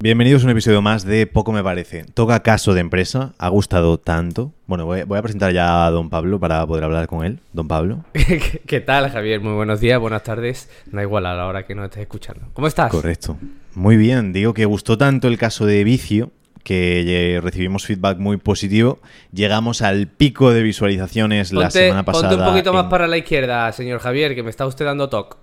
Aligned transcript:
Bienvenidos 0.00 0.42
a 0.42 0.46
un 0.46 0.52
episodio 0.52 0.80
más 0.80 1.04
de 1.04 1.26
Poco 1.26 1.50
Me 1.50 1.60
Parece. 1.60 2.04
Toca 2.14 2.44
caso 2.44 2.72
de 2.72 2.80
empresa, 2.80 3.34
ha 3.36 3.48
gustado 3.48 3.98
tanto. 3.98 4.52
Bueno, 4.66 4.86
voy, 4.86 5.02
voy 5.02 5.18
a 5.18 5.22
presentar 5.22 5.52
ya 5.52 5.86
a 5.86 5.90
don 5.90 6.08
Pablo 6.08 6.38
para 6.38 6.64
poder 6.68 6.84
hablar 6.84 7.08
con 7.08 7.24
él. 7.24 7.40
Don 7.52 7.66
Pablo. 7.66 8.04
¿Qué, 8.12 8.62
qué 8.64 8.80
tal, 8.80 9.10
Javier? 9.10 9.40
Muy 9.40 9.54
buenos 9.54 9.80
días, 9.80 9.98
buenas 9.98 10.22
tardes. 10.22 10.70
Da 10.86 11.02
igual 11.02 11.26
a 11.26 11.34
la 11.34 11.46
hora 11.46 11.66
que 11.66 11.74
nos 11.74 11.86
estés 11.86 12.02
escuchando. 12.02 12.46
¿Cómo 12.52 12.68
estás? 12.68 12.92
Correcto. 12.92 13.38
Muy 13.74 13.96
bien, 13.96 14.32
digo 14.32 14.54
que 14.54 14.66
gustó 14.66 14.96
tanto 14.96 15.26
el 15.26 15.36
caso 15.36 15.66
de 15.66 15.82
Vicio 15.82 16.30
que 16.62 17.34
eh, 17.34 17.40
recibimos 17.40 17.84
feedback 17.84 18.18
muy 18.18 18.36
positivo. 18.36 19.00
Llegamos 19.32 19.82
al 19.82 20.06
pico 20.06 20.52
de 20.52 20.62
visualizaciones 20.62 21.52
la 21.52 21.72
semana 21.72 22.04
pasada. 22.04 22.28
Ponte 22.28 22.44
un 22.44 22.48
poquito 22.48 22.72
más 22.72 22.84
para 22.84 23.08
la 23.08 23.16
izquierda, 23.16 23.72
señor 23.72 23.98
Javier, 23.98 24.36
que 24.36 24.44
me 24.44 24.50
está 24.50 24.64
usted 24.64 24.84
dando 24.84 25.08
toque. 25.08 25.38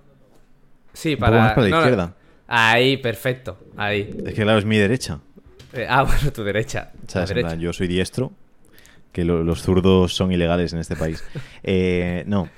Sí, 0.94 1.12
Un 1.12 1.20
para... 1.20 1.32
poco 1.32 1.42
más 1.42 1.52
para 1.52 1.68
la 1.68 1.90
no, 1.90 1.96
no. 1.96 2.25
Ahí, 2.48 2.96
perfecto. 2.96 3.58
Ahí. 3.76 4.14
Es 4.24 4.34
que 4.34 4.42
claro, 4.42 4.58
es 4.58 4.64
mi 4.64 4.78
derecha. 4.78 5.18
Eh, 5.72 5.86
ah, 5.88 6.02
bueno, 6.06 6.32
tu 6.32 6.44
derecha. 6.44 6.92
Tu 7.06 7.12
¿Sabes? 7.12 7.30
En 7.30 7.34
derecha. 7.36 7.48
plan, 7.50 7.60
yo 7.60 7.72
soy 7.72 7.86
diestro, 7.88 8.32
que 9.12 9.24
lo- 9.24 9.42
los 9.42 9.62
zurdos 9.62 10.14
son 10.14 10.32
ilegales 10.32 10.72
en 10.72 10.78
este 10.80 10.96
país. 10.96 11.22
Eh, 11.68 12.22
no, 12.26 12.48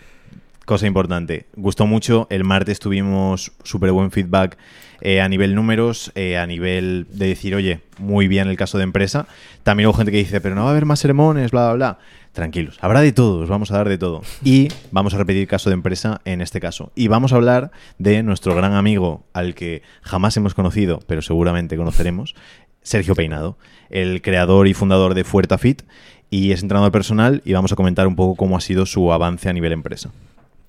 cosa 0.67 0.87
importante. 0.87 1.47
Gustó 1.57 1.87
mucho. 1.87 2.27
El 2.31 2.45
martes 2.45 2.79
tuvimos 2.79 3.53
súper 3.63 3.91
buen 3.93 4.11
feedback 4.11 4.59
eh, 5.01 5.21
a 5.21 5.29
nivel 5.29 5.55
números, 5.55 6.13
eh, 6.15 6.39
a 6.39 6.47
nivel 6.47 7.07
de 7.11 7.29
decir, 7.29 7.55
oye, 7.55 7.81
muy 7.99 8.29
bien 8.29 8.49
el 8.49 8.57
caso 8.57 8.79
de 8.79 8.85
empresa. 8.85 9.27
También 9.63 9.89
hubo 9.89 9.95
gente 9.95 10.13
que 10.13 10.19
dice, 10.19 10.41
pero 10.41 10.55
no 10.55 10.63
va 10.63 10.69
a 10.69 10.71
haber 10.73 10.85
más 10.85 11.01
sermones, 11.01 11.51
bla, 11.51 11.67
bla, 11.67 11.75
bla. 11.75 11.99
Tranquilos, 12.33 12.79
habrá 12.81 13.01
de 13.01 13.13
todo, 13.13 13.41
os 13.41 13.49
vamos 13.49 13.71
a 13.71 13.79
dar 13.79 13.89
de 13.89 13.99
todo. 13.99 14.23
Y 14.45 14.69
vamos 14.93 15.15
a 15.15 15.19
repetir 15.19 15.49
caso 15.49 15.71
de 15.71 15.75
empresa 15.75 16.21
en 16.25 16.41
este 16.41 16.61
caso. 16.61 16.93
Y 16.95 17.09
vamos 17.09 17.33
a 17.33 17.37
hablar 17.37 17.73
de 17.99 18.23
nuestro 18.23 18.55
gran 18.55 18.75
amigo 18.75 19.25
al 19.33 19.55
que 19.55 19.83
jamás 20.03 20.37
hemos 20.37 20.55
conocido, 20.55 21.01
pero 21.07 21.23
seguramente 21.23 21.77
conoceremos, 21.77 22.35
Sergio 22.83 23.15
Peinado, 23.15 23.59
el 23.91 24.23
creador 24.23 24.69
y 24.69 24.75
fundador 24.75 25.15
de 25.15 25.25
Fuertafit 25.25 25.83
y 26.31 26.53
es 26.53 26.63
entrenador 26.63 26.93
personal 26.93 27.43
y 27.45 27.53
vamos 27.55 27.73
a 27.73 27.77
comentar 27.77 28.07
un 28.07 28.17
poco 28.17 28.37
cómo 28.37 28.57
ha 28.57 28.61
sido 28.61 28.87
su 28.87 29.13
avance 29.13 29.49
a 29.49 29.53
nivel 29.53 29.73
empresa. 29.73 30.11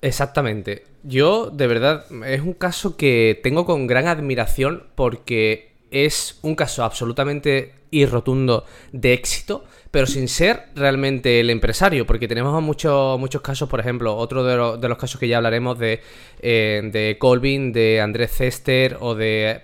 Exactamente. 0.02 0.84
Yo, 1.02 1.50
de 1.50 1.66
verdad, 1.66 2.06
es 2.26 2.40
un 2.40 2.54
caso 2.54 2.96
que 2.96 3.38
tengo 3.42 3.66
con 3.66 3.86
gran 3.86 4.06
admiración 4.06 4.84
porque 4.94 5.72
es 5.90 6.38
un 6.42 6.54
caso 6.54 6.84
absolutamente 6.84 7.72
irrotundo 7.90 8.64
de 8.92 9.12
éxito, 9.12 9.64
pero 9.90 10.06
sin 10.06 10.28
ser 10.28 10.66
realmente 10.76 11.40
el 11.40 11.50
empresario, 11.50 12.06
porque 12.06 12.28
tenemos 12.28 12.62
muchos, 12.62 13.18
muchos 13.18 13.42
casos, 13.42 13.68
por 13.68 13.80
ejemplo, 13.80 14.14
otro 14.16 14.44
de, 14.44 14.56
lo- 14.56 14.76
de 14.78 14.88
los 14.88 14.96
casos 14.96 15.18
que 15.20 15.26
ya 15.28 15.38
hablaremos 15.38 15.78
de, 15.78 16.00
eh, 16.40 16.80
de 16.92 17.16
Colvin, 17.18 17.72
de 17.72 18.00
Andrés 18.00 18.30
Cester 18.30 18.96
o 19.00 19.14
de 19.16 19.62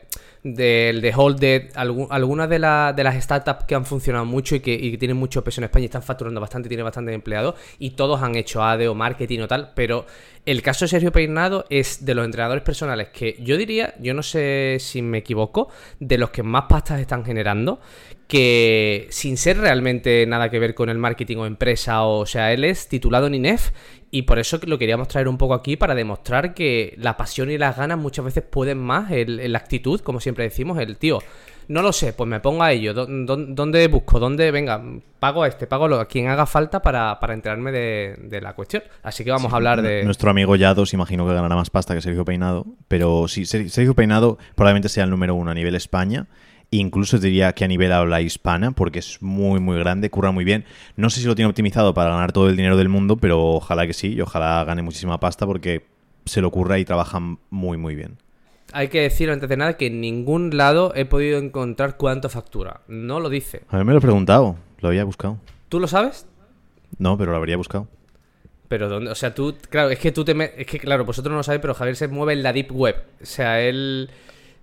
del 0.55 1.00
de 1.00 1.12
Holded, 1.14 1.72
algu- 1.75 2.06
algunas 2.11 2.48
de, 2.48 2.58
la- 2.58 2.92
de 2.94 3.02
las 3.05 3.22
startups 3.22 3.64
que 3.64 3.75
han 3.75 3.84
funcionado 3.84 4.25
mucho 4.25 4.55
y 4.56 4.61
que, 4.61 4.72
y 4.75 4.92
que 4.92 4.98
tienen 4.98 5.16
mucho 5.16 5.42
peso 5.42 5.61
en 5.61 5.64
España 5.64 5.84
y 5.84 5.86
están 5.86 6.03
facturando 6.03 6.41
bastante, 6.41 6.69
tienen 6.69 6.84
bastantes 6.84 7.14
empleados 7.14 7.55
y 7.78 7.91
todos 7.91 8.22
han 8.22 8.36
hecho 8.36 8.62
AD 8.62 8.88
o 8.88 8.94
marketing 8.94 9.41
o 9.41 9.48
tal, 9.48 9.72
pero 9.75 10.06
el 10.44 10.62
caso 10.62 10.84
de 10.84 10.88
Sergio 10.91 11.11
Peinado 11.11 11.64
es 11.70 12.05
de 12.05 12.14
los 12.14 12.25
entrenadores 12.25 12.62
personales 12.62 13.08
que 13.08 13.36
yo 13.41 13.56
diría, 13.56 13.94
yo 14.00 14.14
no 14.14 14.22
sé 14.22 14.77
si 14.78 15.03
me 15.03 15.19
equivoco, 15.19 15.69
de 15.98 16.19
los 16.19 16.30
que 16.30 16.42
más 16.44 16.64
pastas 16.69 17.00
están 17.00 17.25
generando, 17.25 17.81
que 18.28 19.06
sin 19.10 19.36
ser 19.36 19.58
realmente 19.58 20.27
nada 20.27 20.50
que 20.50 20.58
ver 20.58 20.74
con 20.74 20.88
el 20.88 20.98
marketing 20.98 21.36
o 21.38 21.46
empresa, 21.46 22.02
o, 22.05 22.27
sea, 22.27 22.52
él 22.52 22.64
es 22.64 22.88
titulado 22.88 23.27
en 23.28 23.34
INEF 23.34 23.70
y 24.10 24.22
por 24.22 24.38
eso 24.38 24.58
lo 24.66 24.78
queríamos 24.78 25.08
traer 25.08 25.28
un 25.28 25.38
poco 25.38 25.55
aquí 25.55 25.77
para 25.77 25.94
demostrar 25.94 26.54
que 26.54 26.94
la 26.98 27.16
pasión 27.16 27.50
y 27.50 27.58
las 27.58 27.77
ganas 27.77 27.98
muchas 27.98 28.24
veces 28.24 28.42
pueden 28.48 28.78
más, 28.78 29.10
la 29.10 29.58
actitud, 29.58 30.00
como 30.00 30.20
siempre 30.20 30.44
decimos, 30.44 30.78
el 30.78 30.97
tío. 30.97 31.19
No 31.69 31.82
lo 31.82 31.92
sé, 31.92 32.12
pues 32.12 32.28
me 32.28 32.38
pongo 32.38 32.62
a 32.62 32.70
ello. 32.70 32.94
¿Dó- 32.94 33.08
dó- 33.08 33.36
¿Dónde 33.36 33.88
busco? 33.88 34.20
¿Dónde? 34.20 34.52
Venga, 34.52 34.80
pago 35.19 35.42
a 35.42 35.48
este, 35.48 35.66
pago 35.66 35.86
a 35.97 36.06
quien 36.06 36.28
haga 36.28 36.47
falta 36.47 36.81
para, 36.81 37.19
para 37.19 37.34
enterarme 37.34 37.72
de, 37.72 38.15
de 38.22 38.41
la 38.41 38.53
cuestión. 38.54 38.84
Así 39.03 39.25
que 39.25 39.32
vamos 39.32 39.53
a 39.53 39.56
hablar 39.56 39.82
de. 39.82 40.04
Nuestro 40.04 40.31
amigo 40.31 40.54
Yados 40.54 40.94
imagino 40.94 41.26
que 41.26 41.34
ganará 41.34 41.56
más 41.56 41.70
pasta 41.70 41.92
que 41.97 42.00
Sergio 42.03 42.25
Peinado, 42.25 42.66
pero 42.86 43.26
sí, 43.26 43.47
Ser- 43.47 43.69
Sergio 43.69 43.94
Peinado 43.94 44.38
probablemente 44.54 44.88
sea 44.88 45.03
el 45.03 45.10
número 45.10 45.34
uno 45.34 45.50
a 45.50 45.54
nivel 45.54 45.75
España. 45.75 46.28
Incluso 46.71 47.19
diría 47.19 47.53
que 47.53 47.65
a 47.65 47.69
nivel 47.69 47.93
habla 47.93 48.21
hispana, 48.21 48.72
porque 48.72 48.99
es 48.99 49.22
muy, 49.22 49.60
muy 49.60 49.78
grande, 49.78 50.10
curra 50.10 50.32
muy 50.32 50.44
bien. 50.44 50.65
No 50.97 51.10
sé 51.10 51.21
si 51.21 51.27
lo 51.27 51.34
tiene 51.37 51.49
optimizado 51.49 51.94
para 51.94 52.10
ganar 52.10 52.32
todo 52.32 52.49
el 52.49 52.56
dinero 52.56 52.77
del 52.77 52.88
mundo, 52.88 53.16
pero 53.16 53.41
ojalá 53.54 53.87
que 53.87 53.93
sí, 53.93 54.15
y 54.15 54.21
ojalá 54.21 54.62
gane 54.65 54.82
muchísima 54.82 55.21
pasta 55.21 55.47
porque 55.47 55.87
se 56.25 56.41
lo 56.41 56.50
curra 56.50 56.78
y 56.78 56.84
trabaja 56.84 57.21
muy, 57.50 57.78
muy 57.78 57.94
bien. 57.94 58.19
Hay 58.72 58.88
que 58.88 59.00
decir 59.03 59.31
antes 59.31 59.49
de 59.49 59.56
nada 59.56 59.77
que 59.77 59.87
en 59.87 60.00
ningún 60.00 60.56
lado 60.56 60.93
he 60.97 61.04
podido 61.04 61.38
encontrar 61.38 61.97
cuánto 61.97 62.28
factura. 62.28 62.81
No 62.88 63.21
lo 63.21 63.28
dice. 63.28 63.62
A 63.69 63.78
mí 63.78 63.84
me 63.84 63.93
lo 63.93 63.98
he 63.98 64.03
preguntado, 64.03 64.56
lo 64.81 64.88
había 64.88 65.04
buscado. 65.04 65.38
¿Tú 65.69 65.78
lo 65.78 65.87
sabes? 65.87 66.27
No, 66.98 67.16
pero 67.16 67.31
lo 67.31 67.37
habría 67.38 67.56
buscado. 67.56 67.87
Pero 68.69 68.88
dónde, 68.88 69.12
o 69.12 69.15
sea, 69.15 69.33
tú, 69.33 69.54
claro, 69.71 69.91
es 69.91 70.00
que 70.00 70.10
tú 70.10 70.25
te 70.25 70.34
me- 70.34 70.50
es 70.56 70.66
que 70.66 70.81
claro, 70.81 71.04
vosotros 71.04 71.31
no 71.31 71.37
lo 71.37 71.43
sabéis, 71.44 71.60
pero 71.60 71.75
Javier 71.75 71.94
se 71.94 72.09
mueve 72.09 72.33
en 72.33 72.43
la 72.43 72.53
deep 72.53 72.72
web. 72.72 72.97
O 73.22 73.25
sea, 73.25 73.60
él 73.60 74.10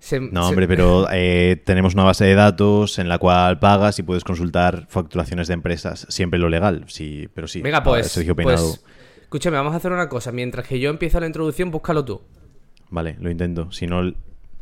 se, 0.04 0.20
No, 0.20 0.42
se- 0.42 0.48
hombre, 0.50 0.68
pero 0.68 1.06
eh, 1.12 1.60
tenemos 1.64 1.94
una 1.94 2.04
base 2.04 2.24
de 2.26 2.34
datos 2.34 2.98
en 2.98 3.08
la 3.08 3.18
cual 3.18 3.58
pagas 3.58 3.98
y 3.98 4.02
puedes 4.02 4.22
consultar 4.22 4.86
facturaciones 4.88 5.48
de 5.48 5.54
empresas. 5.54 6.06
Siempre 6.10 6.38
lo 6.38 6.48
legal, 6.50 6.84
sí, 6.88 7.28
pero 7.34 7.48
sí. 7.48 7.62
Venga, 7.62 7.82
pues, 7.82 8.08
Sergio 8.12 8.36
Peinado. 8.36 8.62
pues, 8.68 8.84
escúchame, 9.22 9.56
vamos 9.56 9.72
a 9.72 9.76
hacer 9.76 9.92
una 9.92 10.08
cosa. 10.08 10.30
Mientras 10.30 10.66
que 10.68 10.78
yo 10.78 10.90
empiezo 10.90 11.18
la 11.20 11.26
introducción, 11.26 11.70
búscalo 11.70 12.04
tú. 12.04 12.20
Vale, 12.90 13.16
lo 13.18 13.30
intento. 13.30 13.72
Si 13.72 13.86
no, 13.86 14.12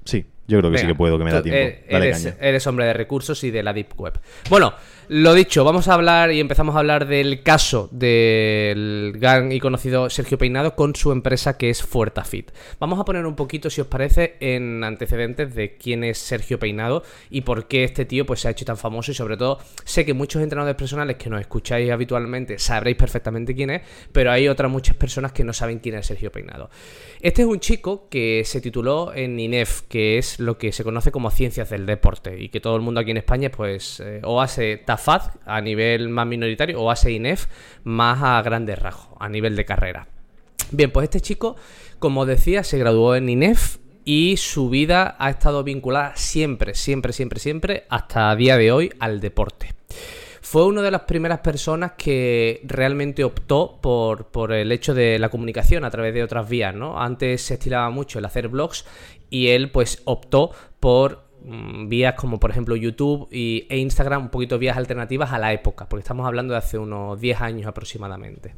sí, 0.04 0.26
yo 0.46 0.58
creo 0.58 0.70
que 0.70 0.78
sí 0.78 0.86
que 0.86 0.94
puedo, 0.94 1.18
que 1.18 1.24
me 1.24 1.32
da 1.32 1.42
tiempo. 1.42 1.58
eh, 1.60 1.84
Dale 1.90 2.06
eres, 2.06 2.22
caña. 2.24 2.36
eres 2.40 2.66
hombre 2.66 2.86
de 2.86 2.92
recursos 2.92 3.42
y 3.44 3.50
de 3.50 3.62
la 3.62 3.72
Deep 3.72 3.98
Web. 3.98 4.20
Bueno, 4.50 4.74
lo 5.08 5.34
dicho, 5.34 5.64
vamos 5.64 5.88
a 5.88 5.94
hablar 5.94 6.32
y 6.32 6.40
empezamos 6.40 6.74
a 6.74 6.78
hablar 6.78 7.06
del 7.06 7.42
caso 7.42 7.88
del 7.92 9.12
gran 9.18 9.52
y 9.52 9.60
conocido 9.60 10.08
Sergio 10.10 10.38
Peinado 10.38 10.74
con 10.74 10.94
su 10.94 11.12
empresa 11.12 11.56
que 11.56 11.70
es 11.70 11.82
Fuertafit. 11.82 12.50
Vamos 12.78 12.98
a 12.98 13.04
poner 13.04 13.26
un 13.26 13.36
poquito, 13.36 13.68
si 13.70 13.80
os 13.80 13.86
parece, 13.86 14.36
en 14.40 14.82
antecedentes 14.84 15.54
de 15.54 15.76
quién 15.76 16.04
es 16.04 16.18
Sergio 16.18 16.58
Peinado 16.58 17.02
y 17.30 17.42
por 17.42 17.66
qué 17.68 17.84
este 17.84 18.04
tío 18.04 18.24
pues, 18.26 18.40
se 18.40 18.48
ha 18.48 18.52
hecho 18.52 18.64
tan 18.64 18.76
famoso 18.76 19.10
y 19.10 19.14
sobre 19.14 19.36
todo 19.36 19.58
sé 19.84 20.04
que 20.04 20.14
muchos 20.14 20.42
entrenadores 20.42 20.76
personales 20.76 21.16
que 21.16 21.30
nos 21.30 21.40
escucháis 21.40 21.90
habitualmente 21.90 22.58
sabréis 22.58 22.96
perfectamente 22.96 23.54
quién 23.54 23.70
es, 23.70 23.82
pero 24.12 24.30
hay 24.30 24.48
otras 24.48 24.70
muchas 24.70 24.96
personas 24.96 25.32
que 25.32 25.44
no 25.44 25.52
saben 25.52 25.78
quién 25.78 25.96
es 25.96 26.06
Sergio 26.06 26.30
Peinado. 26.32 26.70
Este 27.20 27.42
es 27.42 27.48
un 27.48 27.60
chico 27.60 28.08
que 28.08 28.42
se 28.44 28.60
tituló 28.60 29.12
en 29.14 29.38
INEF, 29.38 29.82
que 29.88 30.18
es 30.18 30.31
lo 30.38 30.58
que 30.58 30.72
se 30.72 30.84
conoce 30.84 31.10
como 31.12 31.30
Ciencias 31.30 31.70
del 31.70 31.86
Deporte, 31.86 32.40
y 32.40 32.48
que 32.48 32.60
todo 32.60 32.76
el 32.76 32.82
mundo 32.82 33.00
aquí 33.00 33.10
en 33.10 33.16
España, 33.16 33.50
pues, 33.50 34.00
eh, 34.00 34.20
o 34.24 34.40
hace 34.40 34.76
TAFAD 34.78 35.22
a 35.46 35.60
nivel 35.60 36.08
más 36.08 36.26
minoritario, 36.26 36.80
o 36.80 36.90
hace 36.90 37.12
INEF 37.12 37.46
más 37.84 38.22
a 38.22 38.42
grandes 38.42 38.78
rasgos, 38.78 39.16
a 39.18 39.28
nivel 39.28 39.56
de 39.56 39.64
carrera. 39.64 40.08
Bien, 40.70 40.90
pues 40.90 41.04
este 41.04 41.20
chico, 41.20 41.56
como 41.98 42.26
decía, 42.26 42.64
se 42.64 42.78
graduó 42.78 43.14
en 43.14 43.28
INEF 43.28 43.76
y 44.04 44.36
su 44.36 44.68
vida 44.70 45.16
ha 45.18 45.30
estado 45.30 45.62
vinculada 45.64 46.16
siempre, 46.16 46.74
siempre, 46.74 47.12
siempre, 47.12 47.38
siempre, 47.38 47.84
hasta 47.88 48.34
día 48.36 48.56
de 48.56 48.72
hoy, 48.72 48.92
al 48.98 49.20
deporte. 49.20 49.74
Fue 50.42 50.66
una 50.66 50.82
de 50.82 50.90
las 50.90 51.02
primeras 51.02 51.38
personas 51.38 51.92
que 51.96 52.60
realmente 52.64 53.22
optó 53.22 53.78
por, 53.80 54.26
por 54.26 54.52
el 54.52 54.72
hecho 54.72 54.92
de 54.92 55.20
la 55.20 55.28
comunicación 55.28 55.84
a 55.84 55.90
través 55.90 56.12
de 56.12 56.24
otras 56.24 56.48
vías, 56.48 56.74
¿no? 56.74 57.00
Antes 57.00 57.42
se 57.42 57.54
estilaba 57.54 57.88
mucho 57.90 58.18
el 58.18 58.24
hacer 58.24 58.48
blogs 58.48 58.84
y 59.30 59.48
él 59.48 59.70
pues 59.70 60.02
optó 60.04 60.50
por 60.80 61.22
mm, 61.44 61.88
vías 61.88 62.14
como 62.14 62.40
por 62.40 62.50
ejemplo 62.50 62.74
YouTube 62.74 63.28
y, 63.30 63.68
e 63.70 63.78
Instagram, 63.78 64.22
un 64.22 64.28
poquito 64.30 64.58
vías 64.58 64.76
alternativas 64.76 65.32
a 65.32 65.38
la 65.38 65.52
época, 65.52 65.88
porque 65.88 66.02
estamos 66.02 66.26
hablando 66.26 66.54
de 66.54 66.58
hace 66.58 66.76
unos 66.76 67.20
10 67.20 67.40
años 67.40 67.68
aproximadamente. 67.68 68.56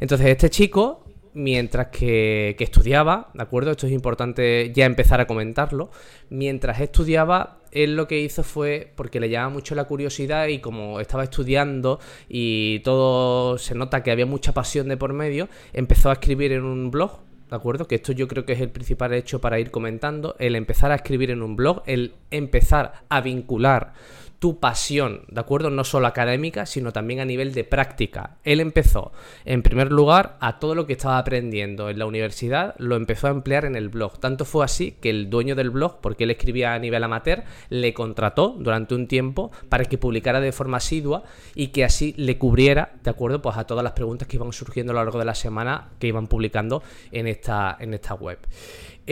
Entonces 0.00 0.26
este 0.26 0.50
chico, 0.50 1.04
mientras 1.32 1.86
que, 1.86 2.56
que 2.58 2.64
estudiaba, 2.64 3.30
¿de 3.34 3.42
acuerdo? 3.44 3.70
Esto 3.70 3.86
es 3.86 3.92
importante 3.92 4.72
ya 4.74 4.84
empezar 4.84 5.20
a 5.20 5.28
comentarlo, 5.28 5.92
mientras 6.28 6.80
estudiaba 6.80 7.59
él 7.72 7.96
lo 7.96 8.06
que 8.08 8.20
hizo 8.20 8.42
fue, 8.42 8.92
porque 8.96 9.20
le 9.20 9.28
llamaba 9.28 9.54
mucho 9.54 9.74
la 9.74 9.84
curiosidad 9.84 10.48
y 10.48 10.58
como 10.58 11.00
estaba 11.00 11.24
estudiando 11.24 12.00
y 12.28 12.80
todo 12.80 13.58
se 13.58 13.74
nota 13.74 14.02
que 14.02 14.10
había 14.10 14.26
mucha 14.26 14.52
pasión 14.52 14.88
de 14.88 14.96
por 14.96 15.12
medio, 15.12 15.48
empezó 15.72 16.10
a 16.10 16.14
escribir 16.14 16.52
en 16.52 16.64
un 16.64 16.90
blog, 16.90 17.20
¿de 17.48 17.56
acuerdo? 17.56 17.86
Que 17.86 17.96
esto 17.96 18.12
yo 18.12 18.28
creo 18.28 18.44
que 18.44 18.52
es 18.52 18.60
el 18.60 18.70
principal 18.70 19.12
hecho 19.12 19.40
para 19.40 19.58
ir 19.58 19.70
comentando, 19.70 20.36
el 20.38 20.56
empezar 20.56 20.92
a 20.92 20.96
escribir 20.96 21.30
en 21.30 21.42
un 21.42 21.56
blog, 21.56 21.82
el 21.86 22.14
empezar 22.30 23.04
a 23.08 23.20
vincular 23.20 23.92
tu 24.40 24.58
pasión, 24.58 25.22
¿de 25.28 25.38
acuerdo? 25.38 25.68
No 25.68 25.84
solo 25.84 26.06
académica, 26.06 26.64
sino 26.64 26.92
también 26.92 27.20
a 27.20 27.26
nivel 27.26 27.52
de 27.52 27.62
práctica. 27.62 28.38
Él 28.42 28.60
empezó, 28.60 29.12
en 29.44 29.62
primer 29.62 29.92
lugar, 29.92 30.38
a 30.40 30.58
todo 30.58 30.74
lo 30.74 30.86
que 30.86 30.94
estaba 30.94 31.18
aprendiendo 31.18 31.90
en 31.90 31.98
la 31.98 32.06
universidad, 32.06 32.74
lo 32.78 32.96
empezó 32.96 33.26
a 33.26 33.30
emplear 33.30 33.66
en 33.66 33.76
el 33.76 33.90
blog. 33.90 34.18
Tanto 34.18 34.46
fue 34.46 34.64
así 34.64 34.92
que 34.92 35.10
el 35.10 35.28
dueño 35.28 35.54
del 35.54 35.68
blog, 35.68 36.00
porque 36.00 36.24
él 36.24 36.30
escribía 36.30 36.72
a 36.72 36.78
nivel 36.78 37.04
amateur, 37.04 37.44
le 37.68 37.92
contrató 37.92 38.56
durante 38.58 38.94
un 38.94 39.06
tiempo 39.06 39.50
para 39.68 39.84
que 39.84 39.98
publicara 39.98 40.40
de 40.40 40.52
forma 40.52 40.78
asidua 40.78 41.22
y 41.54 41.68
que 41.68 41.84
así 41.84 42.14
le 42.16 42.38
cubriera, 42.38 42.94
¿de 43.04 43.10
acuerdo? 43.10 43.42
Pues 43.42 43.58
a 43.58 43.64
todas 43.64 43.84
las 43.84 43.92
preguntas 43.92 44.26
que 44.26 44.38
iban 44.38 44.50
surgiendo 44.54 44.92
a 44.92 44.94
lo 44.94 45.04
largo 45.04 45.18
de 45.18 45.26
la 45.26 45.34
semana 45.34 45.90
que 45.98 46.06
iban 46.06 46.28
publicando 46.28 46.82
en 47.12 47.26
esta, 47.26 47.76
en 47.78 47.92
esta 47.92 48.14
web. 48.14 48.38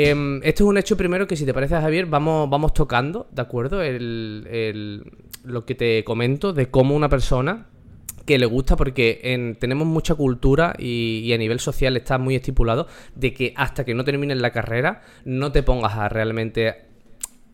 Em, 0.00 0.36
esto 0.44 0.62
es 0.62 0.68
un 0.68 0.78
hecho 0.78 0.96
primero 0.96 1.26
que 1.26 1.34
si 1.34 1.44
te 1.44 1.52
parece 1.52 1.74
Javier, 1.74 2.06
vamos, 2.06 2.48
vamos 2.48 2.72
tocando, 2.72 3.26
¿de 3.32 3.42
acuerdo? 3.42 3.82
El, 3.82 4.46
el- 4.48 5.10
lo 5.42 5.64
que 5.64 5.74
te 5.74 6.04
comento 6.04 6.52
de 6.52 6.70
cómo 6.70 6.94
una 6.94 7.08
persona 7.08 7.66
que 8.24 8.38
le 8.38 8.46
gusta 8.46 8.76
porque 8.76 9.18
en- 9.24 9.56
tenemos 9.56 9.88
mucha 9.88 10.14
cultura 10.14 10.72
y, 10.78 11.22
y 11.24 11.32
a 11.32 11.38
nivel 11.38 11.58
social 11.58 11.96
está 11.96 12.16
muy 12.16 12.36
estipulado 12.36 12.86
de 13.16 13.34
que 13.34 13.52
hasta 13.56 13.84
que 13.84 13.92
no 13.94 14.04
termines 14.04 14.38
la 14.38 14.52
carrera 14.52 15.02
no 15.24 15.50
te 15.50 15.64
pongas 15.64 15.94
a 15.94 16.08
realmente 16.08 16.76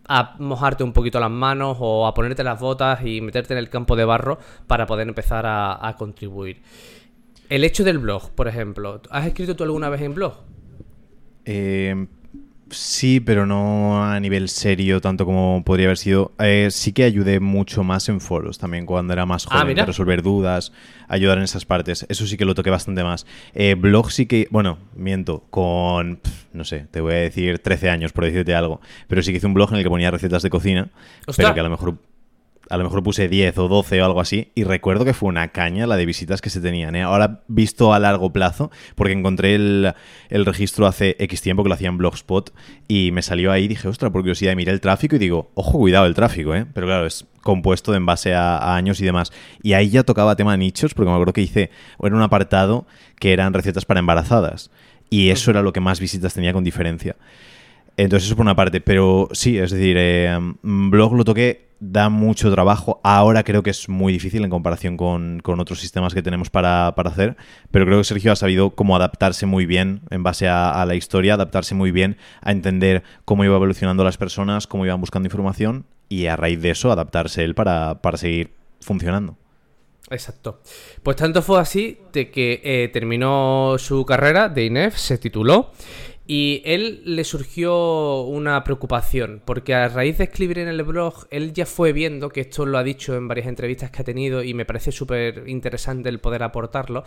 a 0.06 0.36
mojarte 0.38 0.84
un 0.84 0.92
poquito 0.92 1.18
las 1.20 1.30
manos 1.30 1.78
o 1.80 2.06
a 2.06 2.12
ponerte 2.12 2.44
las 2.44 2.60
botas 2.60 3.00
y 3.06 3.22
meterte 3.22 3.54
en 3.54 3.58
el 3.58 3.70
campo 3.70 3.96
de 3.96 4.04
barro 4.04 4.38
para 4.66 4.84
poder 4.84 5.08
empezar 5.08 5.46
a, 5.46 5.88
a 5.88 5.96
contribuir. 5.96 6.60
El 7.48 7.64
hecho 7.64 7.84
del 7.84 7.96
blog, 7.98 8.32
por 8.32 8.48
ejemplo. 8.48 9.00
¿Has 9.08 9.26
escrito 9.26 9.56
tú 9.56 9.64
alguna 9.64 9.88
vez 9.88 10.02
en 10.02 10.12
blog? 10.12 10.34
Eh, 11.46 12.06
sí, 12.70 13.20
pero 13.20 13.46
no 13.46 14.04
a 14.04 14.18
nivel 14.20 14.48
serio, 14.48 15.00
tanto 15.00 15.24
como 15.24 15.62
podría 15.64 15.86
haber 15.86 15.98
sido. 15.98 16.32
Eh, 16.38 16.68
sí 16.70 16.92
que 16.92 17.04
ayudé 17.04 17.40
mucho 17.40 17.84
más 17.84 18.08
en 18.08 18.20
foros 18.20 18.58
también 18.58 18.86
cuando 18.86 19.12
era 19.12 19.26
más 19.26 19.46
Ah, 19.50 19.60
joven, 19.60 19.68
mira. 19.68 19.82
de 19.82 19.86
resolver 19.86 20.22
dudas, 20.22 20.72
ayudar 21.08 21.38
en 21.38 21.44
esas 21.44 21.64
partes. 21.64 22.06
Eso 22.08 22.26
sí 22.26 22.36
que 22.36 22.44
lo 22.44 22.54
toqué 22.54 22.70
bastante 22.70 23.04
más. 23.04 23.26
Eh, 23.54 23.74
blog 23.74 24.10
sí 24.10 24.26
que, 24.26 24.48
bueno, 24.50 24.78
miento, 24.96 25.44
con, 25.50 26.20
no 26.52 26.64
sé, 26.64 26.86
te 26.90 27.00
voy 27.00 27.12
a 27.14 27.16
decir 27.18 27.58
13 27.58 27.90
años 27.90 28.12
por 28.12 28.24
decirte 28.24 28.54
algo, 28.54 28.80
pero 29.08 29.22
sí 29.22 29.30
que 29.32 29.38
hice 29.38 29.46
un 29.46 29.54
blog 29.54 29.70
en 29.72 29.76
el 29.78 29.82
que 29.84 29.90
ponía 29.90 30.10
recetas 30.10 30.42
de 30.42 30.50
cocina, 30.50 30.88
Ostras. 31.26 31.36
pero 31.36 31.54
que 31.54 31.60
a 31.60 31.64
lo 31.64 31.70
mejor 31.70 31.94
a 32.70 32.76
lo 32.76 32.84
mejor 32.84 33.02
puse 33.02 33.28
10 33.28 33.58
o 33.58 33.68
12 33.68 34.02
o 34.02 34.04
algo 34.04 34.20
así, 34.20 34.52
y 34.54 34.64
recuerdo 34.64 35.04
que 35.04 35.14
fue 35.14 35.28
una 35.28 35.48
caña 35.48 35.86
la 35.86 35.96
de 35.96 36.06
visitas 36.06 36.40
que 36.40 36.50
se 36.50 36.60
tenían. 36.60 36.96
¿eh? 36.96 37.02
Ahora, 37.02 37.42
visto 37.48 37.92
a 37.92 37.98
largo 37.98 38.32
plazo, 38.32 38.70
porque 38.94 39.12
encontré 39.12 39.54
el, 39.54 39.92
el 40.28 40.46
registro 40.46 40.86
hace 40.86 41.16
X 41.18 41.42
tiempo 41.42 41.62
que 41.62 41.68
lo 41.68 41.74
hacía 41.74 41.88
en 41.88 41.98
Blogspot, 41.98 42.54
y 42.88 43.10
me 43.12 43.22
salió 43.22 43.52
ahí 43.52 43.64
y 43.64 43.68
dije, 43.68 43.88
ostra, 43.88 44.10
por 44.10 44.22
curiosidad, 44.22 44.52
y 44.52 44.56
miré 44.56 44.72
el 44.72 44.80
tráfico 44.80 45.16
y 45.16 45.18
digo, 45.18 45.50
ojo, 45.54 45.78
cuidado 45.78 46.06
el 46.06 46.14
tráfico, 46.14 46.54
¿eh? 46.54 46.66
Pero 46.72 46.86
claro, 46.86 47.06
es 47.06 47.26
compuesto 47.42 47.94
en 47.94 48.06
base 48.06 48.34
a, 48.34 48.56
a 48.56 48.76
años 48.76 49.00
y 49.00 49.04
demás. 49.04 49.32
Y 49.62 49.74
ahí 49.74 49.90
ya 49.90 50.02
tocaba 50.02 50.36
tema 50.36 50.56
nichos, 50.56 50.94
porque 50.94 51.10
me 51.10 51.14
acuerdo 51.14 51.32
que 51.32 51.42
hice, 51.42 51.70
era 52.02 52.16
un 52.16 52.22
apartado 52.22 52.86
que 53.18 53.32
eran 53.32 53.52
recetas 53.52 53.84
para 53.84 54.00
embarazadas, 54.00 54.70
y 55.10 55.30
eso 55.30 55.50
era 55.50 55.62
lo 55.62 55.72
que 55.72 55.80
más 55.80 56.00
visitas 56.00 56.34
tenía 56.34 56.52
con 56.52 56.64
diferencia. 56.64 57.16
Entonces 57.96 58.26
eso 58.26 58.36
por 58.36 58.44
una 58.44 58.56
parte, 58.56 58.80
pero 58.80 59.28
sí, 59.32 59.56
es 59.58 59.70
decir, 59.70 59.96
eh, 59.98 60.36
mm, 60.62 60.90
blog 60.90 61.14
lo 61.14 61.24
toqué, 61.24 61.68
da 61.90 62.08
mucho 62.08 62.50
trabajo, 62.50 63.00
ahora 63.02 63.42
creo 63.42 63.62
que 63.62 63.70
es 63.70 63.88
muy 63.88 64.12
difícil 64.12 64.42
en 64.44 64.50
comparación 64.50 64.96
con, 64.96 65.40
con 65.40 65.60
otros 65.60 65.80
sistemas 65.80 66.14
que 66.14 66.22
tenemos 66.22 66.50
para, 66.50 66.94
para 66.96 67.10
hacer, 67.10 67.36
pero 67.70 67.84
creo 67.84 67.98
que 67.98 68.04
Sergio 68.04 68.32
ha 68.32 68.36
sabido 68.36 68.70
cómo 68.70 68.96
adaptarse 68.96 69.46
muy 69.46 69.66
bien 69.66 70.00
en 70.10 70.22
base 70.22 70.48
a, 70.48 70.84
la 70.86 70.94
historia, 70.94 71.34
adaptarse 71.34 71.74
muy 71.74 71.90
bien 71.90 72.16
a 72.40 72.52
entender 72.52 73.02
cómo 73.24 73.44
iba 73.44 73.56
evolucionando 73.56 74.02
las 74.02 74.16
personas, 74.16 74.66
cómo 74.66 74.86
iban 74.86 75.00
buscando 75.00 75.26
información 75.26 75.84
y 76.08 76.26
a 76.26 76.36
raíz 76.36 76.60
de 76.62 76.70
eso 76.70 76.90
adaptarse 76.90 77.44
él 77.44 77.54
para, 77.54 78.00
para 78.00 78.16
seguir 78.16 78.52
funcionando. 78.80 79.36
Exacto. 80.10 80.60
Pues 81.02 81.16
tanto 81.16 81.42
fue 81.42 81.60
así 81.60 81.98
de 82.12 82.30
que 82.30 82.60
eh, 82.62 82.90
terminó 82.92 83.76
su 83.78 84.04
carrera 84.04 84.48
de 84.48 84.66
INEF, 84.66 84.96
se 84.96 85.18
tituló 85.18 85.72
y 86.26 86.62
él 86.64 87.02
le 87.04 87.22
surgió 87.22 88.22
una 88.22 88.64
preocupación, 88.64 89.42
porque 89.44 89.74
a 89.74 89.88
raíz 89.88 90.16
de 90.18 90.24
escribir 90.24 90.58
en 90.58 90.68
el 90.68 90.82
blog, 90.82 91.26
él 91.30 91.52
ya 91.52 91.66
fue 91.66 91.92
viendo, 91.92 92.30
que 92.30 92.40
esto 92.40 92.64
lo 92.64 92.78
ha 92.78 92.82
dicho 92.82 93.14
en 93.14 93.28
varias 93.28 93.46
entrevistas 93.46 93.90
que 93.90 94.00
ha 94.00 94.04
tenido 94.04 94.42
y 94.42 94.54
me 94.54 94.64
parece 94.64 94.90
súper 94.90 95.46
interesante 95.48 96.08
el 96.08 96.20
poder 96.20 96.42
aportarlo, 96.42 97.04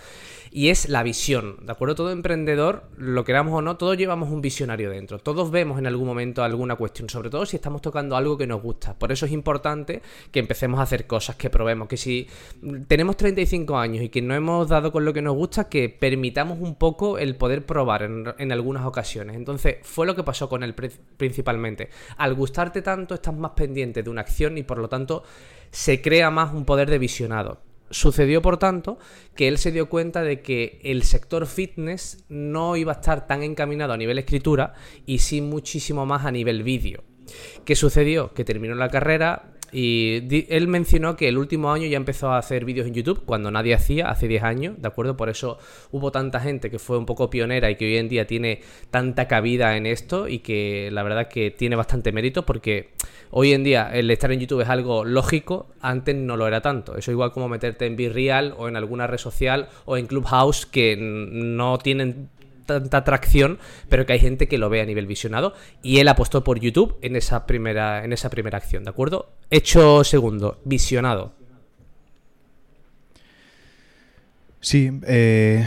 y 0.51 0.69
es 0.69 0.87
la 0.87 1.01
visión, 1.01 1.57
¿de 1.65 1.71
acuerdo? 1.71 1.95
Todo 1.95 2.11
emprendedor, 2.11 2.83
lo 2.95 3.23
queramos 3.23 3.53
o 3.55 3.61
no, 3.63 3.75
todos 3.77 3.97
llevamos 3.97 4.29
un 4.29 4.41
visionario 4.41 4.91
dentro, 4.91 5.17
todos 5.17 5.49
vemos 5.49 5.79
en 5.79 5.87
algún 5.87 6.05
momento 6.05 6.43
alguna 6.43 6.75
cuestión, 6.75 7.09
sobre 7.09 7.31
todo 7.31 7.47
si 7.47 7.55
estamos 7.55 7.81
tocando 7.81 8.15
algo 8.15 8.37
que 8.37 8.45
nos 8.45 8.61
gusta, 8.61 8.93
por 8.99 9.11
eso 9.11 9.25
es 9.25 9.31
importante 9.31 10.03
que 10.31 10.39
empecemos 10.39 10.79
a 10.79 10.83
hacer 10.83 11.07
cosas, 11.07 11.35
que 11.37 11.49
probemos, 11.49 11.87
que 11.87 11.97
si 11.97 12.27
tenemos 12.87 13.17
35 13.17 13.77
años 13.79 14.03
y 14.03 14.09
que 14.09 14.21
no 14.21 14.35
hemos 14.35 14.69
dado 14.69 14.91
con 14.91 15.05
lo 15.05 15.13
que 15.13 15.23
nos 15.23 15.35
gusta, 15.35 15.69
que 15.69 15.89
permitamos 15.89 16.59
un 16.59 16.75
poco 16.75 17.17
el 17.17 17.35
poder 17.35 17.65
probar 17.65 18.03
en, 18.03 18.25
en 18.37 18.51
algunas 18.51 18.85
ocasiones. 18.85 19.06
Entonces, 19.15 19.77
fue 19.83 20.05
lo 20.05 20.15
que 20.15 20.23
pasó 20.23 20.49
con 20.49 20.63
él 20.63 20.75
pri- 20.75 20.91
principalmente. 21.17 21.89
Al 22.17 22.33
gustarte 22.33 22.81
tanto, 22.81 23.15
estás 23.15 23.35
más 23.35 23.51
pendiente 23.51 24.03
de 24.03 24.09
una 24.09 24.21
acción 24.21 24.57
y 24.57 24.63
por 24.63 24.77
lo 24.79 24.89
tanto 24.89 25.23
se 25.71 26.01
crea 26.01 26.29
más 26.29 26.53
un 26.53 26.65
poder 26.65 26.89
de 26.89 26.99
visionado. 26.99 27.61
Sucedió, 27.89 28.41
por 28.41 28.57
tanto, 28.57 28.99
que 29.33 29.47
él 29.47 29.57
se 29.57 29.71
dio 29.71 29.87
cuenta 29.87 30.21
de 30.21 30.41
que 30.41 30.81
el 30.83 31.03
sector 31.03 31.47
fitness 31.47 32.25
no 32.27 32.75
iba 32.75 32.91
a 32.91 32.95
estar 32.95 33.27
tan 33.27 33.43
encaminado 33.43 33.93
a 33.93 33.97
nivel 33.97 34.19
escritura 34.19 34.73
y 35.05 35.19
sí 35.19 35.39
muchísimo 35.41 36.05
más 36.05 36.25
a 36.25 36.31
nivel 36.31 36.63
vídeo. 36.63 37.03
¿Qué 37.65 37.75
sucedió? 37.75 38.33
Que 38.33 38.43
terminó 38.43 38.75
la 38.75 38.89
carrera 38.89 39.53
y 39.71 40.45
él 40.49 40.67
mencionó 40.67 41.15
que 41.15 41.27
el 41.27 41.37
último 41.37 41.71
año 41.71 41.87
ya 41.87 41.97
empezó 41.97 42.31
a 42.31 42.37
hacer 42.37 42.65
vídeos 42.65 42.87
en 42.87 42.93
YouTube, 42.93 43.23
cuando 43.25 43.51
nadie 43.51 43.73
hacía, 43.73 44.09
hace 44.09 44.27
10 44.27 44.43
años, 44.43 44.81
¿de 44.81 44.87
acuerdo? 44.87 45.17
Por 45.17 45.29
eso 45.29 45.57
hubo 45.91 46.11
tanta 46.11 46.39
gente 46.39 46.69
que 46.69 46.79
fue 46.79 46.97
un 46.97 47.05
poco 47.05 47.29
pionera 47.29 47.69
y 47.69 47.75
que 47.75 47.85
hoy 47.85 47.97
en 47.97 48.09
día 48.09 48.27
tiene 48.27 48.61
tanta 48.91 49.27
cabida 49.27 49.75
en 49.77 49.85
esto 49.85 50.27
y 50.27 50.39
que 50.39 50.89
la 50.91 51.03
verdad 51.03 51.27
que 51.27 51.51
tiene 51.51 51.75
bastante 51.75 52.11
mérito 52.11 52.45
porque 52.45 52.91
hoy 53.31 53.53
en 53.53 53.63
día 53.63 53.89
el 53.93 54.09
estar 54.11 54.31
en 54.31 54.39
YouTube 54.39 54.61
es 54.61 54.69
algo 54.69 55.05
lógico, 55.05 55.67
antes 55.81 56.15
no 56.15 56.37
lo 56.37 56.47
era 56.47 56.61
tanto. 56.61 56.95
Eso 56.97 57.11
igual 57.11 57.31
como 57.31 57.49
meterte 57.49 57.85
en 57.85 57.97
Real 58.13 58.53
o 58.57 58.67
en 58.67 58.75
alguna 58.75 59.07
red 59.07 59.17
social 59.17 59.67
o 59.85 59.97
en 59.97 60.07
Clubhouse 60.07 60.65
que 60.65 60.95
no 60.97 61.77
tienen 61.77 62.29
tanta 62.67 62.97
atracción, 62.97 63.57
pero 63.89 64.05
que 64.05 64.13
hay 64.13 64.19
gente 64.19 64.47
que 64.47 64.59
lo 64.59 64.69
ve 64.69 64.81
a 64.81 64.85
nivel 64.85 65.07
visionado 65.07 65.53
y 65.81 65.97
él 65.97 66.07
apostó 66.07 66.43
por 66.43 66.59
YouTube 66.59 66.97
en 67.01 67.15
esa 67.15 67.47
primera 67.47 68.05
en 68.05 68.13
esa 68.13 68.29
primera 68.29 68.57
acción, 68.57 68.83
¿de 68.83 68.91
acuerdo? 68.91 69.31
Hecho 69.49 70.03
segundo, 70.03 70.61
visionado. 70.65 71.33
Sí, 74.59 74.91
eh, 75.07 75.65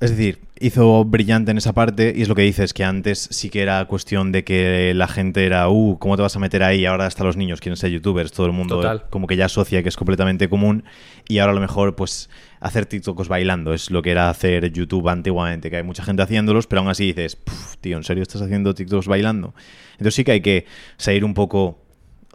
es 0.00 0.10
decir, 0.10 0.40
hizo 0.60 1.04
brillante 1.04 1.50
en 1.50 1.58
esa 1.58 1.72
parte 1.72 2.12
y 2.14 2.22
es 2.22 2.28
lo 2.28 2.34
que 2.34 2.42
dices, 2.42 2.74
que 2.74 2.84
antes 2.84 3.28
sí 3.30 3.48
que 3.48 3.62
era 3.62 3.84
cuestión 3.86 4.30
de 4.30 4.44
que 4.44 4.92
la 4.94 5.08
gente 5.08 5.46
era, 5.46 5.68
uh, 5.68 5.98
¿cómo 5.98 6.16
te 6.16 6.22
vas 6.22 6.36
a 6.36 6.38
meter 6.38 6.62
ahí? 6.62 6.84
Ahora 6.84 7.06
hasta 7.06 7.24
los 7.24 7.36
niños 7.36 7.60
quieren 7.60 7.76
ser 7.76 7.90
youtubers, 7.90 8.32
todo 8.32 8.46
el 8.46 8.52
mundo 8.52 8.76
Total. 8.76 9.04
como 9.08 9.26
que 9.26 9.36
ya 9.36 9.46
asocia 9.46 9.82
que 9.82 9.88
es 9.88 9.96
completamente 9.96 10.48
común 10.48 10.84
y 11.28 11.38
ahora 11.38 11.52
a 11.52 11.54
lo 11.54 11.60
mejor 11.60 11.96
pues 11.96 12.28
hacer 12.60 12.86
TikToks 12.86 13.28
bailando 13.28 13.72
es 13.72 13.90
lo 13.90 14.02
que 14.02 14.10
era 14.10 14.28
hacer 14.28 14.70
YouTube 14.72 15.08
antiguamente, 15.08 15.70
que 15.70 15.76
hay 15.76 15.82
mucha 15.82 16.02
gente 16.02 16.22
haciéndolos, 16.22 16.66
pero 16.66 16.80
aún 16.80 16.90
así 16.90 17.06
dices, 17.06 17.36
"Puf, 17.36 17.76
tío, 17.80 17.96
¿en 17.96 18.04
serio 18.04 18.22
estás 18.22 18.42
haciendo 18.42 18.74
TikToks 18.74 19.06
bailando? 19.06 19.54
Entonces 19.92 20.14
sí 20.14 20.24
que 20.24 20.32
hay 20.32 20.40
que 20.40 20.66
salir 20.98 21.24
un 21.24 21.32
poco 21.34 21.85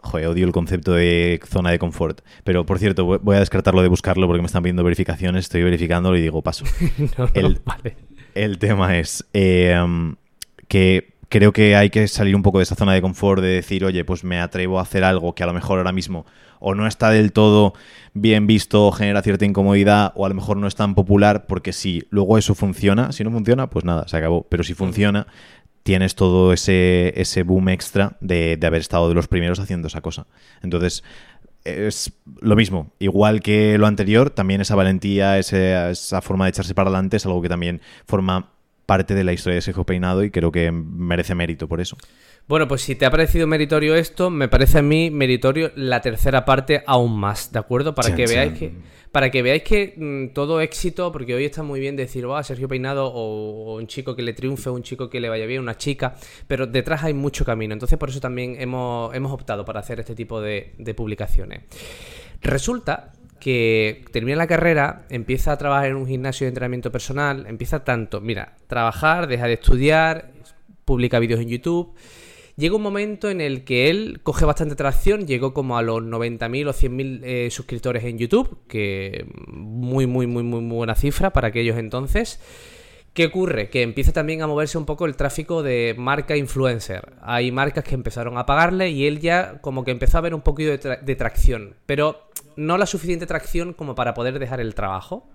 Joder, 0.02 0.26
odio 0.26 0.44
el 0.46 0.52
concepto 0.52 0.92
de 0.92 1.40
zona 1.46 1.70
de 1.70 1.78
confort. 1.78 2.20
Pero, 2.44 2.66
por 2.66 2.78
cierto, 2.78 3.04
voy- 3.20 3.36
a 3.36 3.40
descartarlo 3.40 3.82
de 3.82 3.88
buscarlo 3.88 4.26
porque 4.26 4.42
me 4.42 4.46
están 4.46 4.62
pidiendo 4.62 4.84
verificaciones. 4.84 5.44
Estoy 5.46 5.62
verificándolo 5.62 6.16
y 6.16 6.20
digo, 6.22 6.42
paso. 6.42 6.64
No, 7.18 7.24
no, 7.26 7.30
El- 7.34 7.60
vale. 7.64 7.96
El 8.34 8.58
tema 8.58 8.98
es 8.98 9.24
eh, 9.34 9.78
um, 9.82 10.16
que 10.68 11.12
creo 11.28 11.52
que 11.52 11.76
hay 11.76 11.90
que 11.90 12.08
salir 12.08 12.34
un 12.34 12.42
poco 12.42 12.58
de 12.58 12.64
esa 12.64 12.74
zona 12.74 12.92
de 12.94 13.02
confort 13.02 13.42
de 13.42 13.48
decir, 13.48 13.84
oye, 13.84 14.04
pues 14.04 14.24
me 14.24 14.40
atrevo 14.40 14.78
a 14.78 14.82
hacer 14.82 15.04
algo 15.04 15.34
que 15.34 15.42
a 15.42 15.46
lo 15.46 15.52
mejor 15.52 15.78
ahora 15.78 15.92
mismo 15.92 16.24
o 16.64 16.74
no 16.74 16.86
está 16.86 17.10
del 17.10 17.32
todo 17.32 17.74
bien 18.14 18.46
visto, 18.46 18.86
o 18.86 18.92
genera 18.92 19.20
cierta 19.22 19.44
incomodidad, 19.44 20.12
o 20.14 20.24
a 20.24 20.28
lo 20.28 20.34
mejor 20.36 20.56
no 20.58 20.68
es 20.68 20.76
tan 20.76 20.94
popular, 20.94 21.46
porque 21.48 21.72
si 21.72 22.04
luego 22.10 22.38
eso 22.38 22.54
funciona, 22.54 23.10
si 23.12 23.24
no 23.24 23.32
funciona, 23.32 23.68
pues 23.68 23.84
nada, 23.84 24.06
se 24.06 24.16
acabó. 24.16 24.46
Pero 24.48 24.62
si 24.62 24.72
funciona, 24.74 25.26
tienes 25.82 26.14
todo 26.14 26.52
ese, 26.52 27.12
ese 27.20 27.42
boom 27.42 27.68
extra 27.68 28.16
de, 28.20 28.56
de 28.56 28.66
haber 28.66 28.80
estado 28.80 29.08
de 29.08 29.14
los 29.14 29.28
primeros 29.28 29.58
haciendo 29.60 29.88
esa 29.88 30.00
cosa. 30.00 30.26
Entonces, 30.62 31.02
es 31.64 32.12
lo 32.40 32.56
mismo. 32.56 32.92
Igual 32.98 33.40
que 33.40 33.78
lo 33.78 33.86
anterior, 33.86 34.30
también 34.30 34.60
esa 34.60 34.74
valentía, 34.74 35.38
ese- 35.38 35.90
esa 35.90 36.20
forma 36.20 36.44
de 36.46 36.50
echarse 36.50 36.74
para 36.74 36.88
adelante 36.88 37.16
es 37.16 37.26
algo 37.26 37.42
que 37.42 37.48
también 37.48 37.80
forma 38.06 38.50
parte 38.86 39.14
de 39.14 39.24
la 39.24 39.32
historia 39.32 39.54
de 39.56 39.62
Sergio 39.62 39.84
Peinado 39.84 40.24
y 40.24 40.30
creo 40.30 40.50
que 40.52 40.72
merece 40.72 41.34
mérito 41.34 41.68
por 41.68 41.80
eso. 41.80 41.96
Bueno, 42.48 42.68
pues 42.68 42.82
si 42.82 42.94
te 42.96 43.06
ha 43.06 43.10
parecido 43.10 43.46
meritorio 43.46 43.94
esto, 43.94 44.30
me 44.30 44.48
parece 44.48 44.78
a 44.78 44.82
mí 44.82 45.10
meritorio 45.10 45.72
la 45.74 46.00
tercera 46.00 46.44
parte 46.44 46.82
aún 46.86 47.18
más, 47.18 47.52
¿de 47.52 47.58
acuerdo? 47.58 47.94
Para 47.94 48.08
Chan, 48.08 48.16
que 48.16 48.26
veáis 48.26 48.50
chan. 48.52 48.58
que 48.58 49.02
para 49.12 49.30
que 49.30 49.42
veáis 49.42 49.62
que 49.62 49.94
mm, 49.96 50.32
todo 50.32 50.60
éxito, 50.62 51.12
porque 51.12 51.34
hoy 51.34 51.44
está 51.44 51.62
muy 51.62 51.78
bien 51.80 51.96
decir, 51.96 52.28
va, 52.28 52.42
Sergio 52.42 52.66
Peinado 52.66 53.06
o, 53.06 53.74
o 53.74 53.76
un 53.76 53.86
chico 53.86 54.16
que 54.16 54.22
le 54.22 54.32
triunfe, 54.32 54.70
un 54.70 54.82
chico 54.82 55.10
que 55.10 55.20
le 55.20 55.28
vaya 55.28 55.44
bien, 55.44 55.60
una 55.60 55.76
chica, 55.76 56.14
pero 56.48 56.66
detrás 56.66 57.04
hay 57.04 57.12
mucho 57.12 57.44
camino. 57.44 57.74
Entonces, 57.74 57.98
por 57.98 58.08
eso 58.08 58.20
también 58.20 58.56
hemos, 58.58 59.14
hemos 59.14 59.30
optado 59.30 59.66
para 59.66 59.80
hacer 59.80 60.00
este 60.00 60.14
tipo 60.14 60.40
de, 60.40 60.72
de 60.78 60.94
publicaciones. 60.94 61.60
Resulta 62.40 63.12
que 63.38 64.04
termina 64.12 64.36
la 64.36 64.46
carrera, 64.46 65.04
empieza 65.10 65.52
a 65.52 65.58
trabajar 65.58 65.90
en 65.90 65.96
un 65.96 66.06
gimnasio 66.06 66.46
de 66.46 66.48
entrenamiento 66.48 66.90
personal, 66.90 67.44
empieza 67.46 67.84
tanto, 67.84 68.20
mira, 68.22 68.56
trabajar, 68.66 69.26
deja 69.26 69.46
de 69.46 69.54
estudiar, 69.54 70.32
publica 70.86 71.18
vídeos 71.18 71.40
en 71.40 71.48
YouTube. 71.48 71.94
Llega 72.62 72.76
un 72.76 72.82
momento 72.82 73.28
en 73.28 73.40
el 73.40 73.64
que 73.64 73.90
él 73.90 74.20
coge 74.22 74.44
bastante 74.44 74.76
tracción, 74.76 75.26
llegó 75.26 75.52
como 75.52 75.76
a 75.76 75.82
los 75.82 76.00
90.000 76.00 76.68
o 76.68 76.72
100.000 76.72 77.20
eh, 77.24 77.48
suscriptores 77.50 78.04
en 78.04 78.18
YouTube, 78.18 78.56
que 78.68 79.26
muy, 79.48 80.06
muy, 80.06 80.28
muy, 80.28 80.44
muy, 80.44 80.60
muy 80.60 80.76
buena 80.76 80.94
cifra 80.94 81.30
para 81.32 81.48
aquellos 81.48 81.76
entonces. 81.76 82.38
¿Qué 83.14 83.26
ocurre? 83.26 83.68
Que 83.68 83.82
empieza 83.82 84.12
también 84.12 84.42
a 84.42 84.46
moverse 84.46 84.78
un 84.78 84.86
poco 84.86 85.06
el 85.06 85.16
tráfico 85.16 85.64
de 85.64 85.96
marca 85.98 86.36
influencer. 86.36 87.14
Hay 87.22 87.50
marcas 87.50 87.82
que 87.82 87.96
empezaron 87.96 88.38
a 88.38 88.46
pagarle 88.46 88.90
y 88.90 89.08
él 89.08 89.18
ya 89.18 89.60
como 89.60 89.82
que 89.82 89.90
empezó 89.90 90.18
a 90.18 90.20
ver 90.20 90.32
un 90.32 90.42
poquito 90.42 90.70
de, 90.70 90.78
tra- 90.80 91.00
de 91.00 91.16
tracción, 91.16 91.74
pero 91.84 92.28
no 92.54 92.78
la 92.78 92.86
suficiente 92.86 93.26
tracción 93.26 93.72
como 93.72 93.96
para 93.96 94.14
poder 94.14 94.38
dejar 94.38 94.60
el 94.60 94.76
trabajo. 94.76 95.26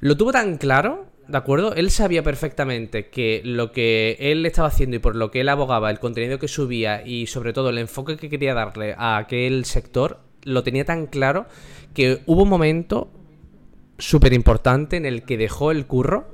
Lo 0.00 0.16
tuvo 0.16 0.32
tan 0.32 0.58
claro, 0.58 1.06
¿de 1.28 1.36
acuerdo? 1.38 1.74
Él 1.74 1.90
sabía 1.90 2.22
perfectamente 2.22 3.08
que 3.08 3.40
lo 3.44 3.72
que 3.72 4.16
él 4.20 4.44
estaba 4.46 4.68
haciendo 4.68 4.96
y 4.96 5.00
por 5.00 5.16
lo 5.16 5.30
que 5.30 5.40
él 5.40 5.48
abogaba, 5.48 5.90
el 5.90 5.98
contenido 5.98 6.38
que 6.38 6.48
subía 6.48 7.06
y 7.06 7.26
sobre 7.26 7.52
todo 7.52 7.70
el 7.70 7.78
enfoque 7.78 8.16
que 8.16 8.28
quería 8.30 8.54
darle 8.54 8.94
a 8.96 9.16
aquel 9.16 9.64
sector, 9.64 10.20
lo 10.44 10.62
tenía 10.62 10.84
tan 10.84 11.06
claro 11.06 11.46
que 11.94 12.22
hubo 12.26 12.42
un 12.44 12.48
momento 12.48 13.10
súper 13.98 14.32
importante 14.32 14.96
en 14.96 15.06
el 15.06 15.22
que 15.24 15.36
dejó 15.36 15.70
el 15.70 15.86
curro, 15.86 16.28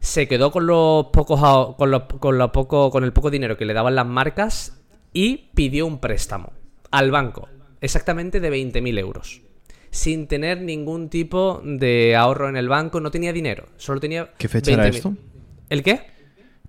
se 0.00 0.26
quedó 0.26 0.50
con 0.50 0.66
los 0.66 1.06
pocos 1.06 1.40
con, 1.76 1.90
los- 1.90 2.02
con 2.04 2.50
poco 2.52 2.90
con 2.90 3.04
el 3.04 3.12
poco 3.12 3.30
dinero 3.30 3.56
que 3.56 3.64
le 3.64 3.72
daban 3.72 3.94
las 3.94 4.06
marcas 4.06 4.82
y 5.12 5.48
pidió 5.54 5.86
un 5.86 6.00
préstamo 6.00 6.52
al 6.90 7.10
banco, 7.10 7.48
exactamente 7.80 8.40
de 8.40 8.50
20.000 8.50 8.98
euros. 8.98 9.42
Sin 9.92 10.26
tener 10.26 10.62
ningún 10.62 11.10
tipo 11.10 11.62
de 11.64 12.16
ahorro 12.16 12.48
en 12.48 12.56
el 12.56 12.68
banco, 12.68 12.98
no 12.98 13.10
tenía 13.10 13.32
dinero, 13.32 13.68
solo 13.76 14.00
tenía. 14.00 14.32
¿Qué 14.38 14.48
fecha 14.48 14.72
era 14.72 14.86
20.000. 14.86 14.94
esto? 14.96 15.16
¿El 15.68 15.82
qué? 15.84 16.00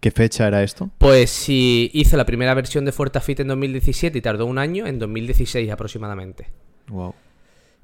¿Qué 0.01 0.11
fecha 0.11 0.45
era 0.45 0.61
esto? 0.61 0.91
Pues 0.97 1.29
si 1.29 1.89
hizo 1.93 2.17
la 2.17 2.25
primera 2.25 2.53
versión 2.53 2.83
de 2.83 2.91
Fuertafit 2.91 3.39
en 3.39 3.47
2017 3.47 4.17
y 4.17 4.21
tardó 4.21 4.45
un 4.45 4.57
año, 4.57 4.85
en 4.85 4.99
2016 4.99 5.71
aproximadamente. 5.71 6.49
Wow. 6.89 7.15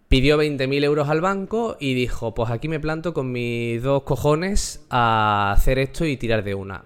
Pidió 0.10 0.38
20.000 0.38 0.84
euros 0.84 1.08
al 1.08 1.22
banco 1.22 1.78
y 1.80 1.94
dijo, 1.94 2.34
pues 2.34 2.52
aquí 2.52 2.68
me 2.68 2.82
planto 2.82 3.14
con 3.14 3.32
mis 3.32 3.82
dos 3.82 4.04
cojones 4.04 4.86
a 4.90 5.54
hacer 5.56 5.80
esto 5.80 6.04
y 6.06 6.18
tirar 6.18 6.44
de 6.44 6.56
una. 6.56 6.84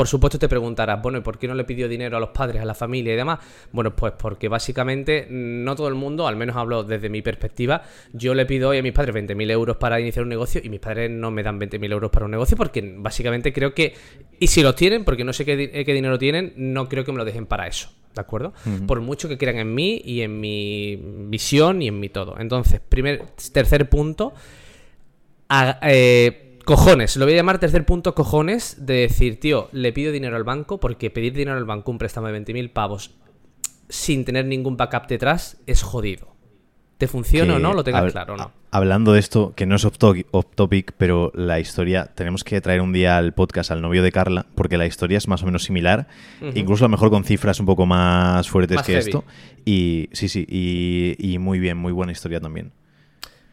Por 0.00 0.08
supuesto 0.08 0.38
te 0.38 0.48
preguntarás, 0.48 1.02
bueno, 1.02 1.18
¿y 1.18 1.20
por 1.20 1.36
qué 1.38 1.46
no 1.46 1.54
le 1.54 1.64
pidió 1.64 1.86
dinero 1.86 2.16
a 2.16 2.20
los 2.20 2.30
padres, 2.30 2.62
a 2.62 2.64
la 2.64 2.72
familia 2.72 3.12
y 3.12 3.16
demás? 3.16 3.38
Bueno, 3.70 3.94
pues 3.94 4.14
porque 4.16 4.48
básicamente 4.48 5.26
no 5.28 5.76
todo 5.76 5.88
el 5.88 5.94
mundo, 5.94 6.26
al 6.26 6.36
menos 6.36 6.56
hablo 6.56 6.84
desde 6.84 7.10
mi 7.10 7.20
perspectiva, 7.20 7.82
yo 8.14 8.32
le 8.32 8.46
pido 8.46 8.70
hoy 8.70 8.78
a 8.78 8.82
mis 8.82 8.94
padres 8.94 9.14
20.000 9.14 9.50
euros 9.50 9.76
para 9.76 10.00
iniciar 10.00 10.22
un 10.22 10.30
negocio 10.30 10.62
y 10.64 10.70
mis 10.70 10.80
padres 10.80 11.10
no 11.10 11.30
me 11.30 11.42
dan 11.42 11.58
20.000 11.58 11.92
euros 11.92 12.10
para 12.10 12.24
un 12.24 12.30
negocio 12.30 12.56
porque 12.56 12.94
básicamente 12.96 13.52
creo 13.52 13.74
que, 13.74 13.92
y 14.38 14.46
si 14.46 14.62
los 14.62 14.74
tienen, 14.74 15.04
porque 15.04 15.22
no 15.22 15.34
sé 15.34 15.44
qué, 15.44 15.70
qué 15.84 15.92
dinero 15.92 16.18
tienen, 16.18 16.54
no 16.56 16.88
creo 16.88 17.04
que 17.04 17.12
me 17.12 17.18
lo 17.18 17.26
dejen 17.26 17.44
para 17.44 17.66
eso. 17.66 17.90
¿De 18.14 18.22
acuerdo? 18.22 18.54
Por 18.86 19.02
mucho 19.02 19.28
que 19.28 19.36
crean 19.36 19.58
en 19.58 19.74
mí 19.74 20.00
y 20.02 20.22
en 20.22 20.40
mi 20.40 20.98
visión 21.28 21.82
y 21.82 21.88
en 21.88 22.00
mi 22.00 22.08
todo. 22.08 22.36
Entonces, 22.38 22.80
primer, 22.80 23.20
tercer 23.52 23.90
punto, 23.90 24.32
a- 25.50 25.78
eh, 25.82 26.46
cojones, 26.64 27.16
lo 27.16 27.24
voy 27.24 27.34
a 27.34 27.36
llamar 27.38 27.58
tercer 27.58 27.84
punto 27.84 28.14
cojones 28.14 28.86
de 28.86 28.94
decir, 28.94 29.40
tío, 29.40 29.68
le 29.72 29.92
pido 29.92 30.12
dinero 30.12 30.36
al 30.36 30.44
banco 30.44 30.78
porque 30.80 31.10
pedir 31.10 31.32
dinero 31.34 31.56
al 31.56 31.64
banco, 31.64 31.90
un 31.90 31.98
préstamo 31.98 32.28
de 32.28 32.40
20.000 32.40 32.72
pavos 32.72 33.12
sin 33.88 34.24
tener 34.24 34.44
ningún 34.46 34.76
backup 34.76 35.06
detrás 35.08 35.58
es 35.66 35.82
jodido. 35.82 36.28
¿Te 36.98 37.08
funciona 37.08 37.56
o 37.56 37.58
no? 37.58 37.72
Lo 37.72 37.82
tengas 37.82 38.12
claro 38.12 38.34
o 38.34 38.36
no. 38.36 38.52
Hablando 38.70 39.14
de 39.14 39.20
esto, 39.20 39.54
que 39.56 39.64
no 39.64 39.76
es 39.76 39.84
off, 39.86 39.96
to- 39.96 40.14
off 40.32 40.44
topic, 40.54 40.92
pero 40.98 41.32
la 41.34 41.58
historia, 41.58 42.04
tenemos 42.14 42.44
que 42.44 42.60
traer 42.60 42.82
un 42.82 42.92
día 42.92 43.16
al 43.16 43.32
podcast 43.32 43.70
al 43.70 43.80
novio 43.80 44.02
de 44.02 44.12
Carla, 44.12 44.44
porque 44.54 44.76
la 44.76 44.84
historia 44.86 45.16
es 45.16 45.26
más 45.26 45.42
o 45.42 45.46
menos 45.46 45.64
similar, 45.64 46.08
incluso 46.54 46.84
a 46.84 46.88
lo 46.88 46.90
mejor 46.92 47.08
con 47.10 47.24
cifras 47.24 47.58
un 47.58 47.64
poco 47.66 47.86
más 47.86 48.48
fuertes 48.50 48.76
Más 48.76 48.86
que 48.86 48.92
heavy. 48.92 49.06
esto. 49.06 49.24
Y 49.64 50.10
sí, 50.12 50.28
sí, 50.28 50.46
y, 50.48 51.16
y 51.18 51.38
muy 51.38 51.58
bien, 51.58 51.78
muy 51.78 51.92
buena 51.92 52.12
historia 52.12 52.38
también. 52.38 52.70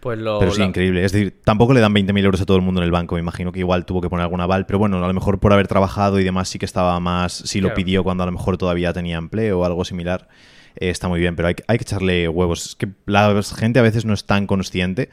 Pues 0.07 0.19
lo... 0.19 0.39
Pero 0.39 0.51
sí, 0.51 0.59
lo- 0.59 0.65
increíble. 0.65 1.03
Es 1.05 1.11
decir, 1.11 1.39
tampoco 1.43 1.73
le 1.73 1.79
dan 1.79 1.93
20.000 1.93 2.23
euros 2.25 2.41
a 2.41 2.45
todo 2.45 2.57
el 2.57 2.63
mundo 2.63 2.81
en 2.81 2.85
el 2.85 2.91
banco. 2.91 3.15
Me 3.15 3.21
imagino 3.21 3.51
que 3.51 3.59
igual 3.59 3.85
tuvo 3.85 4.01
que 4.01 4.09
poner 4.09 4.23
algún 4.23 4.41
aval. 4.41 4.65
Pero 4.65 4.79
bueno, 4.79 5.03
a 5.03 5.07
lo 5.07 5.13
mejor 5.13 5.39
por 5.39 5.53
haber 5.53 5.67
trabajado 5.67 6.19
y 6.19 6.23
demás 6.23 6.49
sí 6.49 6.59
que 6.59 6.65
estaba 6.65 6.99
más... 6.99 7.33
Sí 7.33 7.59
lo 7.61 7.67
Claro. 7.69 7.75
pidió 7.75 8.03
cuando 8.03 8.23
a 8.23 8.25
lo 8.25 8.31
mejor 8.31 8.57
todavía 8.57 8.93
tenía 8.93 9.17
empleo 9.17 9.59
o 9.59 9.65
algo 9.65 9.85
similar. 9.85 10.27
Eh, 10.75 10.89
está 10.89 11.07
muy 11.07 11.19
bien, 11.19 11.35
pero 11.35 11.47
hay, 11.49 11.55
que- 11.55 11.63
hay 11.67 11.77
que 11.77 11.83
echarle 11.83 12.27
huevos. 12.27 12.65
Es 12.67 12.75
que 12.75 12.89
la 13.05 13.41
gente 13.55 13.79
a 13.79 13.83
veces 13.83 14.05
no 14.05 14.13
es 14.13 14.25
tan 14.25 14.47
consciente 14.47 15.09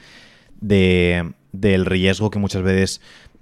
de, 0.60 1.32
del 1.52 1.86
riesgo 1.86 2.30
que 2.30 2.38
muchas 2.38 2.62
veces 2.62 3.00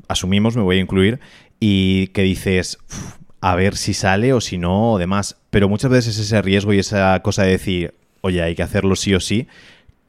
asumimos, 0.09 0.57
me 0.57 0.63
voy 0.63 0.79
a 0.79 0.81
incluir, 0.81 1.21
y 1.61 2.09
que 2.09 2.23
dices... 2.23 2.79
"Uf, 2.91 3.17
a 3.45 3.57
ver 3.57 3.77
si 3.77 3.93
sale 3.93 4.33
o 4.33 4.41
si 4.41 4.57
no 4.57 4.93
o 4.93 4.99
demás. 4.99 5.37
Pero 5.51 5.69
muchas 5.69 5.91
veces 5.91 6.17
ese 6.17 6.41
riesgo 6.43 6.73
y 6.73 6.79
esa 6.79 7.19
cosa 7.25 7.43
de 7.43 7.51
decir, 7.51 7.93
oye, 8.21 8.41
hay 8.41 8.55
que 8.55 8.63
hacerlo 8.63 8.95
sí 8.95 9.15
o 9.17 9.19
sí, 9.21 9.49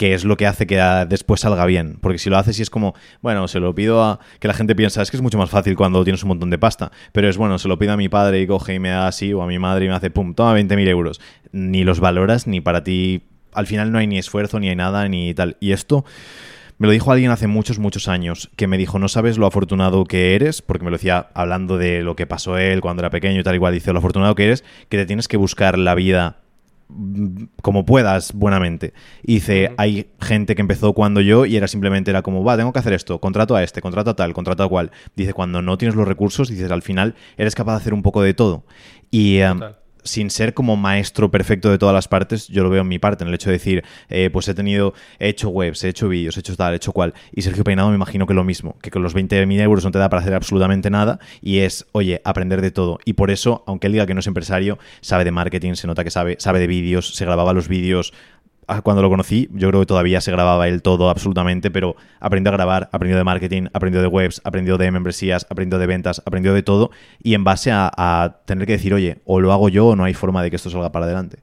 que 0.03 0.13
es 0.13 0.25
lo 0.25 0.36
que 0.36 0.48
hace 0.48 0.67
que 0.67 0.75
después 1.07 1.39
salga 1.39 1.65
bien. 1.65 1.98
Porque 2.01 2.17
si 2.17 2.29
lo 2.29 2.38
haces 2.38 2.60
y 2.60 2.62
es 2.62 2.69
como, 2.69 2.93
bueno, 3.22 3.48
se 3.48 3.62
lo 3.62 3.74
pido 3.74 4.03
a... 4.03 4.19
que 4.41 4.50
la 4.50 4.53
gente 4.53 4.75
piensa, 4.75 5.01
es 5.01 5.10
que 5.10 5.15
es 5.15 5.24
mucho 5.24 5.38
más 5.38 5.50
fácil 5.50 5.77
cuando 5.77 6.03
tienes 6.03 6.24
un 6.24 6.27
montón 6.27 6.50
de 6.50 6.57
pasta. 6.57 6.91
Pero 7.13 7.29
es 7.29 7.38
bueno, 7.38 7.57
se 7.57 7.69
lo 7.69 7.79
pido 7.79 7.93
a 7.93 7.95
mi 7.95 8.10
padre 8.10 8.41
y 8.41 8.45
coge 8.45 8.74
y 8.74 8.79
me 8.79 8.89
da 8.89 9.07
así, 9.07 9.31
o 9.31 9.41
a 9.41 9.48
mi 9.48 9.60
madre 9.60 9.86
y 9.86 9.88
me 9.88 9.95
hace, 9.95 10.12
pum, 10.12 10.33
toma 10.33 10.60
20.000 10.60 10.89
euros. 10.89 11.22
Ni 11.53 11.86
los 11.86 12.01
valoras, 12.01 12.48
ni 12.48 12.60
para 12.60 12.83
ti... 12.83 13.22
Al 13.53 13.65
final 13.65 13.93
no 13.93 13.98
hay 13.98 14.07
ni 14.07 14.17
esfuerzo, 14.17 14.60
ni 14.60 14.67
hay 14.67 14.75
nada, 14.75 15.07
ni 15.07 15.33
tal. 15.33 15.55
Y 15.62 15.72
esto... 15.72 16.03
Me 16.79 16.88
lo 16.88 16.91
dijo 16.91 17.10
alguien 17.13 17.31
hace 17.31 17.48
muchos, 17.48 17.79
muchos 17.79 18.10
años, 18.10 18.50
que 18.57 18.67
me 18.67 18.77
dijo, 18.77 19.00
no 19.00 19.07
sabes 19.07 19.38
lo 19.38 19.45
afortunado 19.45 20.03
que 20.03 20.36
eres, 20.36 20.62
porque 20.62 20.83
me 20.83 20.91
lo 20.91 20.98
decía 20.98 21.29
hablando 21.33 21.77
de 21.77 22.01
lo 22.01 22.17
que 22.17 22.27
pasó 22.27 22.57
él 22.57 22.81
cuando 22.81 23.03
era 23.03 23.10
pequeño 23.10 23.39
y 23.39 23.43
tal 23.43 23.55
igual, 23.55 23.74
dice, 23.74 23.93
lo 23.93 24.00
afortunado 24.00 24.36
que 24.36 24.43
eres, 24.48 24.65
que 24.89 24.98
te 24.98 25.05
tienes 25.05 25.29
que 25.29 25.38
buscar 25.38 25.77
la 25.77 25.95
vida 25.95 26.42
como 27.61 27.85
puedas 27.85 28.33
buenamente. 28.33 28.93
Y 29.23 29.35
dice, 29.35 29.73
hay 29.77 30.07
gente 30.21 30.55
que 30.55 30.61
empezó 30.61 30.93
cuando 30.93 31.21
yo 31.21 31.45
y 31.45 31.55
era 31.55 31.67
simplemente 31.67 32.11
era 32.11 32.21
como, 32.21 32.43
va, 32.43 32.57
tengo 32.57 32.73
que 32.73 32.79
hacer 32.79 32.93
esto, 32.93 33.19
contrato 33.19 33.55
a 33.55 33.63
este, 33.63 33.81
contrato 33.81 34.11
a 34.11 34.15
tal, 34.15 34.33
contrato 34.33 34.63
a 34.63 34.69
cual. 34.69 34.91
Dice, 35.15 35.33
cuando 35.33 35.61
no 35.61 35.77
tienes 35.77 35.95
los 35.95 36.07
recursos, 36.07 36.49
dices, 36.49 36.71
al 36.71 36.81
final 36.81 37.15
eres 37.37 37.55
capaz 37.55 37.73
de 37.73 37.77
hacer 37.77 37.93
un 37.93 38.03
poco 38.03 38.21
de 38.21 38.33
todo. 38.33 38.65
Y 39.11 39.39
Total. 39.39 39.82
Sin 40.03 40.29
ser 40.29 40.53
como 40.53 40.75
maestro 40.75 41.31
perfecto 41.31 41.69
de 41.69 41.77
todas 41.77 41.93
las 41.93 42.07
partes, 42.07 42.48
yo 42.48 42.63
lo 42.63 42.69
veo 42.69 42.81
en 42.81 42.88
mi 42.88 43.00
parte, 43.00 43.24
en 43.24 43.29
el 43.29 43.33
hecho 43.36 43.50
de 43.50 43.53
decir, 43.53 43.83
eh, 44.10 44.29
pues 44.31 44.48
he 44.48 44.53
tenido, 44.53 44.93
he 45.19 45.29
hecho 45.29 45.50
webs, 45.50 45.83
he 45.83 45.89
hecho 45.89 46.10
vídeos, 46.10 46.38
he 46.38 46.41
hecho 46.41 46.55
tal, 46.55 46.74
he 46.74 46.77
hecho 46.77 46.91
cual. 46.91 47.13
Y 47.31 47.41
Sergio 47.41 47.63
Peinado 47.63 47.89
me 47.89 47.95
imagino 47.95 48.27
que 48.27 48.33
lo 48.33 48.43
mismo, 48.43 48.77
que 48.81 48.91
con 48.91 49.03
los 49.03 49.15
20.000 49.15 49.60
euros 49.62 49.83
no 49.83 49.91
te 49.91 50.00
da 50.00 50.10
para 50.10 50.22
hacer 50.22 50.33
absolutamente 50.33 50.89
nada 50.89 51.19
y 51.41 51.60
es, 51.60 51.86
oye, 51.91 52.22
aprender 52.24 52.62
de 52.62 52.72
todo. 52.72 53.00
Y 53.05 53.13
por 53.13 53.31
eso, 53.31 53.63
aunque 53.67 53.88
él 53.88 53.93
diga 53.93 54.05
que 54.05 54.13
no 54.13 54.19
es 54.19 54.27
empresario, 54.27 54.77
sabe 55.01 55.24
de 55.24 55.31
marketing, 55.31 55.74
se 55.74 55.88
nota 55.88 56.03
que 56.03 56.12
sabe, 56.12 56.38
sabe 56.39 56.60
de 56.60 56.67
vídeos, 56.67 57.15
se 57.15 57.25
grababa 57.25 57.53
los 57.53 57.67
vídeos. 57.67 58.13
Ah, 58.67 58.82
Cuando 58.82 59.01
lo 59.01 59.10
conocí, 59.10 59.50
yo 59.51 59.70
creo 59.70 59.82
que 59.82 59.86
todavía 59.86 60.22
se 60.22 60.32
grababa 60.32 60.67
él 60.67 60.82
todo 60.82 61.10
absolutamente, 61.10 61.72
pero 61.72 61.96
aprendió 62.20 62.51
a 62.51 62.55
grabar, 62.55 62.89
aprendió 62.91 63.17
de 63.17 63.24
marketing, 63.24 63.67
aprendió 63.74 64.01
de 64.01 64.08
webs, 64.08 64.41
aprendió 64.43 64.77
de 64.77 64.91
membresías, 64.91 65.46
aprendió 65.50 65.79
de 65.79 65.88
ventas, 65.88 66.22
aprendió 66.25 66.53
de 66.53 66.63
todo 66.63 66.91
y 67.22 67.34
en 67.34 67.43
base 67.43 67.72
a, 67.74 68.39
tener 68.46 68.65
que 68.65 68.74
decir, 68.74 68.93
oye, 68.93 69.17
o 69.25 69.39
lo 69.39 69.51
hago 69.51 69.70
yo 69.70 69.88
o 69.88 69.96
no 69.96 70.03
hay 70.05 70.13
forma 70.13 70.41
de 70.41 70.50
que 70.50 70.55
esto 70.55 70.70
salga 70.70 70.91
para 70.91 71.05
adelante. 71.05 71.39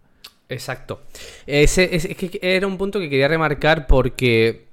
Exacto. 0.48 1.02
Ese, 1.46 1.94
es, 1.94 2.04
es 2.04 2.16
que 2.16 2.38
era 2.42 2.66
un 2.66 2.76
punto 2.76 2.98
que 2.98 3.08
quería 3.08 3.28
remarcar 3.28 3.86
porque 3.86 4.66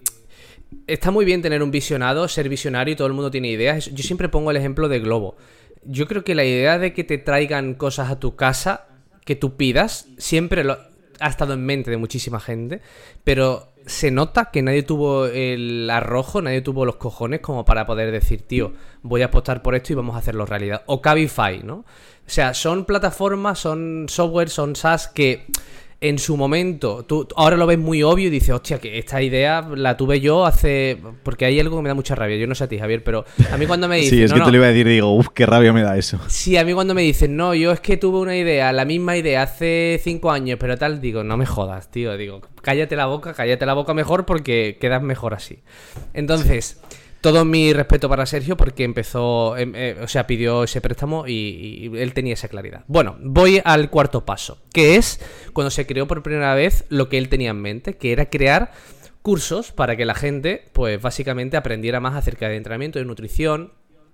está 0.88 1.12
muy 1.12 1.25
bien 1.25 1.42
tener 1.42 1.62
un 1.62 1.72
visionado, 1.72 2.27
ser 2.27 2.50
visionario 2.50 2.94
y 2.94 2.96
todo 2.96 3.08
el 3.08 3.13
mundo 3.13 3.30
tiene 3.30 3.50
ideas. 3.50 3.92
Yo 3.94 4.04
siempre 4.04 4.30
pongo 4.30 4.51
el 4.51 4.58
ejemplo 4.58 4.88
de 4.88 5.00
Globo. 5.00 5.36
Yo 5.84 6.08
creo 6.08 6.24
que 6.24 6.36
la 6.36 6.46
idea 6.46 6.80
de 6.80 6.94
que 6.94 7.04
te 7.04 7.18
traigan 7.18 7.74
cosas 7.75 8.10
a 8.10 8.20
tu 8.20 8.36
casa 8.36 8.88
que 9.25 9.36
tú 9.36 9.58
pidas 9.58 10.08
siempre 10.18 10.63
lo, 10.63 10.77
ha 11.19 11.27
estado 11.27 11.53
en 11.53 11.65
mente 11.65 11.91
de 11.91 11.97
muchísima 11.97 12.39
gente, 12.39 12.81
pero 13.24 13.74
se 13.86 14.12
nota 14.12 14.51
que 14.51 14.62
nadie 14.62 14.83
tuvo 14.83 15.25
el 15.27 15.89
arrojo, 15.89 16.41
nadie 16.41 16.62
tuvo 16.62 16.86
los 16.86 16.97
cojones 16.97 17.39
como 17.39 17.65
para 17.65 17.86
poder 17.86 18.12
decir, 18.12 18.41
tío, 18.41 18.74
voy 19.01 19.21
a 19.21 19.27
apostar 19.27 19.62
por 19.62 19.75
esto 19.75 19.93
y 19.93 19.95
vamos 19.95 20.15
a 20.15 20.19
hacerlo 20.19 20.45
realidad. 20.45 20.83
O 20.88 21.01
Cabify, 21.01 21.63
¿no? 21.63 21.75
O 21.75 22.29
sea, 22.29 22.53
son 22.53 22.86
plataformas, 22.86 23.59
son 23.59 24.07
software, 24.09 24.50
son 24.50 24.75
SaaS 24.75 25.07
que 25.07 25.45
en 26.00 26.20
su 26.20 26.38
momento, 26.38 27.04
tú 27.06 27.27
ahora 27.36 27.58
lo 27.58 27.66
ves 27.66 27.80
muy 27.80 28.04
obvio 28.04 28.27
y 28.27 28.30
dices, 28.30 28.51
hostia, 28.51 28.77
que 28.77 29.00
esta 29.00 29.20
idea 29.22 29.68
la 29.75 29.98
tuve 29.98 30.20
yo 30.20 30.46
hace... 30.46 30.98
Porque 31.24 31.46
hay 31.46 31.60
algo 31.60 31.77
que 31.77 31.82
me 31.82 31.89
da 31.89 31.96
mucha 31.96 32.13
rabia, 32.13 32.38
yo 32.38 32.46
no 32.46 32.54
sé 32.54 32.66
a 32.66 32.68
ti, 32.68 32.77
Javier, 32.77 33.04
pero 33.04 33.25
a 33.51 33.58
mí 33.58 33.66
cuando 33.66 33.88
me 33.88 33.96
dicen... 34.01 34.12
Sí, 34.12 34.24
es 34.24 34.30
"No, 34.30 34.36
que 34.36 34.39
no, 34.42 34.46
te 34.46 34.51
lo 34.51 34.58
iba 34.58 34.66
a 34.68 34.70
decir 34.70 34.86
y 34.88 34.92
digo, 34.92 35.12
uff, 35.16 35.30
qué 35.34 35.48
rabia 35.48 35.74
me 35.74 35.82
da 35.82 35.98
eso. 35.98 36.20
Sí, 36.27 36.56
a 36.56 36.63
mí 36.63 36.74
cuando 36.74 36.94
me 36.94 37.01
dicen, 37.01 37.36
no, 37.36 37.56
yo 37.56 37.72
es 37.72 37.80
que 37.80 37.98
tuve 37.98 38.20
una 38.20 38.36
idea, 38.38 38.72
la 38.74 38.86
misma 38.86 39.18
idea 39.18 39.42
hace 39.42 40.00
cinco 40.04 40.30
años, 40.32 40.58
pero 40.60 40.77
tal, 40.77 41.01
digo, 41.01 41.24
no 41.24 41.36
me 41.36 41.48
jodas, 41.48 41.89
tío. 41.89 42.16
Digo, 42.16 42.42
cállate 42.62 42.96
la 42.96 43.08
boca, 43.08 43.34
cállate 43.34 43.66
la 43.66 43.74
boca 43.74 43.96
mejor 43.96 44.25
porque 44.27 44.77
quedas 44.80 45.01
mejor 45.01 45.34
así. 45.34 45.60
Entonces, 46.13 46.80
todo 47.27 47.43
mi 47.43 47.74
respeto 47.74 48.07
para 48.07 48.25
Sergio 48.25 48.55
porque 48.55 48.86
empezó, 48.86 49.57
em, 49.57 49.74
eh, 49.75 49.98
o 50.01 50.07
sea, 50.07 50.25
pidió 50.25 50.63
ese 50.63 50.79
préstamo 50.79 51.27
y, 51.27 51.89
y 51.91 51.98
él 51.98 52.13
tenía 52.13 52.36
esa 52.36 52.48
claridad. 52.48 52.86
Bueno, 52.88 53.17
voy 53.19 53.62
al 53.65 53.89
cuarto 53.89 54.24
paso, 54.24 54.60
que 54.72 54.96
es 54.96 55.19
cuando 55.51 55.69
se 55.69 55.86
creó 55.86 56.07
por 56.07 56.24
primera 56.24 56.55
vez 56.55 56.86
lo 56.88 57.10
que 57.10 57.17
él 57.17 57.27
tenía 57.27 57.50
en 57.50 57.62
mente, 57.62 57.98
que 57.98 58.13
era 58.13 58.29
crear 58.29 58.72
cursos 59.22 59.74
para 59.74 59.98
que 59.98 60.05
la 60.05 60.15
gente, 60.15 60.69
pues 60.72 61.01
básicamente 61.01 61.57
aprendiera 61.57 62.00
más 62.00 62.15
acerca 62.15 62.48
de 62.48 62.55
entrenamiento, 62.55 62.98
de 62.98 63.03
nutrición, 63.03 63.74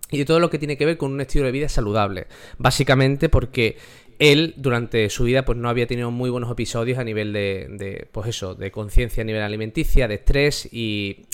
y 0.09 0.17
de 0.17 0.25
todo 0.25 0.39
lo 0.39 0.49
que 0.49 0.57
tiene 0.57 0.75
que 0.75 0.87
ver 0.87 0.97
con 0.97 1.11
un 1.11 1.21
estilo 1.21 1.45
de 1.45 1.51
vida 1.51 1.69
saludable. 1.69 2.25
Básicamente 2.57 3.29
porque 3.29 3.77
él 4.17 4.55
durante 4.57 5.07
su 5.11 5.25
vida 5.25 5.45
pues 5.45 5.59
no 5.59 5.69
había 5.69 5.85
tenido 5.85 6.09
muy 6.09 6.31
buenos 6.31 6.51
episodios 6.51 6.97
a 6.97 7.03
nivel 7.03 7.31
de, 7.31 7.67
de 7.69 8.07
pues 8.11 8.29
eso, 8.29 8.55
de 8.55 8.71
conciencia 8.71 9.21
a 9.21 9.25
nivel 9.25 9.43
alimenticia, 9.43 10.07
de 10.07 10.15
estrés 10.15 10.67
y 10.71 11.27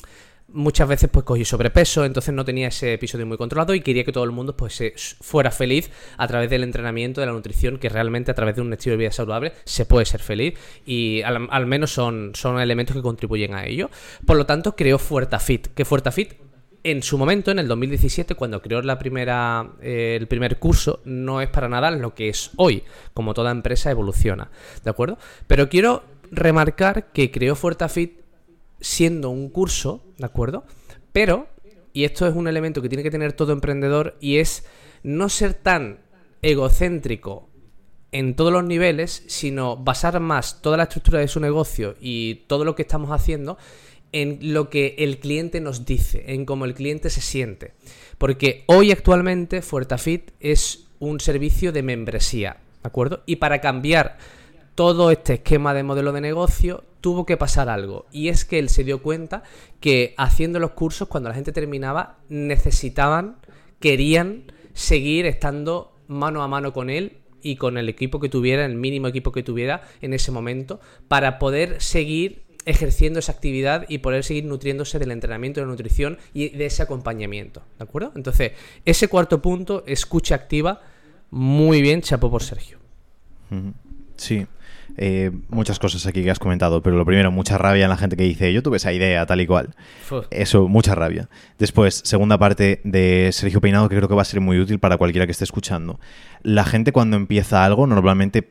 muchas 0.53 0.87
veces 0.87 1.09
pues 1.11 1.25
cogí 1.25 1.45
sobrepeso, 1.45 2.05
entonces 2.05 2.33
no 2.33 2.45
tenía 2.45 2.67
ese 2.67 2.93
episodio 2.93 3.25
muy 3.25 3.37
controlado 3.37 3.73
y 3.73 3.81
quería 3.81 4.03
que 4.03 4.11
todo 4.11 4.23
el 4.23 4.31
mundo 4.31 4.55
pues 4.55 5.17
fuera 5.21 5.51
feliz 5.51 5.89
a 6.17 6.27
través 6.27 6.49
del 6.49 6.63
entrenamiento, 6.63 7.21
de 7.21 7.27
la 7.27 7.33
nutrición, 7.33 7.77
que 7.77 7.89
realmente 7.89 8.31
a 8.31 8.33
través 8.33 8.55
de 8.55 8.61
un 8.61 8.73
estilo 8.73 8.93
de 8.93 8.97
vida 8.97 9.11
saludable 9.11 9.53
se 9.65 9.85
puede 9.85 10.05
ser 10.05 10.21
feliz 10.21 10.57
y 10.85 11.21
al, 11.21 11.65
menos 11.65 11.91
son, 11.91 12.31
son 12.33 12.59
elementos 12.59 12.95
que 12.95 13.01
contribuyen 13.01 13.53
a 13.53 13.65
ello. 13.65 13.89
Por 14.25 14.37
lo 14.37 14.45
tanto, 14.45 14.75
creó 14.75 14.97
Fuertafit, 14.97 15.67
que 15.67 15.85
Fuertafit 15.85 16.33
en 16.83 17.03
su 17.03 17.17
momento, 17.17 17.51
en 17.51 17.59
el 17.59 17.67
2017, 17.67 18.35
cuando 18.35 18.61
creó 18.61 18.81
la 18.81 18.97
primera, 18.97 19.73
eh, 19.81 20.17
el 20.19 20.27
primer 20.27 20.59
curso, 20.59 21.01
no 21.03 21.41
es 21.41 21.49
para 21.49 21.67
nada 21.67 21.91
lo 21.91 22.15
que 22.15 22.29
es 22.29 22.51
hoy, 22.55 22.83
como 23.13 23.33
toda 23.33 23.51
empresa 23.51 23.91
evoluciona, 23.91 24.49
¿de 24.83 24.89
acuerdo? 24.89 25.17
Pero 25.47 25.67
quiero 25.67 26.03
remarcar 26.31 27.11
que 27.11 27.31
creó 27.31 27.55
Fuertafit 27.55 28.19
siendo 28.81 29.29
un 29.29 29.49
curso, 29.49 30.03
¿de 30.17 30.25
acuerdo? 30.25 30.65
Pero, 31.11 31.47
y 31.93 32.03
esto 32.03 32.27
es 32.27 32.35
un 32.35 32.47
elemento 32.47 32.81
que 32.81 32.89
tiene 32.89 33.03
que 33.03 33.11
tener 33.11 33.33
todo 33.33 33.51
emprendedor, 33.51 34.15
y 34.19 34.37
es 34.37 34.65
no 35.03 35.29
ser 35.29 35.53
tan 35.53 35.99
egocéntrico 36.41 37.49
en 38.11 38.35
todos 38.35 38.51
los 38.51 38.63
niveles, 38.63 39.23
sino 39.27 39.77
basar 39.77 40.19
más 40.19 40.61
toda 40.61 40.77
la 40.77 40.83
estructura 40.83 41.19
de 41.19 41.27
su 41.27 41.39
negocio 41.39 41.95
y 41.99 42.45
todo 42.47 42.65
lo 42.65 42.75
que 42.75 42.81
estamos 42.81 43.11
haciendo 43.11 43.57
en 44.11 44.53
lo 44.53 44.69
que 44.69 44.95
el 44.97 45.19
cliente 45.19 45.61
nos 45.61 45.85
dice, 45.85 46.23
en 46.33 46.45
cómo 46.45 46.65
el 46.65 46.73
cliente 46.73 47.09
se 47.09 47.21
siente. 47.21 47.73
Porque 48.17 48.63
hoy 48.65 48.91
actualmente 48.91 49.61
Fuertafit 49.61 50.31
es 50.39 50.87
un 50.99 51.19
servicio 51.19 51.71
de 51.71 51.83
membresía, 51.83 52.57
¿de 52.81 52.87
acuerdo? 52.87 53.21
Y 53.25 53.35
para 53.35 53.61
cambiar 53.61 54.17
todo 54.75 55.11
este 55.11 55.35
esquema 55.35 55.73
de 55.73 55.83
modelo 55.83 56.11
de 56.11 56.21
negocio 56.21 56.83
tuvo 57.01 57.25
que 57.25 57.37
pasar 57.37 57.69
algo. 57.69 58.05
Y 58.11 58.29
es 58.29 58.45
que 58.45 58.59
él 58.59 58.69
se 58.69 58.83
dio 58.83 59.01
cuenta 59.01 59.43
que 59.79 60.13
haciendo 60.17 60.59
los 60.59 60.71
cursos, 60.71 61.07
cuando 61.07 61.29
la 61.29 61.35
gente 61.35 61.51
terminaba, 61.51 62.19
necesitaban, 62.29 63.37
querían 63.79 64.51
seguir 64.73 65.25
estando 65.25 65.93
mano 66.07 66.43
a 66.43 66.47
mano 66.47 66.73
con 66.73 66.89
él 66.89 67.17
y 67.41 67.55
con 67.55 67.77
el 67.77 67.87
equipo 67.89 68.19
que 68.19 68.29
tuviera, 68.29 68.65
el 68.65 68.75
mínimo 68.75 69.07
equipo 69.07 69.31
que 69.31 69.43
tuviera 69.43 69.81
en 70.01 70.13
ese 70.13 70.31
momento, 70.31 70.79
para 71.07 71.39
poder 71.39 71.81
seguir 71.81 72.43
ejerciendo 72.65 73.19
esa 73.19 73.31
actividad 73.31 73.85
y 73.87 73.99
poder 73.99 74.23
seguir 74.23 74.45
nutriéndose 74.45 74.99
del 74.99 75.11
entrenamiento, 75.11 75.59
de 75.59 75.65
la 75.65 75.71
nutrición 75.71 76.17
y 76.33 76.49
de 76.49 76.65
ese 76.65 76.83
acompañamiento. 76.83 77.63
¿De 77.77 77.83
acuerdo? 77.83 78.11
Entonces, 78.15 78.51
ese 78.85 79.07
cuarto 79.07 79.41
punto, 79.41 79.83
escucha 79.87 80.35
activa, 80.35 80.81
muy 81.31 81.81
bien, 81.81 82.01
chapo 82.01 82.29
por 82.29 82.43
Sergio. 82.43 82.77
Sí, 84.17 84.45
eh, 85.01 85.31
muchas 85.47 85.79
cosas 85.79 86.05
aquí 86.05 86.23
que 86.23 86.29
has 86.29 86.39
comentado, 86.39 86.83
pero 86.83 86.97
lo 86.97 87.05
primero, 87.05 87.31
mucha 87.31 87.57
rabia 87.57 87.85
en 87.85 87.89
la 87.89 87.95
gente 87.95 88.17
que 88.17 88.23
dice, 88.23 88.51
yo 88.51 88.61
tuve 88.61 88.75
esa 88.75 88.91
idea 88.91 89.25
tal 89.25 89.39
y 89.39 89.47
cual. 89.47 89.73
Eso, 90.29 90.67
mucha 90.67 90.93
rabia. 90.93 91.29
Después, 91.57 92.01
segunda 92.03 92.37
parte 92.37 92.81
de 92.83 93.29
Sergio 93.31 93.61
Peinado, 93.61 93.87
que 93.87 93.95
creo 93.95 94.09
que 94.09 94.15
va 94.15 94.23
a 94.23 94.25
ser 94.25 94.41
muy 94.41 94.59
útil 94.59 94.77
para 94.79 94.97
cualquiera 94.97 95.25
que 95.25 95.31
esté 95.31 95.45
escuchando. 95.45 96.01
La 96.43 96.65
gente 96.65 96.91
cuando 96.91 97.15
empieza 97.15 97.63
algo, 97.63 97.87
normalmente 97.87 98.49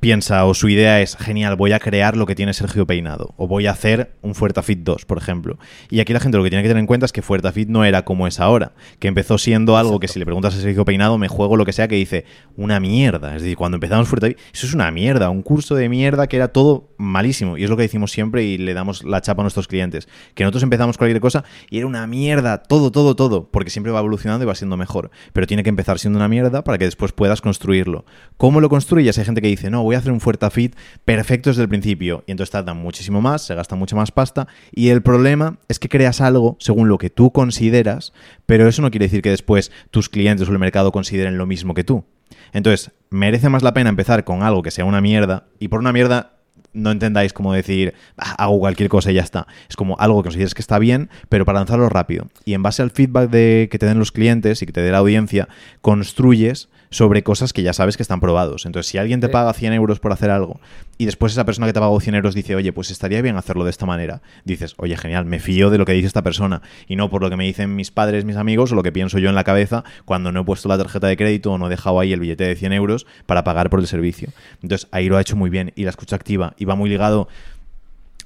piensa 0.00 0.44
o 0.44 0.54
su 0.54 0.68
idea 0.68 1.00
es 1.00 1.16
genial, 1.16 1.56
voy 1.56 1.72
a 1.72 1.80
crear 1.80 2.16
lo 2.16 2.26
que 2.26 2.34
tiene 2.34 2.54
Sergio 2.54 2.86
Peinado 2.86 3.34
o 3.36 3.48
voy 3.48 3.66
a 3.66 3.72
hacer 3.72 4.12
un 4.22 4.34
Fuertafit 4.34 4.80
2, 4.80 5.04
por 5.04 5.18
ejemplo. 5.18 5.58
Y 5.90 6.00
aquí 6.00 6.12
la 6.12 6.20
gente 6.20 6.38
lo 6.38 6.44
que 6.44 6.50
tiene 6.50 6.62
que 6.62 6.68
tener 6.68 6.80
en 6.80 6.86
cuenta 6.86 7.06
es 7.06 7.12
que 7.12 7.22
Fuertafit 7.22 7.68
no 7.68 7.84
era 7.84 8.04
como 8.04 8.26
es 8.26 8.38
ahora, 8.38 8.72
que 9.00 9.08
empezó 9.08 9.38
siendo 9.38 9.76
algo 9.76 9.98
que 9.98 10.08
si 10.08 10.18
le 10.18 10.24
preguntas 10.24 10.54
a 10.54 10.60
Sergio 10.60 10.84
Peinado 10.84 11.18
me 11.18 11.28
juego 11.28 11.56
lo 11.56 11.64
que 11.64 11.72
sea 11.72 11.88
que 11.88 11.96
dice 11.96 12.24
una 12.56 12.78
mierda. 12.80 13.34
Es 13.34 13.42
decir, 13.42 13.56
cuando 13.56 13.76
empezamos 13.76 14.08
Fuertafit, 14.08 14.38
eso 14.52 14.66
es 14.66 14.74
una 14.74 14.90
mierda, 14.90 15.30
un 15.30 15.42
curso 15.42 15.74
de 15.74 15.88
mierda 15.88 16.28
que 16.28 16.36
era 16.36 16.48
todo 16.48 16.90
malísimo 16.98 17.56
y 17.56 17.64
es 17.64 17.70
lo 17.70 17.76
que 17.76 17.82
decimos 17.82 18.12
siempre 18.12 18.44
y 18.44 18.58
le 18.58 18.74
damos 18.74 19.04
la 19.04 19.20
chapa 19.20 19.42
a 19.42 19.44
nuestros 19.44 19.66
clientes, 19.66 20.08
que 20.34 20.44
nosotros 20.44 20.62
empezamos 20.62 20.96
cualquier 20.96 21.20
cosa 21.20 21.44
y 21.70 21.78
era 21.78 21.86
una 21.86 22.06
mierda, 22.06 22.62
todo, 22.62 22.92
todo, 22.92 23.16
todo, 23.16 23.48
porque 23.50 23.70
siempre 23.70 23.92
va 23.92 23.98
evolucionando 23.98 24.44
y 24.44 24.46
va 24.46 24.54
siendo 24.54 24.76
mejor, 24.76 25.10
pero 25.32 25.46
tiene 25.46 25.62
que 25.62 25.70
empezar 25.70 25.98
siendo 25.98 26.18
una 26.18 26.28
mierda 26.28 26.62
para 26.62 26.78
que 26.78 26.84
después 26.84 27.12
puedas 27.12 27.40
construirlo. 27.40 28.04
¿Cómo 28.36 28.60
lo 28.60 28.68
construyes? 28.68 29.18
Hay 29.18 29.24
gente 29.24 29.40
que 29.40 29.48
dice, 29.48 29.70
"No, 29.70 29.87
voy 29.88 29.96
a 29.96 30.00
hacer 30.00 30.12
un 30.12 30.20
Fuertafit 30.20 30.76
perfecto 31.06 31.48
desde 31.48 31.62
el 31.62 31.68
principio. 31.70 32.22
Y 32.26 32.32
entonces 32.32 32.50
tardan 32.50 32.76
muchísimo 32.76 33.22
más, 33.22 33.40
se 33.40 33.54
gasta 33.54 33.74
mucha 33.74 33.96
más 33.96 34.12
pasta. 34.12 34.46
Y 34.70 34.90
el 34.90 35.00
problema 35.00 35.56
es 35.68 35.78
que 35.78 35.88
creas 35.88 36.20
algo 36.20 36.58
según 36.60 36.88
lo 36.88 36.98
que 36.98 37.08
tú 37.08 37.32
consideras, 37.32 38.12
pero 38.44 38.68
eso 38.68 38.82
no 38.82 38.90
quiere 38.90 39.06
decir 39.06 39.22
que 39.22 39.30
después 39.30 39.72
tus 39.90 40.10
clientes 40.10 40.46
o 40.46 40.52
el 40.52 40.58
mercado 40.58 40.92
consideren 40.92 41.38
lo 41.38 41.46
mismo 41.46 41.72
que 41.72 41.84
tú. 41.84 42.04
Entonces, 42.52 42.92
merece 43.08 43.48
más 43.48 43.62
la 43.62 43.72
pena 43.72 43.88
empezar 43.88 44.24
con 44.24 44.42
algo 44.42 44.62
que 44.62 44.70
sea 44.70 44.84
una 44.84 45.00
mierda. 45.00 45.46
Y 45.58 45.68
por 45.68 45.80
una 45.80 45.92
mierda 45.92 46.34
no 46.74 46.90
entendáis 46.90 47.32
como 47.32 47.54
decir, 47.54 47.94
hago 48.16 48.58
cualquier 48.58 48.90
cosa 48.90 49.10
y 49.10 49.14
ya 49.14 49.22
está. 49.22 49.46
Es 49.70 49.76
como 49.76 49.96
algo 49.98 50.22
que 50.22 50.26
consideres 50.26 50.52
que 50.52 50.60
está 50.60 50.78
bien, 50.78 51.08
pero 51.30 51.46
para 51.46 51.60
lanzarlo 51.60 51.88
rápido. 51.88 52.28
Y 52.44 52.52
en 52.52 52.62
base 52.62 52.82
al 52.82 52.90
feedback 52.90 53.30
de, 53.30 53.68
que 53.70 53.78
te 53.78 53.86
den 53.86 53.98
los 53.98 54.12
clientes 54.12 54.60
y 54.60 54.66
que 54.66 54.72
te 54.72 54.82
dé 54.82 54.90
la 54.90 54.98
audiencia, 54.98 55.48
construyes 55.80 56.68
sobre 56.90 57.22
cosas 57.22 57.52
que 57.52 57.62
ya 57.62 57.72
sabes 57.72 57.96
que 57.96 58.02
están 58.02 58.20
probados. 58.20 58.66
Entonces, 58.66 58.90
si 58.90 58.98
alguien 58.98 59.20
te 59.20 59.28
paga 59.28 59.52
100 59.52 59.72
euros 59.74 60.00
por 60.00 60.12
hacer 60.12 60.30
algo 60.30 60.60
y 60.96 61.06
después 61.06 61.32
esa 61.32 61.44
persona 61.44 61.66
que 61.66 61.72
te 61.72 61.78
ha 61.78 61.82
pagado 61.82 62.00
100 62.00 62.14
euros 62.14 62.34
dice, 62.34 62.54
oye, 62.54 62.72
pues 62.72 62.90
estaría 62.90 63.22
bien 63.22 63.36
hacerlo 63.36 63.64
de 63.64 63.70
esta 63.70 63.86
manera, 63.86 64.22
dices, 64.44 64.74
oye, 64.78 64.96
genial, 64.96 65.24
me 65.24 65.38
fío 65.38 65.70
de 65.70 65.78
lo 65.78 65.84
que 65.84 65.92
dice 65.92 66.06
esta 66.06 66.22
persona 66.22 66.62
y 66.86 66.96
no 66.96 67.10
por 67.10 67.22
lo 67.22 67.30
que 67.30 67.36
me 67.36 67.44
dicen 67.44 67.76
mis 67.76 67.90
padres, 67.90 68.24
mis 68.24 68.36
amigos 68.36 68.72
o 68.72 68.74
lo 68.74 68.82
que 68.82 68.92
pienso 68.92 69.18
yo 69.18 69.28
en 69.28 69.34
la 69.34 69.44
cabeza 69.44 69.84
cuando 70.04 70.32
no 70.32 70.40
he 70.40 70.44
puesto 70.44 70.68
la 70.68 70.78
tarjeta 70.78 71.06
de 71.06 71.16
crédito 71.16 71.52
o 71.52 71.58
no 71.58 71.66
he 71.66 71.70
dejado 71.70 72.00
ahí 72.00 72.12
el 72.12 72.20
billete 72.20 72.44
de 72.44 72.56
100 72.56 72.72
euros 72.72 73.06
para 73.26 73.44
pagar 73.44 73.70
por 73.70 73.80
el 73.80 73.86
servicio. 73.86 74.30
Entonces, 74.62 74.88
ahí 74.90 75.08
lo 75.08 75.16
ha 75.16 75.20
hecho 75.20 75.36
muy 75.36 75.50
bien 75.50 75.72
y 75.76 75.84
la 75.84 75.90
escucha 75.90 76.16
activa 76.16 76.54
y 76.56 76.64
va 76.64 76.74
muy 76.74 76.88
ligado. 76.90 77.28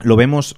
Lo 0.00 0.16
vemos 0.16 0.56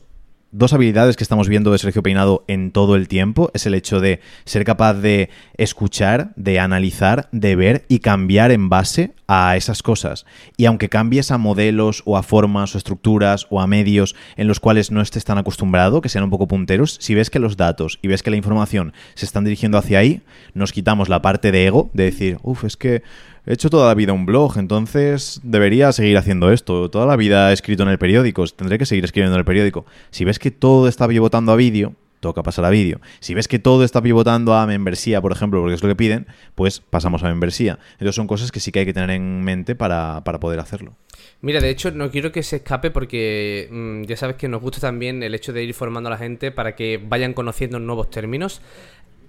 dos 0.54 0.72
habilidades 0.72 1.16
que 1.16 1.24
estamos 1.24 1.48
viendo 1.48 1.72
de 1.72 1.78
Sergio 1.78 2.04
Peinado 2.04 2.44
en 2.46 2.70
todo 2.70 2.94
el 2.94 3.08
tiempo 3.08 3.50
es 3.54 3.66
el 3.66 3.74
hecho 3.74 3.98
de 3.98 4.20
ser 4.44 4.64
capaz 4.64 4.94
de 4.94 5.28
escuchar, 5.56 6.32
de 6.36 6.60
analizar, 6.60 7.28
de 7.32 7.56
ver 7.56 7.84
y 7.88 7.98
cambiar 7.98 8.52
en 8.52 8.68
base 8.68 9.14
a 9.26 9.56
esas 9.56 9.82
cosas. 9.82 10.26
Y 10.56 10.66
aunque 10.66 10.88
cambies 10.88 11.32
a 11.32 11.38
modelos 11.38 12.02
o 12.04 12.16
a 12.16 12.22
formas 12.22 12.72
o 12.74 12.78
estructuras 12.78 13.48
o 13.50 13.60
a 13.60 13.66
medios 13.66 14.14
en 14.36 14.46
los 14.46 14.60
cuales 14.60 14.92
no 14.92 15.00
estés 15.00 15.24
tan 15.24 15.38
acostumbrado, 15.38 16.00
que 16.00 16.08
sean 16.08 16.22
un 16.22 16.30
poco 16.30 16.46
punteros, 16.46 16.98
si 17.00 17.16
ves 17.16 17.30
que 17.30 17.40
los 17.40 17.56
datos 17.56 17.98
y 18.00 18.06
ves 18.06 18.22
que 18.22 18.30
la 18.30 18.36
información 18.36 18.92
se 19.14 19.26
están 19.26 19.42
dirigiendo 19.42 19.76
hacia 19.76 19.98
ahí, 19.98 20.22
nos 20.54 20.70
quitamos 20.70 21.08
la 21.08 21.20
parte 21.20 21.50
de 21.50 21.66
ego, 21.66 21.90
de 21.94 22.04
decir, 22.04 22.38
uff, 22.44 22.62
es 22.62 22.76
que 22.76 23.02
he 23.46 23.52
hecho 23.52 23.70
toda 23.70 23.88
la 23.88 23.94
vida 23.94 24.12
un 24.12 24.26
blog, 24.26 24.58
entonces 24.58 25.40
debería 25.42 25.92
seguir 25.92 26.16
haciendo 26.16 26.50
esto. 26.52 26.90
Toda 26.90 27.06
la 27.06 27.16
vida 27.16 27.50
he 27.50 27.54
escrito 27.54 27.82
en 27.82 27.88
el 27.88 27.98
periódico, 27.98 28.46
tendré 28.46 28.78
que 28.78 28.86
seguir 28.86 29.04
escribiendo 29.04 29.34
en 29.34 29.40
el 29.40 29.44
periódico. 29.44 29.86
Si 30.10 30.24
ves 30.24 30.38
que 30.38 30.50
todo 30.50 30.88
está 30.88 31.06
pivotando 31.08 31.52
a 31.52 31.56
vídeo, 31.56 31.94
toca 32.24 32.42
pasar 32.42 32.64
a 32.64 32.70
vídeo. 32.70 33.00
Si 33.20 33.34
ves 33.34 33.48
que 33.48 33.58
todo 33.58 33.84
está 33.84 34.00
pivotando 34.00 34.54
a 34.54 34.66
membresía, 34.66 35.20
por 35.20 35.30
ejemplo, 35.30 35.60
porque 35.60 35.74
es 35.74 35.82
lo 35.82 35.90
que 35.90 35.94
piden, 35.94 36.26
pues 36.54 36.80
pasamos 36.80 37.22
a 37.22 37.28
membresía. 37.28 37.78
Entonces 37.92 38.14
son 38.14 38.26
cosas 38.26 38.50
que 38.50 38.60
sí 38.60 38.72
que 38.72 38.78
hay 38.78 38.86
que 38.86 38.94
tener 38.94 39.10
en 39.10 39.44
mente 39.44 39.74
para, 39.74 40.22
poder 40.40 40.58
hacerlo. 40.58 40.94
Mira, 41.42 41.60
de 41.60 41.68
hecho, 41.68 41.90
no 41.90 42.10
quiero 42.10 42.32
que 42.32 42.42
se 42.42 42.56
escape 42.56 42.90
porque 42.90 43.68
mm, 43.70 44.04
ya 44.04 44.16
sabes 44.16 44.36
que 44.36 44.48
nos 44.48 44.62
gusta 44.62 44.80
también 44.80 45.22
el 45.22 45.34
hecho 45.34 45.52
de 45.52 45.62
ir 45.62 45.74
formando 45.74 46.08
a 46.08 46.12
la 46.12 46.18
gente 46.18 46.50
para 46.50 46.74
que 46.74 46.98
vayan 47.06 47.34
conociendo 47.34 47.78
nuevos 47.78 48.08
términos. 48.08 48.62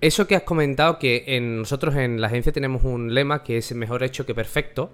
Eso 0.06 0.28
que 0.28 0.36
has 0.36 0.44
comentado, 0.44 1.00
que 1.00 1.24
en 1.26 1.58
nosotros 1.58 1.96
en 1.96 2.22
la 2.22 2.28
agencia 2.28 2.52
tenemos 2.52 2.84
un 2.84 3.16
lema 3.16 3.42
que 3.42 3.58
es 3.58 3.74
mejor 3.74 4.04
hecho 4.04 4.24
que 4.24 4.36
perfecto. 4.36 4.92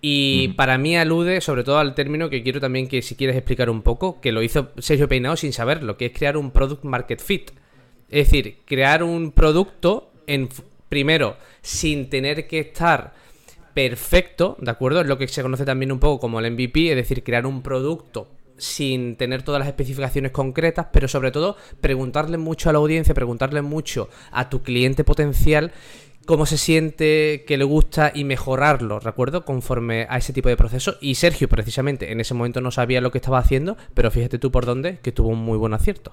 Y 0.00 0.48
para 0.56 0.78
mí 0.78 0.96
alude 0.96 1.42
sobre 1.42 1.62
todo 1.62 1.78
al 1.78 1.94
término 1.94 2.30
que 2.30 2.42
quiero 2.42 2.58
también 2.58 2.88
que 2.88 3.02
si 3.02 3.16
quieres 3.16 3.36
explicar 3.36 3.68
un 3.68 3.82
poco, 3.82 4.18
que 4.18 4.32
lo 4.32 4.42
hizo 4.42 4.70
Sergio 4.78 5.08
Peinado 5.08 5.36
sin 5.36 5.52
saberlo, 5.52 5.98
que 5.98 6.06
es 6.06 6.12
crear 6.12 6.38
un 6.38 6.52
product 6.52 6.84
market 6.84 7.20
fit. 7.20 7.50
Es 8.08 8.30
decir, 8.30 8.60
crear 8.64 9.02
un 9.02 9.32
producto 9.32 10.10
en 10.26 10.48
primero 10.88 11.36
sin 11.60 12.08
tener 12.08 12.46
que 12.46 12.60
estar 12.60 13.12
perfecto, 13.74 14.56
¿de 14.58 14.70
acuerdo? 14.70 15.02
Es 15.02 15.06
lo 15.06 15.18
que 15.18 15.28
se 15.28 15.42
conoce 15.42 15.66
también 15.66 15.92
un 15.92 16.00
poco 16.00 16.18
como 16.18 16.40
el 16.40 16.50
MVP, 16.50 16.92
es 16.92 16.96
decir, 16.96 17.22
crear 17.22 17.44
un 17.44 17.60
producto 17.60 18.26
sin 18.58 19.16
tener 19.16 19.42
todas 19.42 19.58
las 19.58 19.68
especificaciones 19.68 20.32
concretas, 20.32 20.86
pero 20.92 21.08
sobre 21.08 21.30
todo 21.30 21.56
preguntarle 21.80 22.38
mucho 22.38 22.70
a 22.70 22.72
la 22.72 22.78
audiencia, 22.78 23.14
preguntarle 23.14 23.62
mucho 23.62 24.08
a 24.30 24.48
tu 24.48 24.62
cliente 24.62 25.04
potencial 25.04 25.72
cómo 26.26 26.44
se 26.44 26.58
siente, 26.58 27.44
qué 27.46 27.56
le 27.56 27.64
gusta 27.64 28.12
y 28.14 28.24
mejorarlo, 28.24 28.98
recuerdo, 29.00 29.44
conforme 29.44 30.06
a 30.10 30.18
ese 30.18 30.32
tipo 30.32 30.48
de 30.48 30.56
proceso. 30.56 30.96
Y 31.00 31.14
Sergio, 31.14 31.48
precisamente, 31.48 32.12
en 32.12 32.20
ese 32.20 32.34
momento 32.34 32.60
no 32.60 32.70
sabía 32.70 33.00
lo 33.00 33.10
que 33.12 33.18
estaba 33.18 33.38
haciendo, 33.38 33.76
pero 33.94 34.10
fíjate 34.10 34.38
tú 34.38 34.50
por 34.50 34.66
dónde, 34.66 34.98
que 34.98 35.12
tuvo 35.12 35.28
un 35.28 35.38
muy 35.38 35.56
buen 35.56 35.72
acierto. 35.72 36.12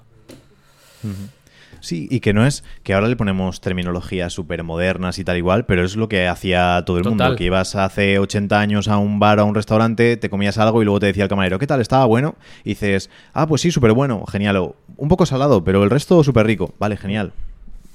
Sí, 1.84 2.08
y 2.10 2.20
que 2.20 2.32
no 2.32 2.46
es 2.46 2.64
que 2.82 2.94
ahora 2.94 3.08
le 3.08 3.16
ponemos 3.16 3.60
terminologías 3.60 4.32
súper 4.32 4.62
modernas 4.64 5.18
y 5.18 5.24
tal 5.24 5.36
igual, 5.36 5.66
pero 5.66 5.84
es 5.84 5.96
lo 5.96 6.08
que 6.08 6.26
hacía 6.26 6.82
todo 6.86 6.96
el 6.96 7.04
mundo, 7.04 7.36
que 7.36 7.44
ibas 7.44 7.76
hace 7.76 8.18
80 8.18 8.58
años 8.58 8.88
a 8.88 8.96
un 8.96 9.18
bar 9.18 9.38
o 9.38 9.42
a 9.42 9.44
un 9.44 9.54
restaurante, 9.54 10.16
te 10.16 10.30
comías 10.30 10.56
algo 10.56 10.80
y 10.80 10.86
luego 10.86 10.98
te 10.98 11.06
decía 11.06 11.24
el 11.24 11.28
camarero, 11.28 11.58
¿qué 11.58 11.66
tal? 11.66 11.82
¿Estaba 11.82 12.06
bueno? 12.06 12.36
Y 12.64 12.70
dices, 12.70 13.10
ah, 13.34 13.46
pues 13.46 13.60
sí, 13.60 13.70
súper 13.70 13.92
bueno, 13.92 14.24
genial, 14.24 14.72
un 14.96 15.08
poco 15.08 15.26
salado, 15.26 15.62
pero 15.62 15.84
el 15.84 15.90
resto 15.90 16.24
súper 16.24 16.46
rico, 16.46 16.74
vale, 16.78 16.96
genial. 16.96 17.34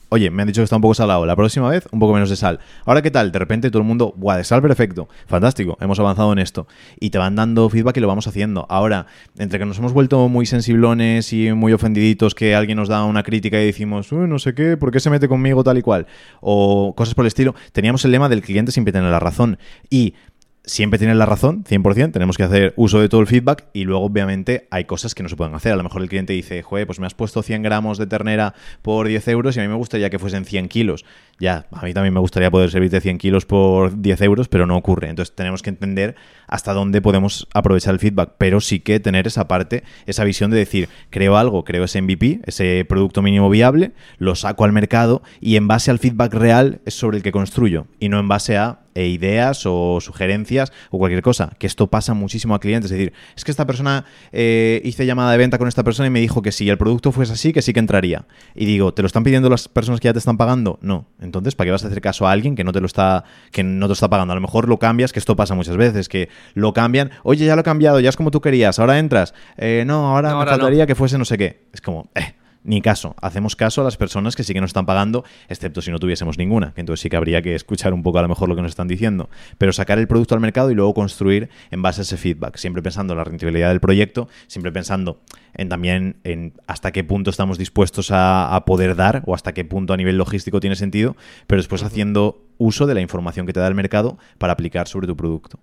Oye, 0.09 0.29
me 0.31 0.41
han 0.41 0.47
dicho 0.47 0.61
que 0.61 0.63
está 0.63 0.75
un 0.75 0.81
poco 0.81 0.93
salado, 0.93 1.25
la 1.25 1.35
próxima 1.35 1.69
vez 1.69 1.87
un 1.91 1.99
poco 1.99 2.13
menos 2.13 2.29
de 2.29 2.35
sal. 2.35 2.59
Ahora, 2.85 3.01
¿qué 3.01 3.11
tal? 3.11 3.31
De 3.31 3.39
repente 3.39 3.69
todo 3.69 3.81
el 3.81 3.87
mundo, 3.87 4.13
guau, 4.17 4.37
de 4.37 4.43
sal 4.43 4.61
perfecto, 4.61 5.07
fantástico, 5.27 5.77
hemos 5.79 5.99
avanzado 5.99 6.33
en 6.33 6.39
esto. 6.39 6.67
Y 6.99 7.09
te 7.11 7.17
van 7.17 7.35
dando 7.35 7.69
feedback 7.69 7.97
y 7.97 7.99
lo 7.99 8.07
vamos 8.07 8.27
haciendo. 8.27 8.65
Ahora, 8.69 9.07
entre 9.37 9.59
que 9.59 9.65
nos 9.65 9.77
hemos 9.77 9.93
vuelto 9.93 10.27
muy 10.27 10.45
sensiblones 10.45 11.31
y 11.33 11.51
muy 11.53 11.73
ofendiditos 11.73 12.35
que 12.35 12.55
alguien 12.55 12.77
nos 12.77 12.89
da 12.89 13.03
una 13.05 13.23
crítica 13.23 13.61
y 13.61 13.65
decimos, 13.65 14.11
Uy, 14.11 14.27
no 14.27 14.39
sé 14.39 14.53
qué, 14.53 14.77
¿por 14.77 14.91
qué 14.91 14.99
se 14.99 15.09
mete 15.09 15.27
conmigo 15.27 15.63
tal 15.63 15.77
y 15.77 15.81
cual? 15.81 16.07
O 16.41 16.93
cosas 16.95 17.13
por 17.13 17.25
el 17.25 17.27
estilo, 17.27 17.55
teníamos 17.71 18.03
el 18.05 18.11
lema 18.11 18.29
del 18.29 18.41
cliente 18.41 18.71
siempre 18.71 18.91
tiene 18.91 19.09
la 19.09 19.19
razón. 19.19 19.57
Y 19.89 20.15
siempre 20.63 20.99
tienes 20.99 21.17
la 21.17 21.25
razón, 21.25 21.63
100%, 21.63 22.11
tenemos 22.11 22.37
que 22.37 22.43
hacer 22.43 22.73
uso 22.75 22.99
de 22.99 23.09
todo 23.09 23.21
el 23.21 23.27
feedback 23.27 23.65
y 23.73 23.85
luego 23.85 24.05
obviamente 24.05 24.67
hay 24.71 24.85
cosas 24.85 25.15
que 25.15 25.23
no 25.23 25.29
se 25.29 25.35
pueden 25.35 25.55
hacer. 25.55 25.73
A 25.73 25.75
lo 25.75 25.83
mejor 25.83 26.01
el 26.01 26.09
cliente 26.09 26.33
dice, 26.33 26.61
joder, 26.61 26.85
pues 26.85 26.99
me 26.99 27.07
has 27.07 27.13
puesto 27.13 27.41
100 27.41 27.63
gramos 27.63 27.97
de 27.97 28.07
ternera 28.07 28.53
por 28.81 29.07
10 29.07 29.27
euros 29.29 29.55
y 29.55 29.59
a 29.59 29.63
mí 29.63 29.69
me 29.69 29.75
gustaría 29.75 30.09
que 30.09 30.19
fuesen 30.19 30.45
100 30.45 30.67
kilos. 30.67 31.05
Ya, 31.39 31.67
a 31.71 31.85
mí 31.85 31.93
también 31.93 32.13
me 32.13 32.19
gustaría 32.19 32.51
poder 32.51 32.69
servirte 32.69 33.01
100 33.01 33.17
kilos 33.17 33.45
por 33.45 34.01
10 34.01 34.21
euros, 34.21 34.47
pero 34.47 34.65
no 34.65 34.75
ocurre. 34.77 35.09
Entonces 35.09 35.33
tenemos 35.35 35.61
que 35.61 35.69
entender 35.69 36.15
hasta 36.47 36.73
dónde 36.73 37.01
podemos 37.01 37.47
aprovechar 37.53 37.93
el 37.93 37.99
feedback, 37.99 38.33
pero 38.37 38.61
sí 38.61 38.79
que 38.79 38.99
tener 38.99 39.27
esa 39.27 39.47
parte, 39.47 39.83
esa 40.05 40.23
visión 40.23 40.51
de 40.51 40.57
decir, 40.57 40.89
creo 41.09 41.37
algo, 41.37 41.63
creo 41.63 41.85
ese 41.85 42.01
MVP, 42.01 42.41
ese 42.45 42.85
producto 42.87 43.21
mínimo 43.21 43.49
viable, 43.49 43.93
lo 44.17 44.35
saco 44.35 44.65
al 44.65 44.73
mercado 44.73 45.21
y 45.39 45.55
en 45.55 45.67
base 45.67 45.91
al 45.91 45.99
feedback 45.99 46.33
real 46.33 46.81
es 46.85 46.93
sobre 46.93 47.17
el 47.17 47.23
que 47.23 47.31
construyo 47.31 47.87
y 47.99 48.09
no 48.09 48.19
en 48.19 48.27
base 48.27 48.57
a 48.57 48.79
e 48.99 49.07
ideas 49.07 49.65
o 49.65 50.01
sugerencias 50.01 50.73
o 50.91 50.97
cualquier 50.97 51.21
cosa. 51.21 51.53
Que 51.57 51.67
esto 51.67 51.87
pasa 51.87 52.13
muchísimo 52.13 52.53
a 52.53 52.59
clientes. 52.59 52.91
Es 52.91 52.97
decir, 52.97 53.13
es 53.35 53.45
que 53.45 53.51
esta 53.51 53.65
persona 53.65 54.05
eh, 54.31 54.81
hice 54.83 55.05
llamada 55.05 55.31
de 55.31 55.37
venta 55.37 55.57
con 55.57 55.67
esta 55.67 55.83
persona 55.83 56.07
y 56.07 56.09
me 56.09 56.19
dijo 56.19 56.41
que 56.41 56.51
si 56.51 56.69
el 56.69 56.77
producto 56.77 57.11
fuese 57.11 57.33
así, 57.33 57.53
que 57.53 57.61
sí 57.61 57.71
que 57.71 57.79
entraría. 57.79 58.25
Y 58.55 58.65
digo, 58.65 58.93
¿te 58.93 59.01
lo 59.01 59.05
están 59.05 59.23
pidiendo 59.23 59.49
las 59.49 59.69
personas 59.69 60.01
que 60.01 60.09
ya 60.09 60.13
te 60.13 60.19
están 60.19 60.37
pagando? 60.37 60.79
No. 60.81 61.05
Entonces, 61.21 61.55
¿para 61.55 61.67
qué 61.67 61.71
vas 61.71 61.83
a 61.85 61.87
hacer 61.87 62.01
caso 62.01 62.27
a 62.27 62.31
alguien 62.31 62.55
que 62.55 62.63
no 62.63 62.73
te 62.73 62.81
lo 62.81 62.87
está, 62.87 63.23
que 63.51 63.63
no 63.63 63.87
te 63.87 63.93
está 63.93 64.09
pagando? 64.09 64.33
A 64.33 64.35
lo 64.35 64.41
mejor 64.41 64.67
lo 64.67 64.79
cambias, 64.79 65.13
que 65.13 65.19
esto 65.19 65.35
pasa 65.37 65.55
muchas 65.55 65.77
veces, 65.77 66.09
que 66.09 66.29
lo 66.53 66.73
cambian, 66.73 67.11
oye, 67.23 67.45
ya 67.45 67.55
lo 67.55 67.61
he 67.61 67.63
cambiado, 67.63 67.99
ya 68.01 68.09
es 68.09 68.17
como 68.17 68.31
tú 68.31 68.41
querías, 68.41 68.79
ahora 68.79 68.99
entras. 68.99 69.33
Eh, 69.57 69.83
no, 69.87 70.15
ahora 70.15 70.35
me 70.37 70.45
faltaría 70.45 70.85
que 70.85 70.95
fuese 70.95 71.17
no 71.17 71.25
sé 71.25 71.37
qué. 71.37 71.63
Es 71.71 71.81
como, 71.81 72.09
eh, 72.15 72.33
ni 72.63 72.81
caso. 72.81 73.15
Hacemos 73.21 73.55
caso 73.55 73.81
a 73.81 73.83
las 73.83 73.97
personas 73.97 74.35
que 74.35 74.43
sí 74.43 74.53
que 74.53 74.61
nos 74.61 74.69
están 74.69 74.85
pagando, 74.85 75.23
excepto 75.47 75.81
si 75.81 75.91
no 75.91 75.99
tuviésemos 75.99 76.37
ninguna, 76.37 76.73
que 76.73 76.81
entonces 76.81 77.01
sí 77.01 77.09
que 77.09 77.15
habría 77.15 77.41
que 77.41 77.55
escuchar 77.55 77.93
un 77.93 78.03
poco 78.03 78.19
a 78.19 78.21
lo 78.21 78.27
mejor 78.27 78.49
lo 78.49 78.55
que 78.55 78.61
nos 78.61 78.71
están 78.71 78.87
diciendo. 78.87 79.29
Pero 79.57 79.73
sacar 79.73 79.99
el 79.99 80.07
producto 80.07 80.35
al 80.35 80.41
mercado 80.41 80.71
y 80.71 80.75
luego 80.75 80.93
construir 80.93 81.49
en 81.71 81.81
base 81.81 82.01
a 82.01 82.03
ese 82.03 82.17
feedback, 82.17 82.57
siempre 82.57 82.81
pensando 82.81 83.13
en 83.13 83.17
la 83.17 83.23
rentabilidad 83.23 83.69
del 83.69 83.79
proyecto, 83.79 84.27
siempre 84.47 84.71
pensando 84.71 85.21
en 85.53 85.69
también 85.69 86.17
en 86.23 86.53
hasta 86.67 86.91
qué 86.91 87.03
punto 87.03 87.29
estamos 87.29 87.57
dispuestos 87.57 88.11
a, 88.11 88.55
a 88.55 88.65
poder 88.65 88.95
dar 88.95 89.23
o 89.25 89.33
hasta 89.33 89.53
qué 89.53 89.65
punto 89.65 89.93
a 89.93 89.97
nivel 89.97 90.17
logístico 90.17 90.59
tiene 90.59 90.75
sentido, 90.75 91.15
pero 91.47 91.59
después 91.59 91.83
haciendo 91.83 92.43
uso 92.57 92.85
de 92.85 92.93
la 92.93 93.01
información 93.01 93.45
que 93.45 93.53
te 93.53 93.59
da 93.59 93.67
el 93.67 93.75
mercado 93.75 94.17
para 94.37 94.53
aplicar 94.53 94.87
sobre 94.87 95.07
tu 95.07 95.15
producto. 95.15 95.59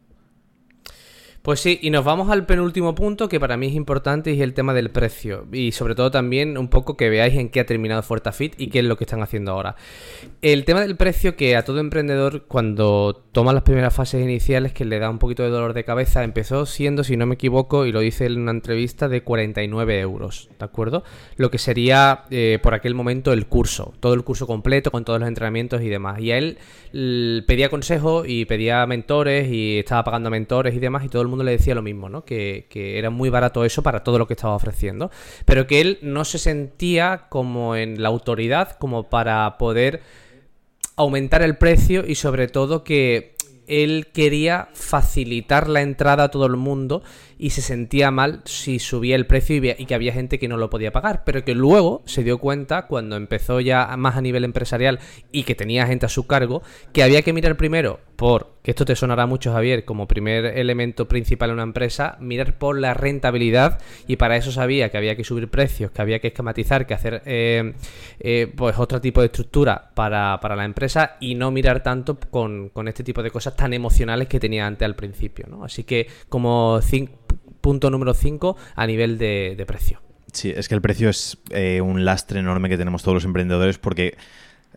Pues 1.46 1.61
sí, 1.61 1.78
y 1.80 1.90
nos 1.90 2.04
vamos 2.04 2.28
al 2.28 2.44
penúltimo 2.44 2.96
punto 2.96 3.28
que 3.28 3.38
para 3.38 3.56
mí 3.56 3.68
es 3.68 3.74
importante 3.74 4.32
y 4.32 4.35
es 4.35 4.40
el 4.40 4.52
tema 4.52 4.74
del 4.74 4.90
precio. 4.90 5.46
Y 5.52 5.70
sobre 5.70 5.94
todo 5.94 6.11
también 6.11 6.59
un 6.59 6.66
poco 6.66 6.96
que 6.96 7.09
veáis 7.09 7.37
en 7.37 7.50
qué 7.50 7.61
ha 7.61 7.66
terminado 7.66 8.02
Fuertafit 8.02 8.61
y 8.61 8.66
qué 8.66 8.80
es 8.80 8.85
lo 8.85 8.96
que 8.96 9.04
están 9.04 9.22
haciendo 9.22 9.52
ahora. 9.52 9.76
El 10.42 10.64
tema 10.64 10.80
del 10.80 10.96
precio 10.96 11.37
que 11.37 11.54
a 11.54 11.64
todo 11.64 11.78
emprendedor 11.78 12.46
cuando 12.48 13.22
toma 13.30 13.52
las 13.52 13.62
primeras 13.62 13.94
fases 13.94 14.24
iniciales 14.24 14.72
que 14.72 14.85
le 14.85 14.98
da 14.98 15.09
un 15.09 15.20
poquito 15.20 15.44
de 15.44 15.50
dolor 15.50 15.72
de 15.72 15.85
cabeza 15.85 16.24
empezó 16.24 16.66
siendo, 16.66 17.04
si 17.04 17.16
no 17.16 17.26
me 17.26 17.37
equivoco, 17.37 17.87
y 17.87 17.92
lo 17.92 18.00
dice 18.00 18.26
en 18.26 18.40
una 18.40 18.50
entrevista, 18.50 19.09
de 19.09 19.22
49 19.22 20.00
euros, 20.00 20.48
¿de 20.59 20.64
acuerdo? 20.64 21.04
Lo 21.37 21.52
que 21.52 21.59
sería 21.59 22.24
eh, 22.30 22.59
por 22.61 22.74
aquel 22.74 22.96
momento 22.96 23.32
el 23.32 23.46
curso, 23.46 23.94
todo 24.00 24.14
el 24.14 24.24
curso 24.24 24.48
completo 24.48 24.90
con 24.90 25.04
todos 25.04 25.20
los 25.20 25.28
entrenamientos 25.28 25.80
y 25.82 25.90
demás. 25.90 26.18
Y 26.18 26.32
a 26.32 26.38
él 26.38 26.59
pedía 27.46 27.68
consejo 27.68 28.24
y 28.26 28.46
pedía 28.46 28.85
mentores 28.87 29.48
y 29.48 29.78
estaba 29.78 30.02
pagando 30.02 30.28
mentores 30.28 30.74
y 30.74 30.80
demás 30.80 31.04
y 31.04 31.09
todo 31.09 31.22
el 31.22 31.28
mundo 31.28 31.36
le 31.44 31.53
decía 31.53 31.75
lo 31.75 31.83
mismo, 31.83 32.09
¿no? 32.09 32.25
Que, 32.25 32.66
que, 32.70 32.99
era 32.99 33.11
muy 33.11 33.31
barato 33.31 33.64
eso 33.64 33.83
para 33.83 34.05
todo 34.05 34.18
lo 34.18 34.27
que 34.27 34.35
estaba 34.35 34.55
ofreciendo. 34.55 35.11
Pero 35.44 35.66
que 35.66 35.81
él 35.81 35.99
no 36.03 36.25
se 36.25 36.38
sentía 36.38 37.27
como 37.29 37.77
en 37.77 38.03
la 38.03 38.09
autoridad 38.09 38.77
como 38.79 39.09
para 39.09 39.59
poder 39.59 40.03
aumentar 40.96 41.42
el 41.42 41.57
precio 41.57 42.05
y 42.07 42.14
sobre 42.14 42.49
todo 42.49 42.83
que 42.83 43.37
él 43.66 44.09
quería 44.12 44.68
facilitar 44.75 45.68
la 45.68 45.83
entrada 45.83 46.25
a 46.25 46.31
todo 46.31 46.46
el 46.46 46.57
mundo 46.57 47.03
y 47.38 47.51
se 47.51 47.62
sentía 47.62 48.11
mal 48.11 48.40
si 48.44 48.79
subía 48.79 49.16
el 49.16 49.27
precio 49.27 49.57
y, 49.57 49.87
que 49.87 49.94
había 49.94 50.12
gente 50.12 50.38
que 50.38 50.49
no 50.49 50.57
lo 50.57 50.70
podía 50.70 50.92
pagar, 50.92 51.22
pero 51.25 51.44
que 51.44 51.55
luego 51.55 52.03
se 52.07 52.25
dio 52.25 52.38
cuenta 52.38 52.87
cuando 52.87 53.16
empezó 53.16 53.61
ya 53.61 53.96
más 53.96 54.16
a 54.16 54.22
nivel 54.22 54.44
empresarial 54.44 54.99
y 55.33 55.42
que 55.44 55.55
tenía 55.55 55.87
gente 55.87 56.07
a 56.07 56.11
su 56.11 56.27
cargo, 56.27 56.62
que 56.92 57.03
había 57.03 57.22
que 57.22 57.33
mirar 57.33 57.57
primero 57.57 58.01
por, 58.16 58.55
que 58.62 58.70
esto 58.70 58.85
te 58.85 58.96
sonará 58.96 59.27
mucho 59.27 59.53
Javier, 59.53 59.85
como 59.85 60.09
primer 60.09 60.46
elemento 60.46 61.07
principal 61.07 61.51
en 61.51 61.55
una 61.55 61.62
empresa, 61.64 62.16
mirar 62.20 62.57
por 62.59 62.79
la 62.79 62.94
rentabilidad 62.94 63.79
y 64.07 64.16
para 64.16 64.37
eso 64.37 64.51
sabía 64.51 64.90
que 64.90 64.96
había 64.96 65.16
que 65.16 65.25
subir 65.25 65.49
precios, 65.49 65.90
que 65.90 66.01
había 66.01 66.18
que 66.18 66.29
esquematizar, 66.29 66.87
que 66.87 66.94
hacer 66.94 67.22
eh, 67.27 67.75
eh, 68.20 68.53
pues 68.57 68.79
otro 68.79 69.01
tipo 69.01 69.20
de 69.20 69.27
estructura 69.27 69.90
para, 69.94 70.40
para, 70.40 70.57
la 70.57 70.64
empresa 70.64 71.16
y 71.20 71.35
no 71.35 71.51
mirar 71.51 71.83
tanto 71.83 72.18
con, 72.18 72.70
con 72.70 72.88
este 72.88 73.05
tipo 73.05 73.22
de 73.22 73.31
cosas 73.31 73.55
tan 73.55 73.75
emocionales 73.75 74.29
que 74.29 74.40
tenía 74.40 74.66
antes 74.66 74.87
al 74.87 74.96
principio. 74.96 75.46
¿no? 75.49 75.64
Así 75.64 75.85
que 75.85 76.09
como 76.31 76.81
punto 77.66 77.90
número 77.90 78.14
5 78.14 78.57
a 78.76 78.87
nivel 78.87 79.18
de, 79.18 79.64
precio. 79.66 80.00
Sí, 80.33 80.52
es 80.55 80.68
que 80.68 80.76
el 80.76 80.81
precio 80.81 81.11
es 81.11 81.37
eh, 81.50 81.81
un 81.81 82.05
lastre 82.05 82.38
enorme 82.38 82.68
que 82.68 82.79
tenemos 82.79 83.02
todos 83.02 83.16
los 83.16 83.24
emprendedores 83.24 83.76
porque 83.76 84.16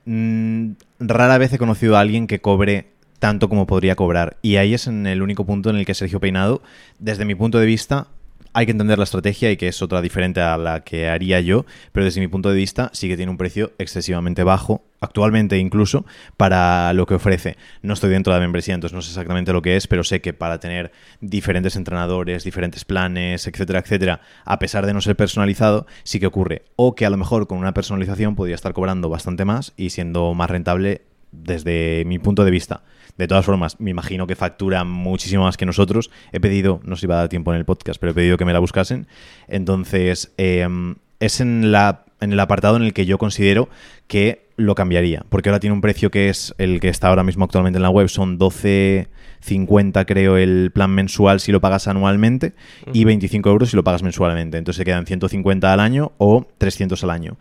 mm, 0.06 0.72
rara 1.00 1.38
vez 1.38 1.54
he 1.54 1.60
conocido 1.60 1.98
a 1.98 2.00
alguien 2.00 2.26
que 2.26 2.42
cobre 2.42 2.88
tanto 3.20 3.48
como 3.48 3.68
podría 3.68 3.96
cobrar. 3.96 4.38
Y 4.42 4.56
ahí 4.56 4.74
es 4.74 4.88
en 4.88 5.06
el 5.06 5.22
único 5.22 5.46
punto 5.46 5.70
en 5.70 5.76
el 5.76 5.86
que 5.86 5.94
Sergio 5.94 6.20
Peinado, 6.20 6.64
desde 6.98 7.26
mi 7.26 7.36
punto 7.36 7.60
de 7.60 7.68
vista, 7.68 8.08
hay 8.54 8.66
que 8.66 8.72
entender 8.72 8.98
la 8.98 9.04
estrategia 9.04 9.52
y 9.52 9.58
que 9.58 9.68
es 9.68 9.82
otra 9.82 10.02
diferente 10.02 10.42
a 10.42 10.58
la 10.58 10.84
que 10.84 11.08
haría 11.08 11.40
yo, 11.40 11.66
pero 11.92 12.06
desde 12.06 12.22
mi 12.22 12.28
punto 12.28 12.50
de 12.50 12.56
vista 12.56 12.90
sí 12.94 13.08
que 13.08 13.16
tiene 13.16 13.32
un 13.32 13.38
precio 13.38 13.74
excesivamente 13.78 14.44
bajo, 14.44 14.84
actualmente 15.02 15.58
incluso, 15.58 16.06
para 16.38 16.92
lo 16.94 17.06
que 17.06 17.16
ofrece. 17.16 17.58
No 17.82 17.94
estoy 17.94 18.10
dentro 18.10 18.34
de 18.34 18.40
la 18.40 18.46
membresía, 18.46 18.76
entonces 18.76 18.96
no 18.96 19.02
sé 19.02 19.10
exactamente 19.10 19.54
lo 19.54 19.62
que 19.62 19.76
es, 19.76 19.88
pero 19.88 20.04
sé 20.04 20.22
que 20.22 20.34
para 20.34 20.60
tener 20.60 20.92
diferentes 21.22 21.76
entrenadores, 21.76 22.44
diferentes 22.44 22.86
planes, 22.86 23.48
etcétera, 23.48 23.80
etcétera, 23.80 24.22
a 24.46 24.60
pesar 24.60 24.86
de 24.86 24.94
no 24.94 25.02
ser 25.02 25.16
personalizado, 25.16 25.86
sí 26.04 26.20
que 26.20 26.28
ocurre. 26.28 26.64
O 26.76 26.96
que 26.96 27.06
a 27.06 27.10
lo 27.10 27.18
mejor 27.18 27.48
con 27.48 27.58
una 27.60 27.74
personalización 27.74 28.36
podría 28.36 28.56
estar 28.56 28.74
cobrando 28.74 29.10
bastante 29.10 29.46
más 29.46 29.74
y 29.78 29.92
siendo 29.92 30.34
más 30.34 30.50
rentable 30.50 31.04
desde 31.32 32.04
mi 32.06 32.20
punto 32.20 32.44
de 32.44 32.52
vista. 32.52 32.82
De 33.20 33.28
todas 33.28 33.46
formas, 33.46 33.82
me 33.82 33.92
imagino 33.92 34.28
que 34.28 34.38
factura 34.38 34.86
muchísimo 34.86 35.44
más 35.44 35.58
que 35.58 35.66
nosotros. 35.66 36.10
He 36.32 36.40
pedido, 36.40 36.80
no 36.86 36.96
sé 36.96 37.02
si 37.02 37.08
va 37.08 37.16
a 37.16 37.18
dar 37.18 37.28
tiempo 37.28 37.52
en 37.52 37.60
el 37.60 37.66
podcast, 37.66 38.00
pero 38.00 38.14
he 38.14 38.16
pedido 38.16 38.38
que 38.38 38.46
me 38.46 38.54
la 38.54 38.60
buscasen. 38.60 39.08
Entonces, 39.50 40.32
em, 40.38 40.96
es 41.20 41.42
en, 41.42 41.74
la, 41.74 42.06
en 42.22 42.32
el 42.32 42.40
apartado 42.40 42.78
en 42.78 42.84
el 42.84 42.94
que 42.94 43.06
yo 43.06 43.18
considero 43.18 43.68
que 44.08 44.48
lo 44.56 44.74
cambiaría. 44.74 45.26
Porque 45.28 45.50
ahora 45.50 45.60
tiene 45.60 45.74
un 45.74 45.82
precio 45.82 46.12
que 46.12 46.30
es 46.30 46.56
el 46.60 46.80
que 46.80 46.88
está 46.88 47.10
ahora 47.10 47.26
mismo 47.26 47.44
actualmente 47.44 47.76
en 47.76 47.84
la 47.84 47.90
web. 47.90 48.08
Son 48.08 48.40
12.50 48.40 50.06
creo 50.06 50.38
el 50.38 50.72
plan 50.72 50.92
mensual 50.92 51.42
si 51.42 51.52
lo 51.52 51.60
pagas 51.60 51.90
anualmente 51.90 52.54
y 52.94 53.04
25 53.04 53.50
euros 53.50 53.70
si 53.72 53.76
lo 53.76 53.84
pagas 53.84 54.02
mensualmente. 54.02 54.58
Entonces 54.58 54.78
se 54.78 54.86
quedan 54.86 55.06
150 55.06 55.74
al 55.74 55.82
año 55.82 56.14
o 56.20 56.48
300 56.58 57.04
al 57.04 57.10
año 57.10 57.38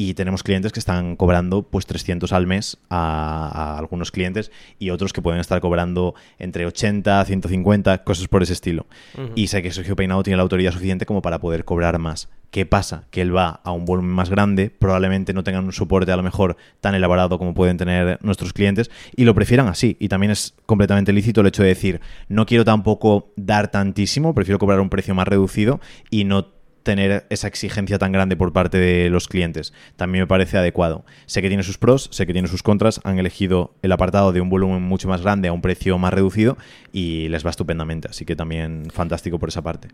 y 0.00 0.14
tenemos 0.14 0.44
clientes 0.44 0.70
que 0.70 0.78
están 0.78 1.16
cobrando 1.16 1.62
pues 1.62 1.84
300 1.84 2.32
al 2.32 2.46
mes 2.46 2.78
a, 2.88 3.76
algunos 3.76 4.12
clientes 4.12 4.52
y 4.78 4.90
otros 4.90 5.12
que 5.12 5.20
pueden 5.20 5.40
estar 5.40 5.60
cobrando 5.60 6.14
entre 6.38 6.66
80, 6.66 7.24
150, 7.24 8.04
cosas 8.04 8.28
por 8.28 8.44
ese 8.44 8.52
estilo. 8.52 8.86
Y 9.34 9.48
sé 9.48 9.60
que 9.60 9.72
Sergio 9.72 9.96
Peinado 9.96 10.22
tiene 10.22 10.36
la 10.36 10.44
autoridad 10.44 10.70
suficiente 10.70 11.04
como 11.04 11.20
para 11.20 11.40
poder 11.40 11.64
cobrar 11.64 11.98
más. 11.98 12.28
¿Qué 12.52 12.64
pasa? 12.64 13.08
Que 13.10 13.22
él 13.22 13.36
va 13.36 13.60
a 13.64 13.72
un 13.72 13.84
volumen 13.84 14.12
más 14.12 14.30
grande, 14.30 14.70
probablemente 14.70 15.34
no 15.34 15.42
tengan 15.42 15.64
un 15.64 15.72
soporte 15.72 16.12
a 16.12 16.16
lo 16.16 16.22
mejor 16.22 16.56
tan 16.80 16.94
elaborado 16.94 17.36
como 17.36 17.52
pueden 17.52 17.76
tener 17.76 18.18
nuestros 18.22 18.52
clientes 18.52 18.92
y 19.16 19.24
lo 19.24 19.34
prefieran 19.34 19.66
así. 19.66 19.96
Y 19.98 20.06
también 20.06 20.30
es 20.30 20.54
completamente 20.64 21.12
lícito 21.12 21.40
el 21.40 21.48
hecho 21.48 21.64
de 21.64 21.70
decir, 21.70 22.00
no 22.28 22.46
quiero 22.46 22.64
tampoco 22.64 23.32
dar 23.34 23.68
tantísimo, 23.68 24.32
prefiero 24.32 24.60
cobrar 24.60 24.78
un 24.78 24.90
precio 24.90 25.16
más 25.16 25.26
reducido 25.26 25.80
y 26.08 26.22
no 26.22 26.57
tener 26.88 27.26
esa 27.28 27.48
exigencia 27.48 27.98
tan 27.98 28.12
grande 28.12 28.34
por 28.34 28.54
parte 28.54 28.78
de 28.78 29.10
los 29.10 29.28
clientes. 29.28 29.74
También 29.96 30.22
me 30.22 30.26
parece 30.26 30.56
adecuado. 30.56 31.04
Sé 31.26 31.42
que 31.42 31.48
tiene 31.48 31.62
sus 31.62 31.76
pros, 31.76 32.08
sé 32.12 32.26
que 32.26 32.32
tiene 32.32 32.48
sus 32.48 32.62
contras. 32.62 33.02
Han 33.04 33.18
elegido 33.18 33.74
el 33.82 33.92
apartado 33.92 34.32
de 34.32 34.40
un 34.40 34.48
volumen 34.48 34.80
mucho 34.80 35.06
más 35.06 35.20
grande 35.20 35.48
a 35.48 35.52
un 35.52 35.60
precio 35.60 35.98
más 35.98 36.14
reducido 36.14 36.56
y 36.90 37.28
les 37.28 37.44
va 37.44 37.50
estupendamente. 37.50 38.08
Así 38.08 38.24
que 38.24 38.36
también 38.36 38.88
fantástico 38.90 39.38
por 39.38 39.50
esa 39.50 39.60
parte. 39.60 39.88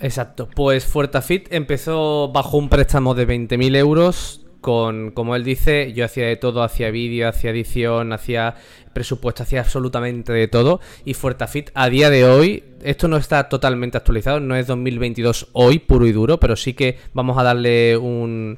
Exacto. 0.00 0.50
Pues 0.54 0.84
Fuertafit 0.84 1.50
empezó 1.50 2.30
bajo 2.30 2.58
un 2.58 2.68
préstamo 2.68 3.14
de 3.14 3.26
20.000 3.26 3.76
euros 3.76 4.43
con, 4.64 5.10
como 5.10 5.36
él 5.36 5.44
dice, 5.44 5.92
yo 5.92 6.06
hacía 6.06 6.26
de 6.26 6.36
todo, 6.36 6.62
hacía 6.62 6.90
vídeo, 6.90 7.28
hacía 7.28 7.50
edición, 7.50 8.14
hacía 8.14 8.54
presupuesto, 8.94 9.42
hacía 9.42 9.60
absolutamente 9.60 10.32
de 10.32 10.48
todo. 10.48 10.80
Y 11.04 11.12
Fuertafit 11.12 11.68
a 11.74 11.90
día 11.90 12.08
de 12.08 12.24
hoy, 12.24 12.64
esto 12.82 13.06
no 13.06 13.18
está 13.18 13.50
totalmente 13.50 13.98
actualizado, 13.98 14.40
no 14.40 14.56
es 14.56 14.66
2022 14.66 15.48
hoy, 15.52 15.80
puro 15.80 16.06
y 16.06 16.12
duro, 16.12 16.40
pero 16.40 16.56
sí 16.56 16.72
que 16.72 16.96
vamos 17.12 17.36
a 17.36 17.42
darle 17.42 17.98
un 17.98 18.56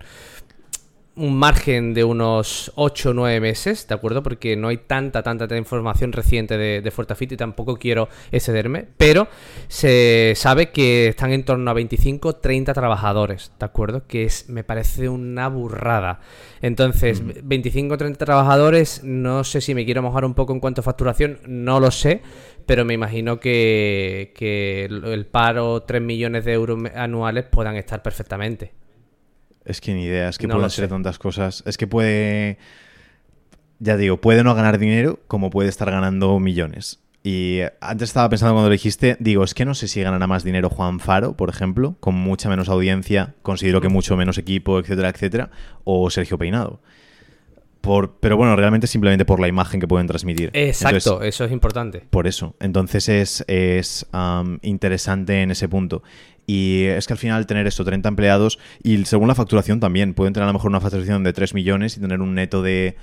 un 1.16 1.34
margen 1.38 1.94
de 1.94 2.04
unos 2.04 2.70
8 2.74 3.10
o 3.10 3.14
9 3.14 3.40
meses, 3.40 3.88
¿de 3.88 3.94
acuerdo? 3.94 4.22
Porque 4.22 4.54
no 4.54 4.68
hay 4.68 4.76
tanta, 4.76 5.22
tanta, 5.22 5.48
tanta 5.48 5.56
información 5.56 6.12
reciente 6.12 6.58
de, 6.58 6.82
de 6.82 6.90
Fuertafit 6.90 7.32
y 7.32 7.36
tampoco 7.36 7.78
quiero 7.78 8.08
excederme, 8.30 8.86
pero 8.98 9.26
se 9.68 10.34
sabe 10.36 10.70
que 10.70 11.08
están 11.08 11.32
en 11.32 11.44
torno 11.44 11.70
a 11.70 11.74
25, 11.74 12.36
30 12.36 12.74
trabajadores, 12.74 13.50
¿de 13.58 13.64
acuerdo? 13.64 14.06
Que 14.06 14.24
es, 14.24 14.50
me 14.50 14.62
parece 14.62 15.08
una 15.08 15.48
burrada. 15.48 16.20
Entonces, 16.60 17.22
25, 17.42 17.96
30 17.96 18.24
trabajadores, 18.24 19.02
no 19.02 19.42
sé 19.42 19.62
si 19.62 19.74
me 19.74 19.86
quiero 19.86 20.02
mojar 20.02 20.26
un 20.26 20.34
poco 20.34 20.52
en 20.52 20.60
cuanto 20.60 20.82
a 20.82 20.84
facturación, 20.84 21.40
no 21.46 21.80
lo 21.80 21.90
sé, 21.90 22.20
pero 22.66 22.84
me 22.84 22.92
imagino 22.92 23.40
que, 23.40 24.32
que 24.36 24.84
el 24.84 25.26
paro, 25.26 25.82
3 25.82 26.02
millones 26.02 26.44
de 26.44 26.52
euros 26.52 26.78
anuales 26.94 27.46
puedan 27.46 27.76
estar 27.76 28.02
perfectamente. 28.02 28.85
Es 29.66 29.80
que 29.80 29.92
ni 29.94 30.04
idea, 30.04 30.28
es 30.28 30.38
que 30.38 30.46
No 30.46 30.54
lo 30.54 30.60
pueden 30.60 30.70
ser 30.70 30.84
sé. 30.84 30.88
tantas 30.88 31.18
cosas. 31.18 31.62
Es 31.66 31.76
que 31.76 31.86
puede. 31.86 32.58
Ya 33.78 33.96
digo, 33.96 34.20
puede 34.20 34.42
no 34.42 34.54
ganar 34.54 34.78
dinero 34.78 35.20
como 35.26 35.50
puede 35.50 35.68
estar 35.68 35.90
ganando 35.90 36.38
millones. 36.40 37.00
Y 37.22 37.58
antes 37.80 38.10
estaba 38.10 38.28
pensando 38.28 38.54
cuando 38.54 38.68
lo 38.68 38.72
dijiste, 38.72 39.16
digo, 39.18 39.42
es 39.42 39.52
que 39.52 39.64
no 39.64 39.74
sé 39.74 39.88
si 39.88 40.00
ganará 40.00 40.28
más 40.28 40.44
dinero 40.44 40.70
Juan 40.70 41.00
Faro, 41.00 41.36
por 41.36 41.50
ejemplo, 41.50 41.96
con 41.98 42.14
mucha 42.14 42.48
menos 42.48 42.68
audiencia, 42.68 43.34
considero 43.42 43.80
que 43.80 43.88
mucho 43.88 44.16
menos 44.16 44.38
equipo, 44.38 44.78
etcétera, 44.78 45.08
etcétera, 45.08 45.50
o 45.82 46.08
Sergio 46.08 46.38
Peinado. 46.38 46.80
Por, 47.80 48.18
pero 48.20 48.36
bueno, 48.36 48.54
realmente 48.56 48.86
simplemente 48.86 49.24
por 49.24 49.40
la 49.40 49.48
imagen 49.48 49.80
que 49.80 49.88
pueden 49.88 50.06
transmitir. 50.06 50.50
Exacto, 50.54 50.96
Entonces, 50.96 51.28
eso 51.28 51.44
es 51.44 51.52
importante. 51.52 52.04
por 52.10 52.28
eso. 52.28 52.54
Entonces 52.60 53.08
es, 53.08 53.44
es 53.48 54.06
interesante 54.62 55.42
en 55.42 55.50
ese 55.50 55.68
punto. 55.68 56.02
Y 56.46 56.84
es 56.84 57.06
que 57.06 57.12
al 57.12 57.18
final 57.18 57.46
tener 57.46 57.66
esto, 57.66 57.84
30 57.84 58.08
empleados, 58.08 58.58
y 58.82 59.04
según 59.04 59.26
la 59.28 59.34
facturación 59.34 59.80
también, 59.80 60.14
pueden 60.14 60.32
tener 60.32 60.44
a 60.44 60.46
lo 60.48 60.52
mejor 60.52 60.70
una 60.70 60.80
facturación 60.80 61.24
de 61.24 61.32
3 61.32 61.54
millones 61.54 61.96
y 61.96 62.00
tener 62.00 62.20
un 62.20 62.34
neto 62.34 62.62
de 62.62 62.96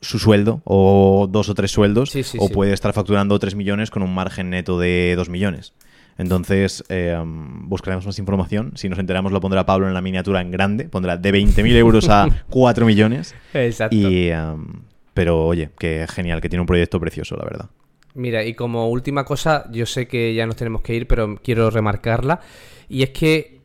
su 0.00 0.18
sueldo 0.18 0.60
o 0.64 1.28
dos 1.30 1.48
o 1.48 1.54
tres 1.54 1.70
sueldos, 1.72 2.10
Sí, 2.10 2.22
sí, 2.22 2.38
o 2.40 2.46
sí. 2.48 2.54
puede 2.54 2.72
estar 2.72 2.92
facturando 2.92 3.38
3 3.38 3.54
millones 3.56 3.90
con 3.90 4.02
un 4.02 4.14
margen 4.14 4.50
neto 4.50 4.78
de 4.78 5.14
2 5.16 5.28
millones. 5.28 5.72
Entonces, 6.18 6.82
eh, 6.88 7.16
buscaremos 7.24 8.04
más 8.06 8.18
información. 8.18 8.72
Si 8.74 8.88
nos 8.88 8.98
enteramos, 8.98 9.30
lo 9.30 9.40
pondrá 9.40 9.66
Pablo 9.66 9.86
en 9.86 9.94
la 9.94 10.00
miniatura 10.00 10.40
en 10.40 10.50
grande. 10.50 10.88
Pondrá 10.88 11.16
de 11.16 11.32
20.000 11.32 11.76
euros 11.76 12.08
a 12.08 12.26
4 12.50 12.86
millones. 12.86 13.36
Exacto. 13.54 13.94
Y, 13.96 14.30
am, 14.32 14.82
pero 15.14 15.46
oye, 15.46 15.70
que 15.78 16.06
genial, 16.08 16.40
que 16.40 16.48
tiene 16.48 16.60
un 16.60 16.66
proyecto 16.66 16.98
precioso, 16.98 17.36
la 17.36 17.44
verdad. 17.44 17.70
Mira, 18.18 18.44
y 18.44 18.54
como 18.54 18.88
última 18.88 19.24
cosa, 19.24 19.70
yo 19.70 19.86
sé 19.86 20.08
que 20.08 20.34
ya 20.34 20.44
nos 20.44 20.56
tenemos 20.56 20.82
que 20.82 20.92
ir, 20.92 21.06
pero 21.06 21.36
quiero 21.40 21.70
remarcarla. 21.70 22.40
Y 22.88 23.04
es 23.04 23.10
que 23.10 23.60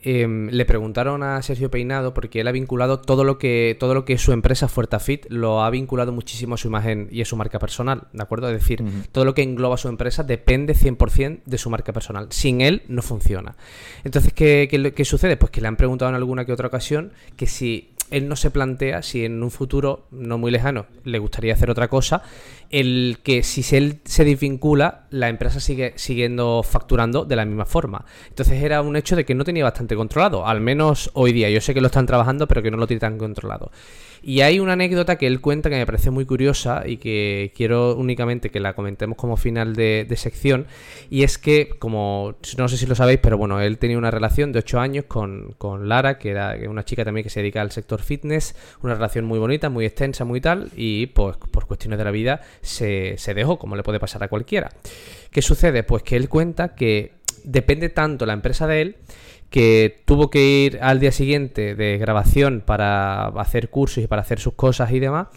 em, 0.00 0.48
le 0.48 0.64
preguntaron 0.64 1.22
a 1.22 1.42
Sergio 1.42 1.70
Peinado, 1.70 2.14
porque 2.14 2.40
él 2.40 2.48
ha 2.48 2.52
vinculado 2.52 3.00
todo 3.00 3.22
lo 3.22 3.36
que, 3.36 3.76
todo 3.78 3.92
lo 3.92 4.06
que 4.06 4.14
es 4.14 4.22
su 4.22 4.32
empresa 4.32 4.66
Fuertafit, 4.66 5.26
lo 5.28 5.62
ha 5.62 5.68
vinculado 5.68 6.10
muchísimo 6.10 6.54
a 6.54 6.56
su 6.56 6.68
imagen 6.68 7.08
y 7.12 7.20
a 7.20 7.26
su 7.26 7.36
marca 7.36 7.58
personal, 7.58 8.08
¿de 8.14 8.22
acuerdo? 8.22 8.48
Es 8.48 8.58
decir, 8.58 8.82
todo 9.12 9.26
lo 9.26 9.34
que 9.34 9.42
engloba 9.42 9.76
su 9.76 9.88
empresa 9.88 10.22
depende 10.22 10.74
100% 10.74 11.42
de 11.44 11.58
su 11.58 11.68
marca 11.68 11.92
personal. 11.92 12.28
Sin 12.30 12.62
él 12.62 12.84
no 12.88 13.02
funciona. 13.02 13.56
Entonces, 14.04 14.32
¿qué, 14.32 14.68
qué, 14.70 14.94
qué 14.94 15.04
sucede? 15.04 15.36
Pues 15.36 15.50
que 15.50 15.60
le 15.60 15.68
han 15.68 15.76
preguntado 15.76 16.08
en 16.08 16.14
alguna 16.14 16.46
que 16.46 16.52
otra 16.54 16.68
ocasión 16.68 17.12
que 17.36 17.46
si 17.46 17.90
él 18.10 18.28
no 18.28 18.36
se 18.36 18.50
plantea 18.50 19.02
si 19.02 19.24
en 19.24 19.42
un 19.42 19.50
futuro 19.50 20.06
no 20.10 20.38
muy 20.38 20.50
lejano 20.50 20.86
le 21.04 21.18
gustaría 21.18 21.52
hacer 21.52 21.70
otra 21.70 21.88
cosa, 21.88 22.22
el 22.70 23.18
que 23.22 23.42
si 23.42 23.64
él 23.76 24.00
se 24.04 24.24
desvincula, 24.24 25.06
la 25.10 25.28
empresa 25.28 25.60
sigue 25.60 25.94
siguiendo 25.96 26.62
facturando 26.62 27.24
de 27.24 27.36
la 27.36 27.44
misma 27.44 27.64
forma. 27.64 28.04
Entonces 28.28 28.62
era 28.62 28.82
un 28.82 28.96
hecho 28.96 29.16
de 29.16 29.24
que 29.24 29.34
no 29.34 29.44
tenía 29.44 29.64
bastante 29.64 29.96
controlado, 29.96 30.46
al 30.46 30.60
menos 30.60 31.10
hoy 31.14 31.32
día. 31.32 31.48
Yo 31.50 31.60
sé 31.60 31.74
que 31.74 31.80
lo 31.80 31.86
están 31.86 32.06
trabajando, 32.06 32.46
pero 32.46 32.62
que 32.62 32.70
no 32.70 32.76
lo 32.76 32.86
tiene 32.86 33.00
tan 33.00 33.18
controlado. 33.18 33.70
Y 34.22 34.40
hay 34.40 34.58
una 34.60 34.72
anécdota 34.72 35.16
que 35.16 35.26
él 35.26 35.40
cuenta 35.40 35.70
que 35.70 35.76
me 35.76 35.86
parece 35.86 36.10
muy 36.10 36.24
curiosa 36.26 36.82
y 36.86 36.96
que 36.96 37.52
quiero 37.56 37.94
únicamente 37.94 38.50
que 38.50 38.60
la 38.60 38.74
comentemos 38.74 39.16
como 39.16 39.36
final 39.36 39.74
de, 39.74 40.06
de 40.08 40.16
sección. 40.16 40.66
Y 41.08 41.22
es 41.22 41.38
que, 41.38 41.70
como 41.78 42.34
no 42.56 42.68
sé 42.68 42.76
si 42.76 42.86
lo 42.86 42.94
sabéis, 42.94 43.20
pero 43.22 43.38
bueno, 43.38 43.60
él 43.60 43.78
tenía 43.78 43.98
una 43.98 44.10
relación 44.10 44.52
de 44.52 44.58
8 44.58 44.80
años 44.80 45.04
con, 45.06 45.54
con 45.58 45.88
Lara, 45.88 46.18
que 46.18 46.30
era 46.30 46.56
una 46.68 46.84
chica 46.84 47.04
también 47.04 47.24
que 47.24 47.30
se 47.30 47.40
dedica 47.40 47.60
al 47.60 47.70
sector 47.70 48.02
fitness. 48.02 48.56
Una 48.82 48.94
relación 48.94 49.24
muy 49.24 49.38
bonita, 49.38 49.70
muy 49.70 49.86
extensa, 49.86 50.24
muy 50.24 50.40
tal. 50.40 50.70
Y 50.76 51.06
pues 51.06 51.36
por 51.36 51.66
cuestiones 51.66 51.98
de 51.98 52.04
la 52.04 52.10
vida 52.10 52.40
se, 52.62 53.16
se 53.18 53.34
dejó, 53.34 53.58
como 53.58 53.76
le 53.76 53.82
puede 53.82 54.00
pasar 54.00 54.22
a 54.22 54.28
cualquiera. 54.28 54.70
¿Qué 55.30 55.42
sucede? 55.42 55.82
Pues 55.82 56.02
que 56.02 56.16
él 56.16 56.28
cuenta 56.28 56.74
que 56.74 57.12
depende 57.44 57.88
tanto 57.88 58.26
la 58.26 58.32
empresa 58.32 58.66
de 58.66 58.82
él 58.82 58.96
que 59.50 60.02
tuvo 60.04 60.30
que 60.30 60.42
ir 60.42 60.78
al 60.82 61.00
día 61.00 61.12
siguiente 61.12 61.74
de 61.74 61.96
grabación 61.98 62.62
para 62.64 63.28
hacer 63.28 63.70
cursos 63.70 64.04
y 64.04 64.06
para 64.06 64.22
hacer 64.22 64.40
sus 64.40 64.54
cosas 64.54 64.92
y 64.92 64.98
demás, 64.98 65.28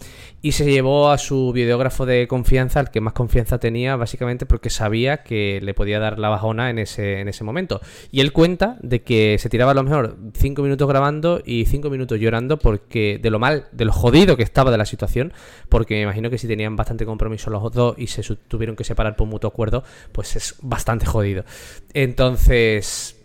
y 0.42 0.54
se 0.54 0.70
llevó 0.70 1.12
a 1.12 1.18
su 1.18 1.52
videógrafo 1.54 2.06
de 2.06 2.28
confianza, 2.28 2.80
al 2.80 2.92
que 2.92 3.00
más 3.00 3.14
confianza 3.14 3.60
tenía, 3.60 3.96
básicamente 3.96 4.46
porque 4.46 4.70
sabía 4.70 5.24
que 5.24 5.60
le 5.62 5.74
podía 5.74 6.00
dar 6.00 6.20
la 6.20 6.30
bajona 6.30 6.70
en 6.70 6.80
ese, 6.80 7.20
en 7.20 7.28
ese 7.28 7.44
momento. 7.44 7.80
Y 8.12 8.22
él 8.22 8.34
cuenta 8.34 8.78
de 8.82 9.04
que 9.04 9.38
se 9.40 9.50
tiraba 9.50 9.72
a 9.72 9.76
lo 9.76 9.84
mejor 9.84 10.18
5 10.34 10.62
minutos 10.64 10.88
grabando 10.88 11.42
y 11.46 11.66
5 11.66 11.90
minutos 11.90 12.20
llorando 12.20 12.58
porque 12.58 13.20
de 13.22 13.30
lo 13.30 13.40
mal, 13.40 13.68
de 13.72 13.86
lo 13.86 13.94
jodido 13.94 14.36
que 14.36 14.44
estaba 14.44 14.72
de 14.72 14.78
la 14.78 14.86
situación, 14.86 15.32
porque 15.70 15.96
me 15.96 16.02
imagino 16.02 16.30
que 16.30 16.38
si 16.38 16.48
tenían 16.48 16.76
bastante 16.76 17.06
compromiso 17.06 17.50
los 17.50 17.72
dos 17.72 17.96
y 17.98 18.08
se 18.08 18.24
tuvieron 18.48 18.76
que 18.76 18.84
separar 18.84 19.16
por 19.16 19.28
mutuo 19.28 19.48
acuerdo, 19.48 19.84
pues 20.12 20.36
es 20.36 20.56
bastante 20.62 21.06
jodido. 21.06 21.46
Entonces, 21.94 23.21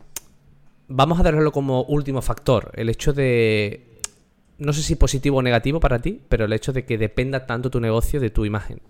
vamos 0.88 1.20
a 1.20 1.22
darlo 1.22 1.52
como 1.52 1.82
último 1.84 2.22
factor, 2.22 2.70
el 2.74 2.88
hecho 2.88 3.12
de 3.12 4.00
no 4.58 4.72
sé 4.72 4.82
si 4.82 4.96
positivo 4.96 5.38
o 5.38 5.42
negativo 5.42 5.80
para 5.80 6.00
ti, 6.00 6.20
pero 6.28 6.46
el 6.46 6.52
hecho 6.52 6.72
de 6.72 6.84
que 6.84 6.98
dependa 6.98 7.46
tanto 7.46 7.70
tu 7.70 7.80
negocio 7.80 8.20
de 8.20 8.30
tu 8.30 8.44
imagen. 8.44 8.80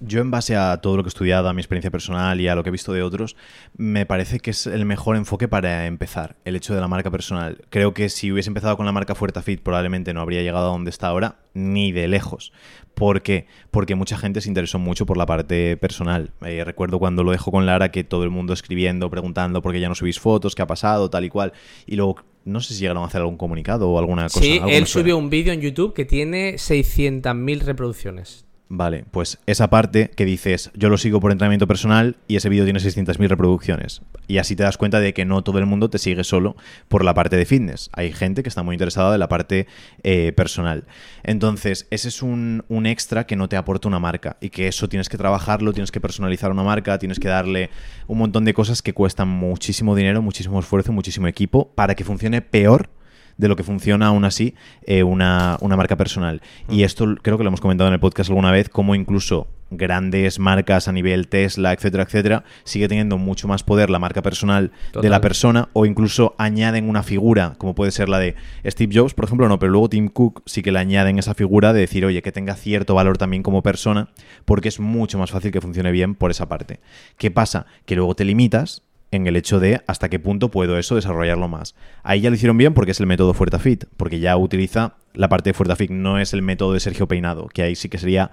Yo 0.00 0.20
en 0.20 0.30
base 0.30 0.56
a 0.56 0.76
todo 0.78 0.96
lo 0.96 1.02
que 1.02 1.08
he 1.08 1.10
estudiado, 1.10 1.48
a 1.48 1.52
mi 1.52 1.60
experiencia 1.60 1.90
personal 1.90 2.40
y 2.40 2.48
a 2.48 2.54
lo 2.54 2.62
que 2.62 2.68
he 2.68 2.72
visto 2.72 2.92
de 2.92 3.02
otros, 3.02 3.36
me 3.76 4.06
parece 4.06 4.40
que 4.40 4.50
es 4.50 4.66
el 4.66 4.84
mejor 4.84 5.16
enfoque 5.16 5.48
para 5.48 5.86
empezar, 5.86 6.36
el 6.44 6.56
hecho 6.56 6.74
de 6.74 6.80
la 6.80 6.88
marca 6.88 7.10
personal. 7.10 7.58
Creo 7.70 7.94
que 7.94 8.08
si 8.08 8.30
hubiese 8.32 8.50
empezado 8.50 8.76
con 8.76 8.86
la 8.86 8.92
marca 8.92 9.14
Fuertafit 9.14 9.62
probablemente 9.62 10.12
no 10.12 10.20
habría 10.20 10.42
llegado 10.42 10.66
a 10.66 10.70
donde 10.70 10.90
está 10.90 11.08
ahora, 11.08 11.36
ni 11.54 11.92
de 11.92 12.08
lejos. 12.08 12.52
¿Por 12.96 13.20
qué? 13.20 13.46
Porque 13.70 13.94
mucha 13.94 14.16
gente 14.16 14.40
se 14.40 14.48
interesó 14.48 14.78
mucho 14.78 15.04
por 15.04 15.18
la 15.18 15.26
parte 15.26 15.76
personal. 15.76 16.30
Eh, 16.46 16.64
recuerdo 16.64 16.98
cuando 16.98 17.24
lo 17.24 17.30
dejo 17.30 17.50
con 17.50 17.66
Lara 17.66 17.90
que 17.90 18.04
todo 18.04 18.24
el 18.24 18.30
mundo 18.30 18.54
escribiendo, 18.54 19.10
preguntando 19.10 19.60
por 19.60 19.72
qué 19.72 19.80
ya 19.80 19.88
no 19.90 19.94
subís 19.94 20.18
fotos, 20.18 20.54
qué 20.54 20.62
ha 20.62 20.66
pasado, 20.66 21.10
tal 21.10 21.26
y 21.26 21.28
cual. 21.28 21.52
Y 21.86 21.96
luego, 21.96 22.16
no 22.46 22.62
sé 22.62 22.72
si 22.72 22.80
llegaron 22.80 23.02
a 23.02 23.06
hacer 23.06 23.20
algún 23.20 23.36
comunicado 23.36 23.90
o 23.90 23.98
alguna 23.98 24.24
cosa. 24.24 24.40
sí, 24.40 24.62
él 24.66 24.86
subió 24.86 25.18
un 25.18 25.28
vídeo 25.28 25.52
en 25.52 25.60
YouTube 25.60 25.92
que 25.92 26.06
tiene 26.06 26.54
600.000 26.54 27.60
reproducciones. 27.60 28.45
Vale, 28.68 29.04
pues 29.12 29.38
esa 29.46 29.70
parte 29.70 30.10
que 30.16 30.24
dices, 30.24 30.72
yo 30.74 30.88
lo 30.88 30.98
sigo 30.98 31.20
por 31.20 31.30
entrenamiento 31.30 31.68
personal 31.68 32.16
y 32.26 32.34
ese 32.34 32.48
vídeo 32.48 32.64
tiene 32.64 32.80
600.000 32.80 33.28
reproducciones. 33.28 34.02
Y 34.26 34.38
así 34.38 34.56
te 34.56 34.64
das 34.64 34.76
cuenta 34.76 34.98
de 34.98 35.14
que 35.14 35.24
no 35.24 35.42
todo 35.42 35.60
el 35.60 35.66
mundo 35.66 35.88
te 35.88 35.98
sigue 35.98 36.24
solo 36.24 36.56
por 36.88 37.04
la 37.04 37.14
parte 37.14 37.36
de 37.36 37.44
fitness. 37.44 37.90
Hay 37.92 38.12
gente 38.12 38.42
que 38.42 38.48
está 38.48 38.64
muy 38.64 38.74
interesada 38.74 39.12
de 39.12 39.18
la 39.18 39.28
parte 39.28 39.68
eh, 40.02 40.32
personal. 40.32 40.84
Entonces, 41.22 41.86
ese 41.90 42.08
es 42.08 42.22
un, 42.22 42.64
un 42.68 42.86
extra 42.86 43.24
que 43.24 43.36
no 43.36 43.48
te 43.48 43.56
aporta 43.56 43.86
una 43.86 44.00
marca 44.00 44.36
y 44.40 44.50
que 44.50 44.66
eso 44.66 44.88
tienes 44.88 45.08
que 45.08 45.16
trabajarlo, 45.16 45.72
tienes 45.72 45.92
que 45.92 46.00
personalizar 46.00 46.50
una 46.50 46.64
marca, 46.64 46.98
tienes 46.98 47.20
que 47.20 47.28
darle 47.28 47.70
un 48.08 48.18
montón 48.18 48.44
de 48.44 48.52
cosas 48.52 48.82
que 48.82 48.92
cuestan 48.92 49.28
muchísimo 49.28 49.94
dinero, 49.94 50.22
muchísimo 50.22 50.58
esfuerzo, 50.58 50.92
muchísimo 50.92 51.28
equipo 51.28 51.70
para 51.76 51.94
que 51.94 52.02
funcione 52.02 52.42
peor 52.42 52.90
de 53.36 53.48
lo 53.48 53.56
que 53.56 53.62
funciona 53.62 54.06
aún 54.06 54.24
así 54.24 54.54
eh, 54.82 55.02
una, 55.02 55.58
una 55.60 55.76
marca 55.76 55.96
personal. 55.96 56.42
Y 56.68 56.82
esto 56.82 57.16
creo 57.22 57.38
que 57.38 57.44
lo 57.44 57.48
hemos 57.48 57.60
comentado 57.60 57.88
en 57.88 57.94
el 57.94 58.00
podcast 58.00 58.30
alguna 58.30 58.50
vez, 58.50 58.68
como 58.68 58.94
incluso 58.94 59.48
grandes 59.70 60.38
marcas 60.38 60.88
a 60.88 60.92
nivel 60.92 61.28
Tesla, 61.28 61.72
etcétera, 61.72 62.04
etcétera, 62.04 62.44
sigue 62.64 62.88
teniendo 62.88 63.18
mucho 63.18 63.48
más 63.48 63.62
poder 63.62 63.90
la 63.90 63.98
marca 63.98 64.22
personal 64.22 64.70
de 65.00 65.10
la 65.10 65.20
persona 65.20 65.68
o 65.72 65.86
incluso 65.86 66.34
añaden 66.38 66.88
una 66.88 67.02
figura, 67.02 67.54
como 67.58 67.74
puede 67.74 67.90
ser 67.90 68.08
la 68.08 68.18
de 68.18 68.36
Steve 68.64 68.94
Jobs, 68.94 69.14
por 69.14 69.24
ejemplo, 69.24 69.48
no, 69.48 69.58
pero 69.58 69.72
luego 69.72 69.88
Tim 69.88 70.08
Cook 70.08 70.42
sí 70.46 70.62
que 70.62 70.72
le 70.72 70.78
añaden 70.78 71.18
esa 71.18 71.34
figura 71.34 71.72
de 71.72 71.80
decir, 71.80 72.04
oye, 72.04 72.22
que 72.22 72.32
tenga 72.32 72.54
cierto 72.54 72.94
valor 72.94 73.18
también 73.18 73.42
como 73.42 73.62
persona, 73.62 74.08
porque 74.44 74.68
es 74.68 74.78
mucho 74.78 75.18
más 75.18 75.30
fácil 75.30 75.50
que 75.50 75.60
funcione 75.60 75.90
bien 75.90 76.14
por 76.14 76.30
esa 76.30 76.48
parte. 76.48 76.80
¿Qué 77.18 77.30
pasa? 77.30 77.66
Que 77.84 77.96
luego 77.96 78.14
te 78.14 78.24
limitas 78.24 78.82
en 79.16 79.26
el 79.26 79.36
hecho 79.36 79.60
de 79.60 79.80
hasta 79.86 80.08
qué 80.08 80.18
punto 80.18 80.50
puedo 80.50 80.78
eso 80.78 80.94
desarrollarlo 80.94 81.48
más. 81.48 81.74
Ahí 82.02 82.20
ya 82.20 82.30
lo 82.30 82.36
hicieron 82.36 82.56
bien 82.56 82.74
porque 82.74 82.92
es 82.92 83.00
el 83.00 83.06
método 83.06 83.34
Fuertafit, 83.34 83.84
porque 83.96 84.20
ya 84.20 84.36
utiliza 84.36 84.94
la 85.14 85.28
parte 85.28 85.50
de 85.50 85.54
Fuertafit, 85.54 85.90
no 85.90 86.18
es 86.18 86.32
el 86.32 86.42
método 86.42 86.72
de 86.72 86.80
Sergio 86.80 87.08
Peinado, 87.08 87.48
que 87.48 87.62
ahí 87.62 87.74
sí 87.74 87.88
que 87.88 87.98
sería 87.98 88.30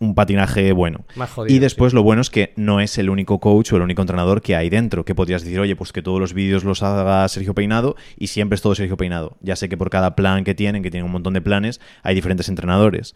un 0.00 0.14
patinaje 0.14 0.72
bueno. 0.72 1.04
Más 1.16 1.30
jodido, 1.30 1.54
y 1.54 1.58
después 1.58 1.92
lo 1.92 2.02
bueno 2.02 2.22
es 2.22 2.30
que 2.30 2.52
no 2.56 2.80
es 2.80 2.98
el 2.98 3.10
único 3.10 3.40
coach 3.40 3.72
o 3.72 3.76
el 3.76 3.82
único 3.82 4.02
entrenador 4.02 4.42
que 4.42 4.54
hay 4.54 4.70
dentro, 4.70 5.04
que 5.04 5.14
podrías 5.14 5.42
decir, 5.42 5.58
oye, 5.58 5.74
pues 5.76 5.92
que 5.92 6.02
todos 6.02 6.20
los 6.20 6.34
vídeos 6.34 6.64
los 6.64 6.82
haga 6.82 7.26
Sergio 7.28 7.54
Peinado 7.54 7.96
y 8.16 8.28
siempre 8.28 8.54
es 8.54 8.62
todo 8.62 8.74
Sergio 8.74 8.96
Peinado. 8.96 9.36
Ya 9.40 9.56
sé 9.56 9.68
que 9.68 9.76
por 9.76 9.90
cada 9.90 10.14
plan 10.14 10.44
que 10.44 10.54
tienen, 10.54 10.82
que 10.82 10.90
tienen 10.90 11.06
un 11.06 11.12
montón 11.12 11.34
de 11.34 11.40
planes, 11.40 11.80
hay 12.02 12.14
diferentes 12.14 12.48
entrenadores. 12.48 13.14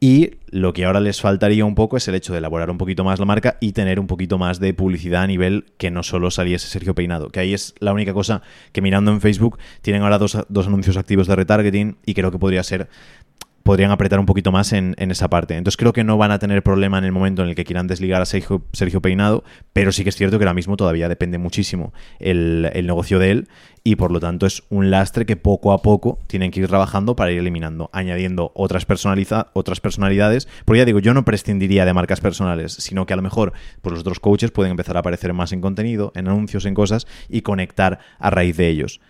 Y 0.00 0.32
lo 0.48 0.72
que 0.72 0.84
ahora 0.84 1.00
les 1.00 1.20
faltaría 1.20 1.64
un 1.64 1.74
poco 1.74 1.96
es 1.96 2.06
el 2.08 2.14
hecho 2.14 2.32
de 2.32 2.38
elaborar 2.38 2.70
un 2.70 2.78
poquito 2.78 3.04
más 3.04 3.18
la 3.18 3.24
marca 3.24 3.56
y 3.60 3.72
tener 3.72 3.98
un 3.98 4.06
poquito 4.06 4.38
más 4.38 4.60
de 4.60 4.74
publicidad 4.74 5.22
a 5.22 5.26
nivel 5.26 5.64
que 5.78 5.90
no 5.90 6.02
solo 6.02 6.30
saliese 6.30 6.68
Sergio 6.68 6.94
Peinado. 6.94 7.30
Que 7.30 7.40
ahí 7.40 7.54
es 7.54 7.74
la 7.78 7.92
única 7.92 8.12
cosa 8.12 8.42
que 8.72 8.82
mirando 8.82 9.10
en 9.10 9.20
Facebook 9.20 9.58
tienen 9.82 10.02
ahora 10.02 10.18
dos, 10.18 10.38
dos 10.48 10.66
anuncios 10.66 10.96
activos 10.96 11.26
de 11.26 11.36
retargeting 11.36 11.96
y 12.04 12.14
creo 12.14 12.30
que 12.30 12.38
podría 12.38 12.62
ser 12.62 12.88
podrían 13.64 13.90
apretar 13.90 14.20
un 14.20 14.26
poquito 14.26 14.52
más 14.52 14.72
en, 14.72 14.94
esa 14.98 15.28
parte. 15.28 15.56
Entonces 15.56 15.76
creo 15.76 15.92
que 15.92 16.04
no 16.04 16.16
van 16.18 16.30
a 16.30 16.38
tener 16.38 16.62
problema 16.62 16.98
en 16.98 17.04
el 17.04 17.12
momento 17.12 17.42
en 17.42 17.48
el 17.48 17.54
que 17.54 17.64
quieran 17.64 17.86
desligar 17.86 18.22
a 18.22 18.26
Sergio, 18.26 18.62
Peinado, 19.02 19.42
pero 19.72 19.90
sí 19.90 20.04
que 20.04 20.10
es 20.10 20.16
cierto 20.16 20.38
que 20.38 20.44
ahora 20.44 20.54
mismo 20.54 20.76
todavía 20.76 21.08
depende 21.08 21.38
muchísimo 21.38 21.92
el, 22.20 22.70
negocio 22.84 23.18
de 23.18 23.30
él 23.30 23.48
y 23.82 23.96
por 23.96 24.10
lo 24.10 24.20
tanto 24.20 24.46
es 24.46 24.62
un 24.68 24.90
lastre 24.90 25.24
que 25.24 25.36
poco 25.36 25.72
a 25.72 25.80
poco 25.80 26.20
tienen 26.26 26.50
que 26.50 26.60
ir 26.60 26.68
trabajando 26.68 27.16
para 27.16 27.32
ir 27.32 27.38
eliminando, 27.38 27.88
añadiendo 27.92 28.52
otras, 28.54 28.86
otras 29.54 29.80
personalidades. 29.80 30.46
Porque 30.66 30.78
ya 30.78 30.84
digo, 30.84 30.98
yo 30.98 31.14
no 31.14 31.24
prescindiría 31.24 31.86
de 31.86 31.94
marcas 31.94 32.20
personales, 32.20 32.74
sino 32.74 33.06
que 33.06 33.14
a 33.14 33.16
lo 33.16 33.22
mejor 33.22 33.54
pues 33.80 33.92
los 33.92 34.00
otros 34.00 34.20
coaches 34.20 34.50
pueden 34.50 34.72
empezar 34.72 34.96
a 34.96 35.00
aparecer 35.00 35.32
más 35.32 35.52
en 35.52 35.62
contenido, 35.62 36.12
en 36.14 36.28
anuncios, 36.28 36.66
en 36.66 36.74
cosas 36.74 37.06
y 37.30 37.40
conectar 37.40 37.98
a 38.18 38.28
raíz 38.28 38.58
de 38.58 38.68
ellos 38.68 39.00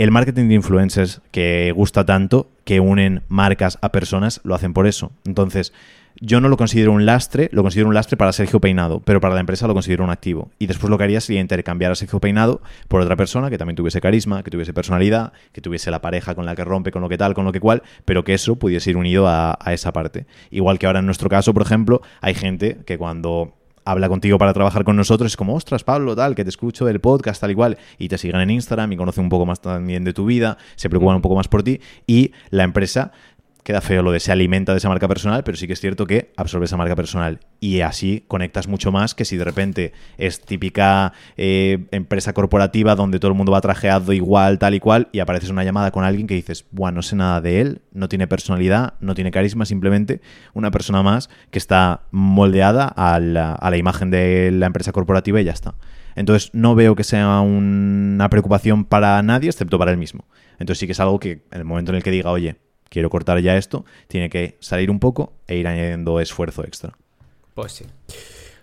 el 0.00 0.10
marketing 0.10 0.48
de 0.48 0.54
influencers 0.54 1.20
que 1.30 1.72
gusta 1.76 2.06
tanto, 2.06 2.48
que 2.64 2.80
unen 2.80 3.20
marcas 3.28 3.78
a 3.82 3.92
personas, 3.92 4.40
lo 4.44 4.54
hacen 4.54 4.72
por 4.72 4.86
eso. 4.86 5.12
Entonces, 5.26 5.74
yo 6.22 6.40
no 6.40 6.48
lo 6.48 6.56
considero 6.56 6.92
un 6.92 7.04
lastre, 7.04 7.50
lo 7.52 7.60
considero 7.60 7.86
un 7.86 7.94
lastre 7.94 8.16
para 8.16 8.32
Sergio 8.32 8.60
Peinado, 8.60 9.00
pero 9.04 9.20
para 9.20 9.34
la 9.34 9.40
empresa 9.40 9.66
lo 9.66 9.74
considero 9.74 10.02
un 10.02 10.08
activo. 10.08 10.48
Y 10.58 10.68
después 10.68 10.88
lo 10.88 10.96
que 10.96 11.04
haría 11.04 11.20
sería 11.20 11.42
intercambiar 11.42 11.92
a 11.92 11.96
Sergio 11.96 12.18
Peinado 12.18 12.62
por 12.88 13.02
otra 13.02 13.14
persona 13.14 13.50
que 13.50 13.58
también 13.58 13.76
tuviese 13.76 14.00
carisma, 14.00 14.42
que 14.42 14.50
tuviese 14.50 14.72
personalidad, 14.72 15.34
que 15.52 15.60
tuviese 15.60 15.90
la 15.90 16.00
pareja 16.00 16.34
con 16.34 16.46
la 16.46 16.56
que 16.56 16.64
rompe, 16.64 16.92
con 16.92 17.02
lo 17.02 17.10
que 17.10 17.18
tal, 17.18 17.34
con 17.34 17.44
lo 17.44 17.52
que 17.52 17.60
cual, 17.60 17.82
pero 18.06 18.24
que 18.24 18.32
eso 18.32 18.56
pudiese 18.56 18.88
ir 18.88 18.96
unido 18.96 19.28
a, 19.28 19.58
a 19.60 19.74
esa 19.74 19.92
parte. 19.92 20.24
Igual 20.50 20.78
que 20.78 20.86
ahora 20.86 21.00
en 21.00 21.06
nuestro 21.06 21.28
caso, 21.28 21.52
por 21.52 21.60
ejemplo, 21.60 22.00
hay 22.22 22.32
gente 22.32 22.78
que 22.86 22.96
cuando 22.96 23.59
habla 23.90 24.08
contigo 24.08 24.38
para 24.38 24.52
trabajar 24.52 24.84
con 24.84 24.96
nosotros, 24.96 25.32
es 25.32 25.36
como, 25.36 25.54
ostras, 25.54 25.84
Pablo, 25.84 26.14
tal, 26.16 26.34
que 26.34 26.44
te 26.44 26.50
escucho 26.50 26.84
del 26.84 27.00
podcast, 27.00 27.40
tal 27.40 27.50
y 27.50 27.54
cual, 27.54 27.78
y 27.98 28.08
te 28.08 28.18
siguen 28.18 28.40
en 28.40 28.50
Instagram 28.50 28.92
y 28.92 28.96
conocen 28.96 29.24
un 29.24 29.30
poco 29.30 29.46
más 29.46 29.60
también 29.60 30.04
de 30.04 30.12
tu 30.12 30.24
vida, 30.24 30.58
se 30.76 30.88
preocupan 30.88 31.16
un 31.16 31.22
poco 31.22 31.36
más 31.36 31.48
por 31.48 31.62
ti, 31.62 31.80
y 32.06 32.32
la 32.50 32.64
empresa 32.64 33.12
queda 33.70 33.80
feo 33.80 34.02
lo 34.02 34.10
de 34.10 34.18
se 34.18 34.32
alimenta 34.32 34.72
de 34.72 34.78
esa 34.78 34.88
marca 34.88 35.06
personal, 35.06 35.44
pero 35.44 35.56
sí 35.56 35.68
que 35.68 35.74
es 35.74 35.80
cierto 35.80 36.04
que 36.04 36.32
absorbe 36.36 36.64
esa 36.64 36.76
marca 36.76 36.96
personal 36.96 37.38
y 37.60 37.82
así 37.82 38.24
conectas 38.26 38.66
mucho 38.66 38.90
más 38.90 39.14
que 39.14 39.24
si 39.24 39.36
de 39.36 39.44
repente 39.44 39.92
es 40.18 40.40
típica 40.40 41.12
eh, 41.36 41.86
empresa 41.92 42.32
corporativa 42.32 42.96
donde 42.96 43.20
todo 43.20 43.30
el 43.30 43.36
mundo 43.36 43.52
va 43.52 43.60
trajeado 43.60 44.12
igual, 44.12 44.58
tal 44.58 44.74
y 44.74 44.80
cual, 44.80 45.08
y 45.12 45.20
apareces 45.20 45.50
una 45.50 45.62
llamada 45.62 45.92
con 45.92 46.02
alguien 46.02 46.26
que 46.26 46.34
dices, 46.34 46.66
bueno, 46.72 46.96
no 46.96 47.02
sé 47.02 47.14
nada 47.14 47.40
de 47.40 47.60
él, 47.60 47.82
no 47.92 48.08
tiene 48.08 48.26
personalidad, 48.26 48.94
no 48.98 49.14
tiene 49.14 49.30
carisma, 49.30 49.64
simplemente 49.64 50.20
una 50.52 50.72
persona 50.72 51.04
más 51.04 51.30
que 51.52 51.58
está 51.58 52.02
moldeada 52.10 52.86
a 52.86 53.20
la, 53.20 53.52
a 53.52 53.70
la 53.70 53.76
imagen 53.76 54.10
de 54.10 54.50
la 54.50 54.66
empresa 54.66 54.90
corporativa 54.90 55.40
y 55.40 55.44
ya 55.44 55.52
está. 55.52 55.76
Entonces 56.16 56.50
no 56.54 56.74
veo 56.74 56.96
que 56.96 57.04
sea 57.04 57.40
una 57.40 58.28
preocupación 58.30 58.84
para 58.84 59.22
nadie 59.22 59.48
excepto 59.48 59.78
para 59.78 59.92
él 59.92 59.96
mismo. 59.96 60.24
Entonces 60.58 60.80
sí 60.80 60.86
que 60.86 60.92
es 60.92 61.00
algo 61.00 61.20
que 61.20 61.44
en 61.52 61.58
el 61.60 61.64
momento 61.64 61.92
en 61.92 61.96
el 61.96 62.02
que 62.02 62.10
diga, 62.10 62.32
oye, 62.32 62.56
quiero 62.90 63.08
cortar 63.08 63.40
ya 63.40 63.56
esto, 63.56 63.86
tiene 64.08 64.28
que 64.28 64.58
salir 64.60 64.90
un 64.90 65.00
poco 65.00 65.32
e 65.46 65.56
ir 65.56 65.66
añadiendo 65.66 66.20
esfuerzo 66.20 66.64
extra. 66.64 66.98
Pues 67.54 67.72
sí. 67.72 67.86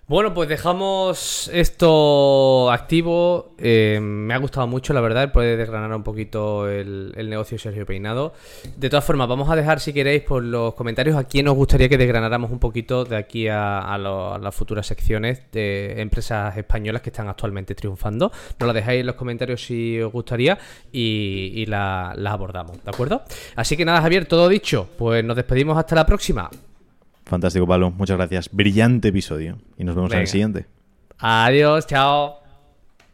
Bueno, 0.10 0.34
pues 0.34 0.48
dejamos 0.48 1.50
esto 1.54 2.72
activo. 2.72 3.54
Eh, 3.58 4.00
me 4.02 4.34
ha 4.34 4.38
gustado 4.38 4.66
mucho, 4.66 4.94
la 4.94 5.02
verdad, 5.02 5.34
poder 5.34 5.58
desgranar 5.58 5.94
un 5.94 6.04
poquito 6.04 6.70
el, 6.70 7.12
negocio 7.30 7.60
Sergio 7.60 7.86
Peinado. 7.86 8.34
De 8.78 8.90
todas 8.90 9.04
formas, 9.04 9.28
vamos 9.28 9.50
a 9.50 9.58
dejar, 9.58 9.82
si 9.82 9.92
queréis, 9.92 10.24
por 10.24 10.42
los 10.44 10.76
comentarios 10.76 11.18
a 11.18 11.26
quién 11.26 11.50
os 11.50 11.56
gustaría 11.56 11.90
que 11.90 11.98
desgranáramos 11.98 12.52
un 12.52 12.60
poquito 12.60 13.04
de 13.04 13.18
aquí 13.18 13.50
a, 13.50 13.98
las 13.98 14.56
futuras 14.56 14.88
secciones 14.88 15.42
de 15.52 16.00
empresas 16.00 16.56
españolas 16.56 17.02
que 17.02 17.10
están 17.10 17.28
actualmente 17.28 17.76
triunfando. 17.76 18.32
Nos 18.60 18.68
lo 18.68 18.72
dejáis 18.72 19.02
en 19.02 19.08
los 19.08 19.16
comentarios 19.16 19.62
si 19.66 20.00
os 20.00 20.14
gustaría 20.14 20.58
y, 20.90 21.66
las 21.66 22.18
la 22.18 22.32
abordamos, 22.32 22.82
¿de 22.82 22.90
acuerdo? 22.90 23.24
Así 23.58 23.76
que 23.76 23.84
nada, 23.84 24.02
Javier, 24.02 24.26
todo 24.26 24.48
dicho. 24.48 24.88
Pues 24.98 25.22
nos 25.26 25.36
despedimos 25.36 25.78
hasta 25.78 25.96
la 25.96 26.06
próxima. 26.06 26.50
Fantástico, 27.28 27.68
Pablo. 27.68 27.92
Muchas 27.92 28.18
gracias. 28.18 28.50
Brillante 28.52 29.10
episodio. 29.10 29.58
Y 29.78 29.84
nos 29.84 29.96
vemos 29.96 30.12
en 30.14 30.20
el 30.20 30.28
siguiente. 30.28 30.66
Adiós, 31.20 31.88
chao. 31.88 32.47